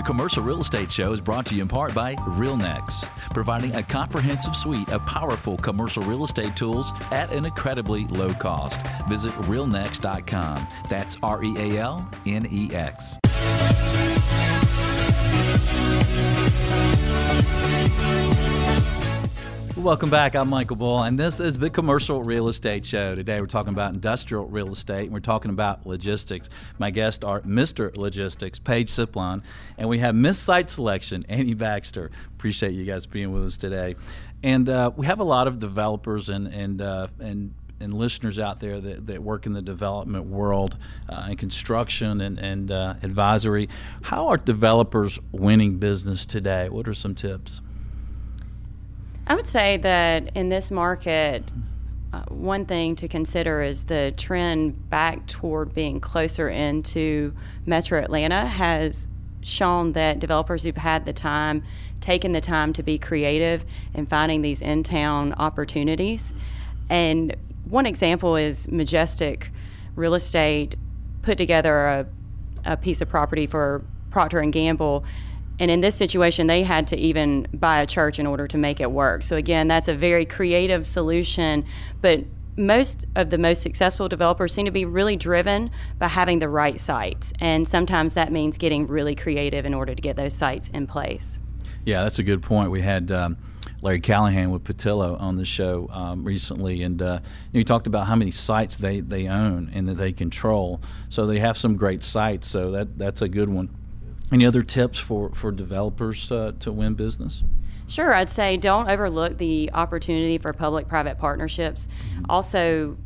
The 0.04 0.08
Commercial 0.08 0.44
Real 0.44 0.60
Estate 0.60 0.92
Show 0.92 1.14
is 1.14 1.22
brought 1.22 1.46
to 1.46 1.56
you 1.56 1.62
in 1.62 1.70
part 1.70 1.94
by 1.96 2.16
RealNex, 2.16 3.06
providing 3.32 3.74
a 3.76 3.84
comprehensive 3.84 4.54
suite 4.54 4.90
of 4.90 5.06
powerful 5.06 5.56
commercial 5.56 6.04
real 6.04 6.26
estate 6.26 6.58
tools 6.58 6.92
at 7.12 7.32
an 7.32 7.46
incredibly 7.46 8.06
low 8.08 8.34
cost. 8.34 8.82
Visit 9.08 9.32
realnex.com. 9.44 10.68
That's 10.90 11.18
R 11.24 11.42
E 11.46 11.56
A 11.58 11.80
L 11.80 12.06
N 12.26 12.46
E 12.52 12.76
X. 12.76 13.16
Welcome 19.84 20.10
back. 20.10 20.34
I'm 20.34 20.48
Michael 20.48 20.78
Bull, 20.78 21.04
and 21.04 21.20
this 21.20 21.42
is 21.42 21.60
the 21.60 21.70
Commercial 21.70 22.24
Real 22.24 22.48
Estate 22.48 22.86
Show. 22.86 23.16
Today 23.16 23.42
we're 23.42 23.48
talking 23.48 23.74
about 23.74 23.94
industrial 23.94 24.46
real 24.46 24.72
estate, 24.72 25.04
and 25.04 25.12
we're 25.12 25.20
talking 25.20 25.52
about 25.52 25.86
logistics. 25.86 26.50
My 26.80 26.90
guests 26.90 27.22
are 27.26 27.42
Mr. 27.42 27.94
Logistics, 27.98 28.60
Page 28.60 28.88
Siplon, 28.88 29.44
and 29.78 29.90
we 29.90 30.00
have 30.00 30.16
Miss 30.16 30.40
Site 30.40 30.70
Selection, 30.70 31.26
Annie 31.28 31.54
Baxter. 31.54 32.12
Appreciate 32.34 32.72
you 32.72 32.86
guys 32.86 33.06
being 33.06 33.34
with 33.34 33.44
us 33.44 33.58
today. 33.58 33.98
And 34.42 34.70
uh, 34.70 34.92
we 34.96 35.06
have 35.06 35.20
a 35.20 35.26
lot 35.26 35.48
of 35.48 35.60
developers 35.60 36.30
and 36.30 36.48
and 36.48 36.82
uh, 36.82 37.08
and 37.20 37.54
and 37.82 37.94
listeners 37.94 38.40
out 38.40 38.62
there 38.62 38.80
that, 38.80 39.06
that 39.08 39.22
work 39.22 39.46
in 39.46 39.52
the 39.52 39.62
development 39.62 40.28
world 40.28 40.78
uh, 41.10 41.26
and 41.28 41.38
construction 41.38 42.22
and, 42.22 42.40
and 42.40 42.72
uh, 42.72 42.94
advisory. 43.04 43.68
How 44.04 44.30
are 44.30 44.38
developers 44.38 45.20
winning 45.34 45.78
business 45.78 46.26
today? 46.26 46.70
What 46.70 46.88
are 46.88 46.94
some 46.94 47.16
tips? 47.16 47.60
I 49.26 49.36
would 49.36 49.48
say 49.48 49.78
that 49.78 50.36
in 50.36 50.50
this 50.50 50.70
market, 50.70 51.50
uh, 52.12 52.24
one 52.28 52.66
thing 52.66 52.96
to 52.98 53.08
consider 53.08 53.62
is 53.62 53.86
the 53.86 54.14
trend 54.18 54.90
back 54.90 55.26
toward 55.28 55.74
being 55.74 56.00
closer 56.00 56.50
into 56.50 57.34
Metro 57.66 58.02
Atlanta 58.02 58.46
has 58.46 59.08
shown 59.42 59.94
that 59.94 60.20
developers 60.20 60.64
who've 60.64 60.76
had 60.76 61.06
the 61.06 61.14
time, 61.14 61.64
taken 62.02 62.34
the 62.34 62.42
time 62.42 62.74
to 62.74 62.84
be 62.84 62.98
creative 62.98 63.66
and 63.94 64.10
finding 64.10 64.42
these 64.42 64.62
in 64.62 64.84
town 64.84 65.34
opportunities. 65.34 66.34
And 66.90 67.36
one 67.70 67.86
example 67.86 68.36
is 68.36 68.68
Majestic 68.70 69.52
Real 69.96 70.16
Estate 70.16 70.76
put 71.22 71.38
together 71.38 71.88
a, 71.88 72.06
a 72.66 72.78
piece 72.78 73.00
of 73.00 73.10
property 73.10 73.48
for 73.48 73.84
Procter 74.12 74.40
and 74.40 74.52
Gamble 74.52 75.06
and 75.60 75.70
in 75.70 75.82
this 75.82 75.96
situation, 75.96 76.48
they 76.48 76.64
had 76.64 76.88
to 76.88 76.98
even 76.98 77.48
buy 77.54 77.82
a 77.82 77.86
church 77.86 78.20
in 78.20 78.26
order 78.26 78.48
to 78.48 78.58
make 78.58 78.80
it 78.80 78.92
work. 78.92 79.24
So, 79.24 79.36
again, 79.36 79.68
that's 79.68 79.88
a 79.88 79.94
very 79.94 80.26
creative 80.26 80.86
solution. 80.86 81.66
But 82.02 82.24
most 82.58 83.06
of 83.16 83.30
the 83.30 83.38
most 83.38 83.62
successful 83.62 84.08
developers 84.08 84.54
seem 84.54 84.66
to 84.66 84.72
be 84.72 84.86
really 84.86 85.16
driven 85.16 85.72
by 86.00 86.08
having 86.08 86.40
the 86.40 86.50
right 86.50 86.80
sites. 86.80 87.34
And 87.40 87.68
sometimes 87.68 88.14
that 88.16 88.32
means 88.32 88.58
getting 88.58 88.88
really 88.88 89.16
creative 89.16 89.66
in 89.66 89.74
order 89.74 89.94
to 89.96 90.02
get 90.02 90.16
those 90.16 90.34
sites 90.34 90.70
in 90.70 90.88
place. 90.88 91.40
Yeah, 91.86 92.04
that's 92.04 92.20
a 92.20 92.24
good 92.24 92.42
point. 92.42 92.72
We 92.72 92.82
had. 92.82 93.12
Um, 93.12 93.38
Larry 93.82 94.00
Callahan 94.00 94.50
with 94.50 94.64
Pattillo 94.64 95.20
on 95.20 95.36
the 95.36 95.44
show 95.44 95.90
um, 95.92 96.24
recently, 96.24 96.84
and 96.84 97.02
uh, 97.02 97.20
he 97.52 97.66
talked 97.66 97.86
about 97.86 98.08
how 98.08 98.16
many 98.16 98.32
sites 98.32 98.78
they, 98.78 99.02
they 99.02 99.28
own 99.28 99.70
and 99.74 99.90
that 99.90 99.96
they 99.96 100.14
control. 100.14 100.80
So 101.10 101.26
they 101.26 101.40
have 101.40 101.58
some 101.58 101.76
great 101.76 102.02
sites. 102.02 102.48
So 102.48 102.72
that 102.72 102.98
that's 102.98 103.22
a 103.22 103.28
good 103.28 103.50
one. 103.50 103.76
Any 104.34 104.48
other 104.48 104.64
tips 104.64 104.98
for, 104.98 105.30
for 105.36 105.52
developers 105.52 106.32
uh, 106.32 106.54
to 106.62 106.72
win 106.72 106.96
business? 106.96 107.44
Sure, 107.88 108.16
I'd 108.16 108.32
say 108.32 108.58
don't 108.58 108.90
overlook 108.90 109.38
the 109.38 109.70
opportunity 109.76 110.40
for 110.40 110.52
public 110.54 110.88
private 110.88 111.20
partnerships. 111.20 111.88
Mm-hmm. 111.88 112.26
Also, 112.30 112.98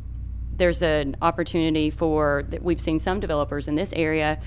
there's 0.56 0.80
an 0.80 1.16
opportunity 1.20 1.90
for 1.90 2.46
that 2.48 2.62
we've 2.62 2.80
seen 2.80 2.98
some 2.98 3.20
developers 3.20 3.68
in 3.68 3.74
this 3.74 3.92
area 3.92 4.40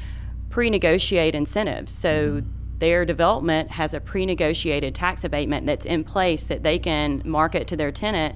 pre-negotiate 0.49 1.35
incentives. 1.35 1.91
So 1.91 2.37
mm-hmm. 2.37 2.49
their 2.79 3.05
development 3.05 3.69
has 3.69 3.93
a 3.93 3.99
pre-negotiated 3.99 4.95
tax 4.95 5.23
abatement 5.23 5.67
that's 5.67 5.85
in 5.85 6.03
place 6.03 6.45
that 6.45 6.63
they 6.63 6.79
can 6.79 7.21
market 7.23 7.67
to 7.67 7.77
their 7.77 7.91
tenant 7.91 8.35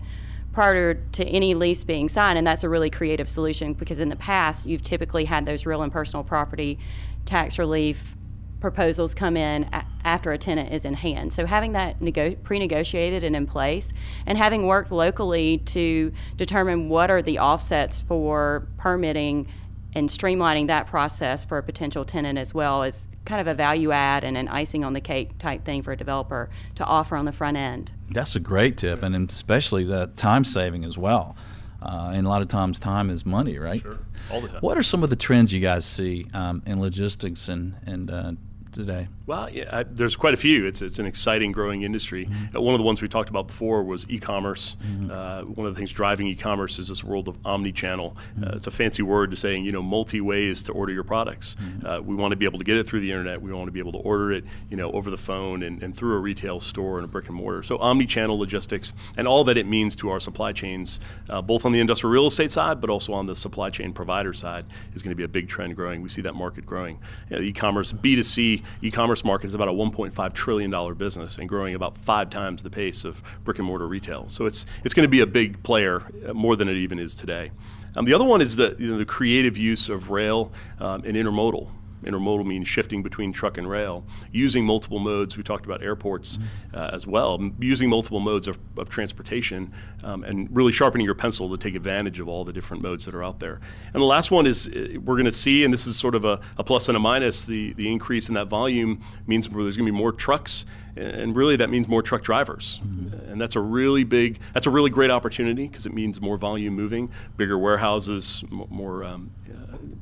prior 0.53 0.93
to 0.93 1.25
any 1.25 1.55
lease 1.55 1.83
being 1.83 2.07
signed 2.07 2.37
and 2.37 2.45
that's 2.47 2.63
a 2.63 2.69
really 2.69 2.89
creative 2.89 3.27
solution 3.27 3.73
because 3.73 3.99
in 3.99 4.07
the 4.07 4.15
past 4.15 4.65
you've 4.65 4.81
typically 4.81 5.25
had 5.25 5.45
those 5.45 5.65
real 5.65 5.81
and 5.81 5.91
personal 5.91 6.23
property 6.23 6.79
tax 7.25 7.59
relief 7.59 8.15
proposals 8.59 9.13
come 9.13 9.37
in 9.37 9.63
a- 9.73 9.83
after 10.03 10.31
a 10.31 10.37
tenant 10.37 10.71
is 10.71 10.85
in 10.85 10.93
hand. 10.93 11.33
So 11.33 11.45
having 11.45 11.73
that 11.73 12.01
nego- 12.01 12.35
pre-negotiated 12.35 13.23
and 13.23 13.35
in 13.35 13.45
place, 13.45 13.93
and 14.25 14.37
having 14.37 14.65
worked 14.65 14.91
locally 14.91 15.59
to 15.59 16.11
determine 16.37 16.89
what 16.89 17.09
are 17.09 17.21
the 17.21 17.39
offsets 17.39 18.01
for 18.01 18.67
permitting 18.77 19.47
and 19.93 20.09
streamlining 20.09 20.67
that 20.67 20.87
process 20.87 21.45
for 21.45 21.57
a 21.57 21.63
potential 21.63 22.03
tenant 22.03 22.37
as 22.37 22.53
well 22.53 22.83
is 22.83 23.07
kind 23.23 23.39
of 23.39 23.47
a 23.47 23.53
value 23.53 23.91
add 23.91 24.23
and 24.23 24.37
an 24.37 24.47
icing 24.49 24.83
on 24.83 24.93
the 24.93 24.99
cake 25.01 25.37
type 25.37 25.63
thing 25.63 25.81
for 25.81 25.93
a 25.93 25.97
developer 25.97 26.49
to 26.75 26.83
offer 26.83 27.15
on 27.15 27.25
the 27.25 27.31
front 27.31 27.55
end. 27.55 27.93
That's 28.09 28.35
a 28.35 28.39
great 28.39 28.77
tip, 28.77 29.01
and 29.03 29.29
especially 29.31 29.85
the 29.85 30.07
time 30.15 30.43
saving 30.43 30.83
as 30.83 30.97
well. 30.97 31.35
Uh, 31.81 32.11
and 32.13 32.25
a 32.25 32.29
lot 32.29 32.41
of 32.41 32.47
times, 32.47 32.79
time 32.79 33.09
is 33.09 33.25
money, 33.25 33.57
right? 33.57 33.81
Sure, 33.81 33.97
all 34.31 34.41
the 34.41 34.47
time. 34.47 34.57
What 34.61 34.77
are 34.77 34.83
some 34.83 35.03
of 35.03 35.09
the 35.09 35.15
trends 35.15 35.53
you 35.53 35.59
guys 35.59 35.85
see 35.85 36.27
um, 36.33 36.63
in 36.65 36.79
logistics 36.81 37.49
and 37.49 37.75
and 37.85 38.09
uh, 38.09 38.31
today? 38.75 39.07
Well, 39.25 39.49
yeah, 39.49 39.69
I, 39.71 39.83
there's 39.83 40.15
quite 40.15 40.35
a 40.35 40.37
few. 40.37 40.65
It's 40.65 40.81
it's 40.81 40.99
an 40.99 41.07
exciting, 41.07 41.51
growing 41.51 41.81
industry. 41.81 42.25
Mm-hmm. 42.25 42.57
Uh, 42.57 42.61
one 42.61 42.75
of 42.75 42.79
the 42.79 42.85
ones 42.85 43.01
we 43.01 43.07
talked 43.07 43.29
about 43.29 43.47
before 43.47 43.83
was 43.83 44.05
e-commerce. 44.09 44.75
Mm-hmm. 44.83 45.09
Uh, 45.09 45.41
one 45.43 45.65
of 45.65 45.73
the 45.73 45.77
things 45.77 45.91
driving 45.91 46.27
e-commerce 46.27 46.77
is 46.77 46.89
this 46.89 47.03
world 47.03 47.27
of 47.27 47.37
omni-channel. 47.45 48.15
Mm-hmm. 48.15 48.43
Uh, 48.43 48.57
it's 48.57 48.67
a 48.67 48.71
fancy 48.71 49.01
word 49.01 49.31
to 49.31 49.37
saying 49.37 49.65
you 49.65 49.71
know 49.71 49.81
multi 49.81 50.21
ways 50.21 50.61
to 50.63 50.73
order 50.73 50.93
your 50.93 51.03
products. 51.03 51.55
Mm-hmm. 51.55 51.87
Uh, 51.87 51.99
we 52.01 52.15
want 52.15 52.33
to 52.33 52.35
be 52.35 52.45
able 52.45 52.59
to 52.59 52.65
get 52.65 52.77
it 52.77 52.85
through 52.85 52.99
the 52.99 53.09
internet. 53.09 53.41
We 53.41 53.51
want 53.51 53.67
to 53.67 53.71
be 53.71 53.79
able 53.79 53.93
to 53.93 53.99
order 53.99 54.31
it, 54.31 54.43
you 54.69 54.77
know, 54.77 54.91
over 54.91 55.09
the 55.09 55.17
phone 55.17 55.63
and, 55.63 55.81
and 55.81 55.95
through 55.95 56.15
a 56.15 56.19
retail 56.19 56.59
store 56.59 56.97
and 56.99 57.05
a 57.05 57.07
brick 57.07 57.27
and 57.27 57.35
mortar. 57.35 57.63
So 57.63 57.77
omni-channel 57.79 58.37
logistics 58.37 58.91
and 59.17 59.27
all 59.27 59.43
that 59.45 59.57
it 59.57 59.65
means 59.65 59.95
to 59.97 60.09
our 60.09 60.19
supply 60.19 60.51
chains, 60.51 60.99
uh, 61.29 61.41
both 61.41 61.65
on 61.65 61.71
the 61.71 61.79
industrial 61.79 62.11
real 62.11 62.27
estate 62.27 62.51
side, 62.51 62.81
but 62.81 62.89
also 62.89 63.13
on 63.13 63.25
the 63.25 63.35
supply 63.35 63.69
chain 63.69 63.93
provider 63.93 64.33
side, 64.33 64.65
is 64.93 65.01
going 65.01 65.11
to 65.11 65.15
be 65.15 65.23
a 65.23 65.27
big 65.27 65.47
trend 65.47 65.75
growing. 65.75 66.01
We 66.01 66.09
see 66.09 66.21
that 66.21 66.35
market 66.35 66.65
growing. 66.65 66.99
You 67.29 67.37
know, 67.37 67.41
e-commerce, 67.41 67.91
B2C 67.91 68.64
e-commerce 68.81 69.23
market 69.23 69.47
is 69.47 69.53
about 69.53 69.67
a 69.67 69.71
1.5 69.71 70.33
trillion 70.33 70.71
dollar 70.71 70.93
business 70.93 71.37
and 71.37 71.47
growing 71.49 71.75
about 71.75 71.97
five 71.97 72.29
times 72.29 72.63
the 72.63 72.69
pace 72.69 73.03
of 73.03 73.21
brick 73.43 73.57
and 73.57 73.67
mortar 73.67 73.87
retail. 73.87 74.27
So 74.29 74.45
it's 74.45 74.65
it's 74.83 74.93
going 74.93 75.05
to 75.05 75.09
be 75.09 75.21
a 75.21 75.27
big 75.27 75.61
player 75.63 76.03
uh, 76.27 76.33
more 76.33 76.55
than 76.55 76.69
it 76.69 76.77
even 76.77 76.99
is 76.99 77.15
today. 77.15 77.51
Um, 77.95 78.05
the 78.05 78.13
other 78.13 78.25
one 78.25 78.41
is 78.41 78.55
the 78.55 78.75
you 78.77 78.87
know, 78.87 78.97
the 78.97 79.05
creative 79.05 79.57
use 79.57 79.89
of 79.89 80.09
rail 80.09 80.51
um, 80.79 81.03
and 81.05 81.15
intermodal. 81.15 81.69
Intermodal 82.05 82.45
means 82.45 82.67
shifting 82.67 83.03
between 83.03 83.33
truck 83.33 83.57
and 83.57 83.69
rail, 83.69 84.03
using 84.31 84.65
multiple 84.65 84.99
modes. 84.99 85.37
We 85.37 85.43
talked 85.43 85.65
about 85.65 85.81
airports 85.81 86.37
mm-hmm. 86.37 86.77
uh, 86.77 86.89
as 86.93 87.05
well, 87.07 87.41
using 87.59 87.89
multiple 87.89 88.19
modes 88.19 88.47
of, 88.47 88.57
of 88.77 88.89
transportation 88.89 89.73
um, 90.03 90.23
and 90.23 90.47
really 90.55 90.71
sharpening 90.71 91.05
your 91.05 91.15
pencil 91.15 91.49
to 91.49 91.57
take 91.57 91.75
advantage 91.75 92.19
of 92.19 92.27
all 92.27 92.45
the 92.45 92.53
different 92.53 92.83
modes 92.83 93.05
that 93.05 93.15
are 93.15 93.23
out 93.23 93.39
there. 93.39 93.59
And 93.93 94.01
the 94.01 94.05
last 94.05 94.31
one 94.31 94.45
is 94.45 94.67
uh, 94.67 94.99
we're 95.03 95.15
going 95.15 95.25
to 95.25 95.31
see, 95.31 95.63
and 95.63 95.73
this 95.73 95.87
is 95.87 95.95
sort 95.97 96.15
of 96.15 96.25
a, 96.25 96.39
a 96.57 96.63
plus 96.63 96.87
and 96.87 96.95
a 96.95 96.99
minus, 96.99 97.45
the, 97.45 97.73
the 97.73 97.91
increase 97.91 98.29
in 98.29 98.35
that 98.35 98.47
volume 98.47 99.01
means 99.27 99.47
there's 99.47 99.77
going 99.77 99.85
to 99.87 99.91
be 99.91 99.97
more 99.97 100.11
trucks 100.11 100.65
and 100.95 101.35
really 101.35 101.55
that 101.55 101.69
means 101.69 101.87
more 101.87 102.01
truck 102.01 102.23
drivers 102.23 102.79
mm-hmm. 102.83 103.31
and 103.31 103.39
that's 103.41 103.55
a 103.55 103.59
really 103.59 104.03
big 104.03 104.39
that's 104.53 104.67
a 104.67 104.69
really 104.69 104.89
great 104.89 105.11
opportunity 105.11 105.67
because 105.67 105.85
it 105.85 105.93
means 105.93 106.21
more 106.21 106.37
volume 106.37 106.73
moving 106.73 107.11
bigger 107.37 107.57
warehouses 107.57 108.43
more 108.49 109.03
um, 109.03 109.31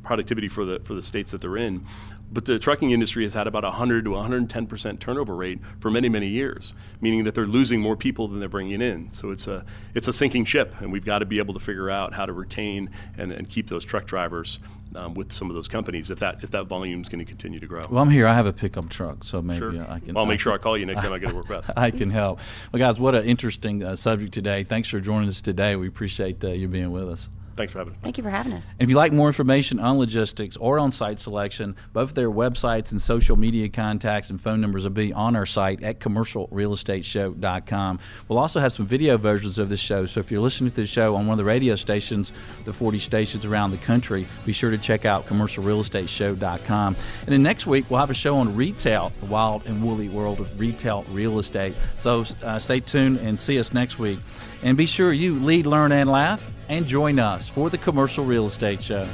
productivity 0.04 0.48
for 0.48 0.66
the 0.66 0.80
for 0.84 0.94
the 0.94 1.02
states 1.02 1.32
that 1.32 1.41
they're 1.41 1.58
in. 1.58 1.86
But 2.32 2.46
the 2.46 2.58
trucking 2.58 2.91
industry 2.91 3.24
has 3.26 3.36
had 3.36 3.46
about 3.46 3.64
100 3.64 4.06
to 4.06 4.12
110 4.12 4.68
percent 4.68 5.00
turnover 5.00 5.36
rate 5.36 5.60
for 5.80 5.89
many 5.89 6.10
many 6.10 6.28
years, 6.28 6.74
meaning 7.02 7.24
that 7.24 7.36
they're 7.36 7.46
losing 7.46 7.80
more 7.80 7.96
people 7.96 8.28
than 8.28 8.39
they're 8.39 8.50
bringing 8.50 8.82
in. 8.82 9.12
So 9.12 9.32
it's 9.32 9.48
a 9.48 9.66
it's 9.96 10.08
a 10.08 10.14
sinking 10.14 10.46
ship, 10.46 10.76
and 10.80 10.91
we've 10.91 11.06
got 11.06 11.20
to 11.20 11.26
be 11.26 11.39
able 11.39 11.54
to 11.54 11.60
figure 11.60 11.89
out 11.89 12.14
how 12.14 12.26
to 12.26 12.34
retain 12.34 12.89
and, 13.18 13.32
and 13.32 13.50
keep 13.50 13.68
those 13.70 13.86
truck 13.86 14.06
drivers 14.06 14.60
um, 14.96 15.14
with 15.14 15.32
some 15.32 15.50
of 15.50 15.56
those 15.56 15.68
companies 15.68 16.10
if 16.12 16.20
that 16.20 16.44
if 16.44 16.52
that 16.52 16.66
volume 16.66 17.02
is 17.02 17.10
going 17.10 17.20
to 17.20 17.26
continue 17.26 17.60
to 17.60 17.68
grow. 17.68 17.88
Well, 17.89 18.02
I'm 18.02 18.10
here. 18.10 18.28
I 18.28 18.34
have 18.34 18.46
a 18.46 18.54
pickup 18.54 18.89
truck, 18.89 19.24
so 19.24 19.41
maybe 19.41 19.60
sure. 19.60 19.86
I 19.89 20.00
can. 20.00 20.16
I'll 20.18 20.26
make 20.26 20.39
sure 20.39 20.54
I 20.54 20.58
call 20.58 20.78
you 20.78 20.86
next 20.86 21.02
time 21.02 21.14
I 21.14 21.20
get 21.20 21.30
to 21.30 21.36
work 21.36 21.50
west. 21.50 21.72
I 21.76 21.91
can 21.91 22.10
help. 22.10 22.39
Well, 22.72 22.80
guys, 22.80 23.00
what 23.00 23.16
an 23.16 23.26
interesting 23.26 23.84
uh, 23.84 23.96
subject 23.96 24.34
today. 24.34 24.64
Thanks 24.64 24.89
for 24.89 25.00
joining 25.00 25.30
us 25.30 25.41
today. 25.41 25.76
We 25.76 25.88
appreciate 25.88 26.44
uh, 26.44 26.50
you 26.50 26.68
being 26.68 26.91
with 26.91 27.10
us. 27.10 27.28
Thanks 27.56 27.74
for 27.74 27.80
having 27.80 27.93
me. 27.93 27.99
Thank 28.01 28.18
you 28.18 28.24
for 28.24 28.32
having 28.32 28.54
us. 28.54 28.68
And 28.72 28.82
if 28.82 28.89
you'd 28.89 28.95
like 28.95 29.14
more 29.14 29.28
information 29.28 29.80
on 29.80 29.99
logistics 29.99 30.58
or 30.58 30.80
on 30.80 30.91
site 30.91 31.20
selection, 31.20 31.76
both 31.91 32.16
their 32.16 32.32
websites 32.32 32.91
and 32.91 33.01
social 33.01 33.38
media 33.38 33.70
contacts 33.70 34.30
and 34.30 34.41
phone 34.41 34.60
numbers 34.60 34.84
will 34.84 34.91
be 34.91 35.14
on 35.14 35.36
our 35.36 35.45
site 35.45 35.84
at 35.84 35.99
commercialrealestateshow.com. 35.99 37.99
We'll 38.28 38.39
also 38.39 38.60
have 38.60 38.74
some 38.74 38.88
video 38.88 39.18
versions 39.18 39.60
of 39.60 39.70
this 39.70 39.80
show. 39.80 40.08
So 40.08 40.20
if 40.20 40.32
you're 40.32 40.41
listening 40.41 40.72
to 40.72 40.76
the 40.76 40.88
show 40.88 41.16
on 41.16 41.28
one 41.28 41.34
of 41.34 41.38
the 41.38 41.45
radio 41.45 41.76
stations, 41.76 42.32
the 42.66 42.74
40 42.74 42.99
stations 42.99 43.45
around 43.45 43.72
the 43.72 43.78
country, 43.78 44.28
be 44.45 44.54
sure 44.54 44.72
to 44.72 44.78
check 44.78 45.06
out 45.06 45.28
commercialrealestateshow.com. 45.28 46.95
And 47.22 47.28
then 47.28 47.43
next 47.43 47.68
week, 47.68 47.86
we'll 47.89 47.99
have 47.99 48.10
a 48.10 48.16
show 48.16 48.38
on 48.38 48.56
retail, 48.56 49.12
the 49.20 49.28
wild 49.28 49.66
and 49.68 49.84
woolly 49.84 50.10
world 50.10 50.39
of 50.39 50.60
retail 50.60 51.06
real 51.12 51.39
estate. 51.39 51.76
So 51.97 52.26
uh, 52.41 52.58
stay 52.58 52.80
tuned 52.80 53.20
and 53.20 53.39
see 53.39 53.60
us 53.60 53.74
next 53.74 53.99
week. 53.99 54.20
And 54.64 54.78
be 54.78 54.86
sure 54.86 55.12
you 55.12 55.36
lead, 55.36 55.66
learn, 55.66 55.91
and 55.91 56.10
laugh 56.10 56.53
and 56.70 56.86
join 56.86 57.20
us 57.20 57.47
for 57.49 57.70
the 57.70 57.78
Commercial 57.78 58.26
Real 58.26 58.45
Estate 58.45 58.82
Show. 58.82 59.07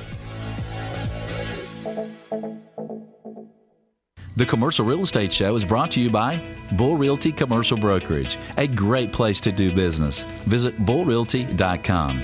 The 4.40 4.46
Commercial 4.46 4.86
Real 4.86 5.02
Estate 5.02 5.34
Show 5.34 5.56
is 5.56 5.66
brought 5.66 5.92
to 5.92 6.00
you 6.00 6.10
by 6.10 6.42
Bull 6.72 6.96
Realty 6.96 7.32
Commercial 7.32 7.78
Brokerage, 7.78 8.38
a 8.56 8.68
great 8.68 9.12
place 9.12 9.42
to 9.42 9.52
do 9.52 9.74
business. 9.74 10.24
Visit 10.44 10.78
bullrealty.com. 10.86 12.22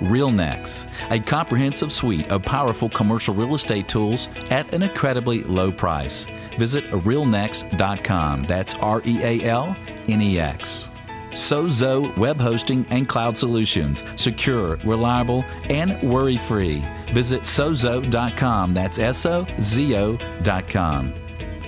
RealNex, 0.00 0.88
a 1.10 1.20
comprehensive 1.20 1.92
suite 1.92 2.28
of 2.30 2.42
powerful 2.42 2.88
commercial 2.88 3.34
real 3.34 3.54
estate 3.54 3.88
tools 3.88 4.28
at 4.50 4.72
an 4.72 4.82
incredibly 4.82 5.44
low 5.44 5.70
price. 5.70 6.26
Visit 6.56 6.84
realnex.com. 6.90 8.42
That's 8.44 8.74
R 8.74 9.02
E 9.04 9.20
A 9.22 9.44
L 9.44 9.76
N 10.08 10.20
E 10.20 10.40
X. 10.40 10.88
Sozo 11.30 12.16
Web 12.16 12.40
Hosting 12.40 12.86
and 12.90 13.08
Cloud 13.08 13.36
Solutions. 13.36 14.02
Secure, 14.16 14.76
reliable, 14.84 15.44
and 15.68 16.00
worry 16.02 16.36
free. 16.36 16.84
Visit 17.08 17.42
sozo.com. 17.42 18.74
That's 18.74 18.98
S 18.98 19.26
O 19.26 19.46
Z 19.60 19.96
O.com. 19.96 21.14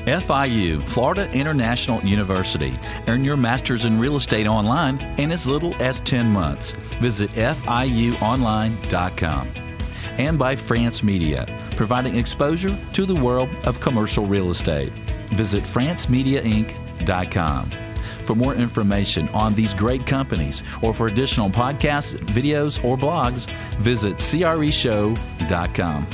FIU, 0.07 0.87
Florida 0.89 1.31
International 1.33 2.05
University. 2.05 2.75
Earn 3.07 3.25
your 3.25 3.37
master's 3.37 3.85
in 3.85 3.99
real 3.99 4.17
estate 4.17 4.47
online 4.47 4.99
in 5.19 5.31
as 5.31 5.47
little 5.47 5.75
as 5.83 6.01
10 6.01 6.27
months. 6.27 6.73
Visit 7.01 7.31
FIUonline.com. 7.33 9.49
And 10.19 10.39
by 10.39 10.57
France 10.57 11.03
Media, 11.03 11.47
providing 11.77 12.17
exposure 12.17 12.75
to 12.93 13.07
the 13.07 13.15
world 13.23 13.49
of 13.65 13.81
commercial 13.81 14.27
real 14.27 14.51
estate. 14.51 14.93
Visit 15.31 15.63
francemediainc.com. 15.63 17.71
For 18.31 18.37
more 18.37 18.55
information 18.55 19.29
on 19.31 19.55
these 19.55 19.75
great 19.75 20.07
companies 20.07 20.63
or 20.83 20.95
for 20.95 21.09
additional 21.09 21.51
podcasts, 21.51 22.15
videos, 22.27 22.85
or 22.85 22.97
blogs, 22.97 23.51
visit 23.79 24.19
creshow.com. 24.19 26.07